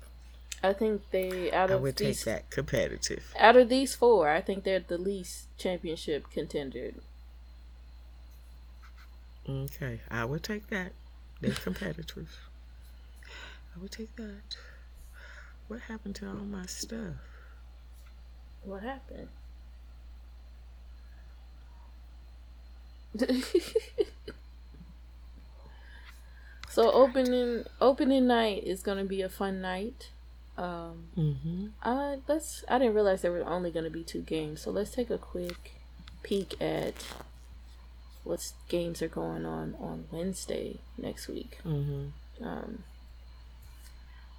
I 0.63 0.73
think 0.73 1.09
they 1.11 1.51
out 1.51 1.71
I 1.71 1.75
of 1.75 1.81
would 1.81 1.95
these 1.97 2.23
take 2.23 2.25
that 2.25 2.49
competitive. 2.49 3.33
out 3.37 3.55
of 3.57 3.69
these 3.69 3.95
four, 3.95 4.29
I 4.29 4.41
think 4.41 4.63
they're 4.63 4.79
the 4.79 4.97
least 4.97 5.47
championship 5.57 6.29
contender. 6.31 6.93
Okay. 9.47 10.01
I 10.09 10.25
would 10.25 10.43
take 10.43 10.67
that. 10.67 10.93
They're 11.41 11.53
competitive. 11.53 12.29
I 13.75 13.79
would 13.79 13.91
take 13.91 14.15
that. 14.17 14.57
What 15.67 15.81
happened 15.81 16.15
to 16.17 16.27
all 16.27 16.35
my 16.35 16.65
stuff? 16.65 17.15
What 18.63 18.83
happened? 18.83 19.29
so 26.69 26.91
opening 26.91 27.65
opening 27.81 28.27
night 28.27 28.63
is 28.63 28.81
gonna 28.81 29.03
be 29.05 29.21
a 29.21 29.29
fun 29.29 29.61
night. 29.61 30.09
Um, 30.57 31.05
Mm-hmm. 31.17 31.67
uh, 31.83 32.17
let's. 32.27 32.63
I 32.67 32.77
didn't 32.79 32.93
realize 32.95 33.21
there 33.21 33.31
were 33.31 33.45
only 33.45 33.71
gonna 33.71 33.89
be 33.89 34.03
two 34.03 34.21
games, 34.21 34.61
so 34.61 34.71
let's 34.71 34.91
take 34.91 35.09
a 35.09 35.17
quick 35.17 35.73
peek 36.23 36.61
at 36.61 36.95
what 38.25 38.51
games 38.67 39.01
are 39.01 39.07
going 39.07 39.45
on 39.45 39.75
on 39.79 40.05
Wednesday 40.11 40.79
next 40.97 41.27
week. 41.27 41.59
Mm-hmm. 41.65 42.43
um, 42.45 42.83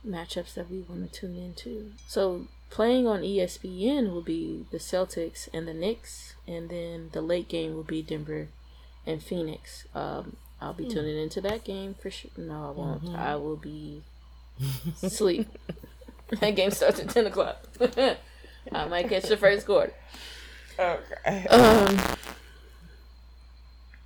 matchups 0.06 0.54
that 0.54 0.70
we 0.70 0.80
want 0.80 1.12
to 1.12 1.20
tune 1.20 1.36
into. 1.36 1.92
So 2.06 2.46
playing 2.70 3.06
on 3.06 3.20
ESPN 3.22 4.12
will 4.12 4.22
be 4.22 4.64
the 4.70 4.78
Celtics 4.78 5.48
and 5.52 5.66
the 5.68 5.74
Knicks, 5.74 6.34
and 6.46 6.68
then 6.70 7.10
the 7.12 7.20
late 7.22 7.48
game 7.48 7.74
will 7.74 7.82
be 7.82 8.02
Denver 8.02 8.48
and 9.06 9.22
Phoenix. 9.22 9.84
Um, 9.94 10.36
I'll 10.60 10.74
be 10.74 10.86
tuning 10.86 11.16
into 11.16 11.40
that 11.40 11.64
game 11.64 11.94
for 11.94 12.10
sure. 12.10 12.30
No, 12.36 12.68
I 12.68 12.70
won't. 12.70 13.16
I 13.16 13.36
will 13.36 13.56
be 13.56 14.02
sleep. 14.96 15.48
that 16.38 16.54
game 16.54 16.70
starts 16.70 17.00
at 17.00 17.08
ten 17.08 17.26
o'clock. 17.26 17.64
I 18.72 18.84
might 18.86 19.08
catch 19.08 19.24
the 19.24 19.36
first 19.38 19.64
quarter. 19.66 19.94
Okay. 20.78 21.46
Um. 21.46 21.98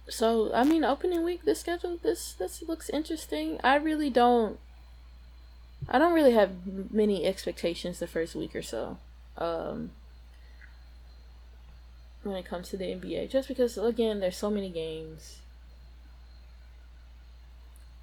So 0.09 0.53
I 0.55 0.63
mean, 0.65 0.85
opening 0.85 1.25
week, 1.25 1.45
this 1.45 1.61
schedule, 1.61 1.99
this 2.03 2.35
this 2.35 2.63
looks 2.63 2.89
interesting. 2.89 3.59
I 3.65 3.77
really 3.77 4.11
don't. 4.11 4.59
I 5.89 5.99
don't 5.99 6.15
really 6.15 6.33
have 6.33 6.93
many 6.93 7.27
expectations 7.27 7.99
the 7.99 8.07
first 8.07 8.35
week 8.37 8.55
or 8.55 8.63
so. 8.63 8.99
Um. 9.37 9.91
When 12.23 12.37
it 12.37 12.47
comes 12.47 12.71
to 12.71 12.77
the 12.77 12.87
NBA, 12.87 13.29
just 13.29 13.49
because 13.49 13.77
again, 13.77 14.21
there's 14.21 14.37
so 14.37 14.51
many 14.51 14.71
games. 14.71 15.41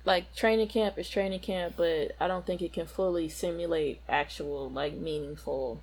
Like 0.04 0.36
training 0.36 0.68
camp 0.68 0.98
is 0.98 1.10
training 1.10 1.42
camp, 1.42 1.76
but 1.78 2.16
I 2.20 2.28
don't 2.28 2.46
think 2.46 2.62
it 2.62 2.74
can 2.74 2.88
fully 2.88 3.30
simulate 3.30 4.02
actual 4.10 4.70
like 4.70 4.94
meaningful 4.94 5.82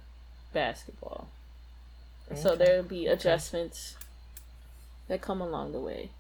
basketball. 0.53 1.29
So 2.35 2.55
there'll 2.57 2.83
be 2.83 3.07
adjustments 3.07 3.97
that 5.09 5.23
come 5.23 5.41
along 5.41 5.73
the 5.73 5.81
way. 5.81 6.11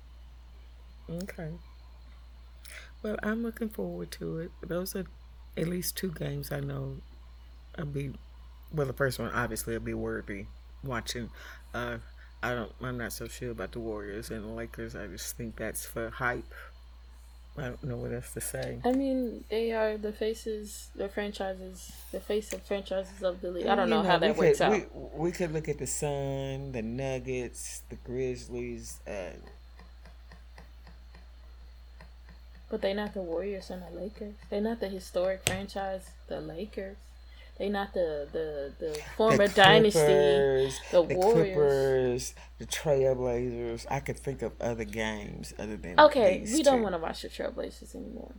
Okay. 1.10 1.50
Well, 3.02 3.16
I'm 3.22 3.42
looking 3.42 3.68
forward 3.68 4.10
to 4.12 4.38
it. 4.38 4.50
Those 4.62 4.96
are 4.96 5.04
at 5.56 5.68
least 5.68 5.96
two 5.96 6.10
games 6.10 6.50
I 6.50 6.60
know 6.60 6.96
I'll 7.76 7.84
be. 7.84 8.12
Well, 8.72 8.86
the 8.86 8.92
first 8.92 9.18
one 9.18 9.30
obviously 9.32 9.74
I'll 9.74 9.80
be 9.80 9.94
worthy 9.94 10.46
watching. 10.82 11.30
Uh, 11.74 11.98
I 12.42 12.54
don't. 12.54 12.72
I'm 12.80 12.98
not 12.98 13.12
so 13.12 13.28
sure 13.28 13.50
about 13.50 13.72
the 13.72 13.80
Warriors 13.80 14.30
and 14.30 14.44
the 14.44 14.48
Lakers. 14.48 14.94
I 14.94 15.06
just 15.08 15.36
think 15.36 15.56
that's 15.56 15.84
for 15.86 16.10
hype. 16.10 16.44
I 17.58 17.64
don't 17.68 17.84
know 17.84 17.96
what 17.96 18.12
else 18.12 18.32
to 18.34 18.40
say. 18.40 18.78
I 18.84 18.92
mean, 18.92 19.44
they 19.50 19.72
are 19.72 19.96
the 19.96 20.12
faces, 20.12 20.88
the 20.94 21.08
franchises, 21.08 21.92
the 22.12 22.20
face 22.20 22.52
of 22.52 22.62
franchises 22.62 23.22
of 23.22 23.40
the 23.40 23.50
league. 23.50 23.66
I 23.66 23.74
don't 23.74 23.90
know, 23.90 24.02
You 24.02 24.08
how 24.08 24.18
that 24.18 24.36
works 24.36 24.60
out. 24.60 24.72
We, 24.72 24.84
we 25.14 25.32
could 25.32 25.52
look 25.52 25.68
at 25.68 25.78
the 25.78 25.86
Sun, 25.86 26.72
the 26.72 26.82
Nuggets, 26.82 27.82
the 27.88 27.96
Grizzlies. 27.96 29.00
Uh, 29.06 29.30
But 32.70 32.82
they're 32.82 32.94
not 32.94 33.14
the 33.14 33.22
Warriors 33.22 33.70
and 33.70 33.82
the 33.82 33.98
Lakers. 33.98 34.34
They're 34.50 34.60
not 34.60 34.80
the 34.80 34.88
historic 34.88 35.40
franchise, 35.46 36.10
the 36.26 36.40
Lakers. 36.40 36.96
They 37.58 37.68
not 37.68 37.92
the 37.92 38.28
the 38.30 38.72
the 38.78 39.00
former 39.16 39.48
the 39.48 39.54
dynasty. 39.54 39.98
Clippers, 39.98 40.80
the 40.92 41.02
the 41.02 41.14
Warriors. 41.16 41.34
Clippers, 41.54 42.34
the 42.58 42.66
Trailblazers. 42.66 43.86
I 43.90 43.98
could 44.00 44.16
think 44.16 44.42
of 44.42 44.52
other 44.60 44.84
games 44.84 45.52
other 45.58 45.76
than 45.76 45.98
Okay, 45.98 46.44
we 46.52 46.62
don't 46.62 46.82
want 46.82 46.94
to 46.94 46.98
watch 46.98 47.22
the 47.22 47.28
Trailblazers 47.28 47.96
anymore. 47.96 48.32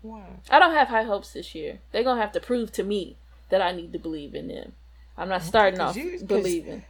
Why? 0.00 0.24
I 0.48 0.58
don't 0.58 0.72
have 0.72 0.88
high 0.88 1.02
hopes 1.02 1.34
this 1.34 1.54
year. 1.54 1.80
They're 1.92 2.02
gonna 2.04 2.20
have 2.22 2.32
to 2.32 2.40
prove 2.40 2.72
to 2.72 2.82
me 2.82 3.16
that 3.50 3.60
I 3.60 3.72
need 3.72 3.92
to 3.92 3.98
believe 3.98 4.34
in 4.34 4.48
them. 4.48 4.72
I'm 5.18 5.28
not 5.28 5.42
starting 5.42 5.80
off 5.80 5.94
you- 5.96 6.20
believing. 6.24 6.84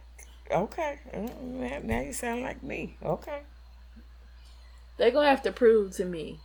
Okay, 0.49 0.99
mm, 1.13 1.43
now, 1.43 1.79
now 1.83 2.01
you 2.01 2.13
sound 2.13 2.41
like 2.41 2.63
me. 2.63 2.95
Okay, 3.03 3.41
They're 4.97 5.11
gonna 5.11 5.29
have 5.29 5.41
to 5.43 5.51
prove 5.51 5.93
to 5.97 6.05
me. 6.05 6.39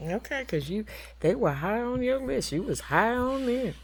okay, 0.00 0.40
because 0.40 0.68
you 0.68 0.84
they 1.20 1.34
were 1.34 1.52
high 1.52 1.80
on 1.80 2.02
your 2.02 2.18
list. 2.18 2.52
You 2.52 2.62
was 2.62 2.80
high 2.80 3.14
on 3.14 3.46
them. 3.46 3.74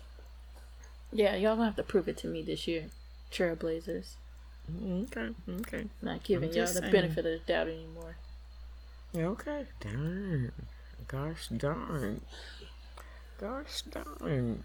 Yeah, 1.13 1.35
y'all 1.37 1.55
gonna 1.57 1.67
have 1.67 1.77
to 1.77 1.83
prove 1.83 2.09
it 2.09 2.17
to 2.19 2.29
me 2.29 2.43
this 2.43 2.67
year. 2.69 2.87
Trailblazers. 3.33 4.15
Okay, 4.85 5.31
okay, 5.49 5.85
Not 6.01 6.23
giving 6.23 6.53
y'all 6.53 6.67
the 6.67 6.75
saying. 6.75 6.93
benefit 6.93 7.19
of 7.19 7.25
the 7.25 7.41
doubt 7.47 7.67
anymore. 7.69 8.17
okay. 9.17 9.67
Darn, 9.81 10.53
gosh 11.09 11.49
darn, 11.49 12.21
gosh 13.41 13.83
darn. 13.83 14.63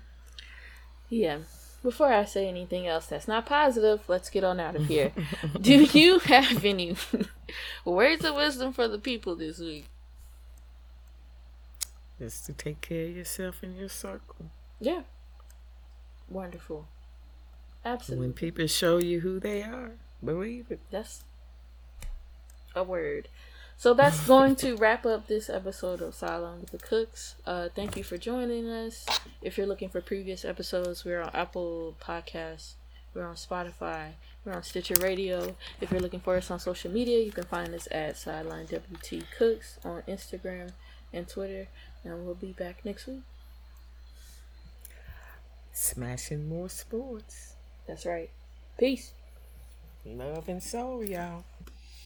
Yeah. 1.09 1.39
Before 1.81 2.11
I 2.11 2.25
say 2.25 2.47
anything 2.47 2.87
else 2.87 3.05
that's 3.05 3.27
not 3.27 3.45
positive, 3.45 4.01
let's 4.07 4.29
get 4.31 4.43
on 4.43 4.59
out 4.59 4.75
of 4.75 4.85
here. 4.87 5.11
Do 5.61 5.83
you 5.93 6.17
have 6.19 6.65
any 6.65 6.95
words 7.85 8.25
of 8.25 8.35
wisdom 8.35 8.73
for 8.73 8.87
the 8.87 8.97
people 8.97 9.35
this 9.35 9.59
week? 9.59 9.85
Just 12.19 12.45
to 12.47 12.53
take 12.53 12.81
care 12.81 13.05
of 13.05 13.15
yourself 13.17 13.61
and 13.61 13.77
your 13.77 13.89
circle. 13.89 14.49
Yeah. 14.79 15.01
Wonderful. 16.29 16.87
Absolutely. 17.83 18.27
When 18.27 18.33
people 18.33 18.67
show 18.67 18.97
you 18.97 19.19
who 19.19 19.39
they 19.39 19.61
are, 19.61 19.91
believe 20.23 20.71
it. 20.71 20.79
That's 20.89 21.23
a 22.75 22.83
word. 22.83 23.27
So 23.77 23.93
that's 23.93 24.25
going 24.25 24.55
to 24.57 24.75
wrap 24.77 25.05
up 25.05 25.27
this 25.27 25.49
episode 25.49 26.01
of 26.01 26.15
Sideline 26.15 26.61
with 26.61 26.71
the 26.71 26.77
Cooks. 26.77 27.35
Uh, 27.45 27.67
thank 27.75 27.97
you 27.97 28.03
for 28.03 28.17
joining 28.17 28.69
us. 28.69 29.05
If 29.41 29.57
you're 29.57 29.67
looking 29.67 29.89
for 29.89 29.99
previous 30.01 30.45
episodes, 30.45 31.03
we're 31.03 31.21
on 31.21 31.29
Apple 31.33 31.95
Podcasts, 32.01 32.75
we're 33.13 33.27
on 33.27 33.35
Spotify, 33.35 34.11
we're 34.45 34.53
on 34.53 34.63
Stitcher 34.63 34.95
Radio. 35.01 35.55
If 35.81 35.91
you're 35.91 35.99
looking 35.99 36.21
for 36.21 36.37
us 36.37 36.49
on 36.49 36.59
social 36.59 36.89
media, 36.89 37.19
you 37.19 37.33
can 37.33 37.43
find 37.43 37.73
us 37.73 37.87
at 37.91 38.17
Sideline 38.17 38.67
WT 38.67 39.23
Cooks 39.37 39.77
on 39.83 40.03
Instagram 40.03 40.71
and 41.11 41.27
Twitter. 41.27 41.67
And 42.05 42.25
we'll 42.25 42.35
be 42.35 42.53
back 42.53 42.85
next 42.85 43.07
week. 43.07 43.23
Smashing 45.77 46.47
more 46.47 46.69
sports. 46.69 47.55
That's 47.85 48.05
right. 48.05 48.29
Peace. 48.79 49.11
Love 50.05 50.47
and 50.47 50.63
soul, 50.63 51.03
y'all. 51.03 51.43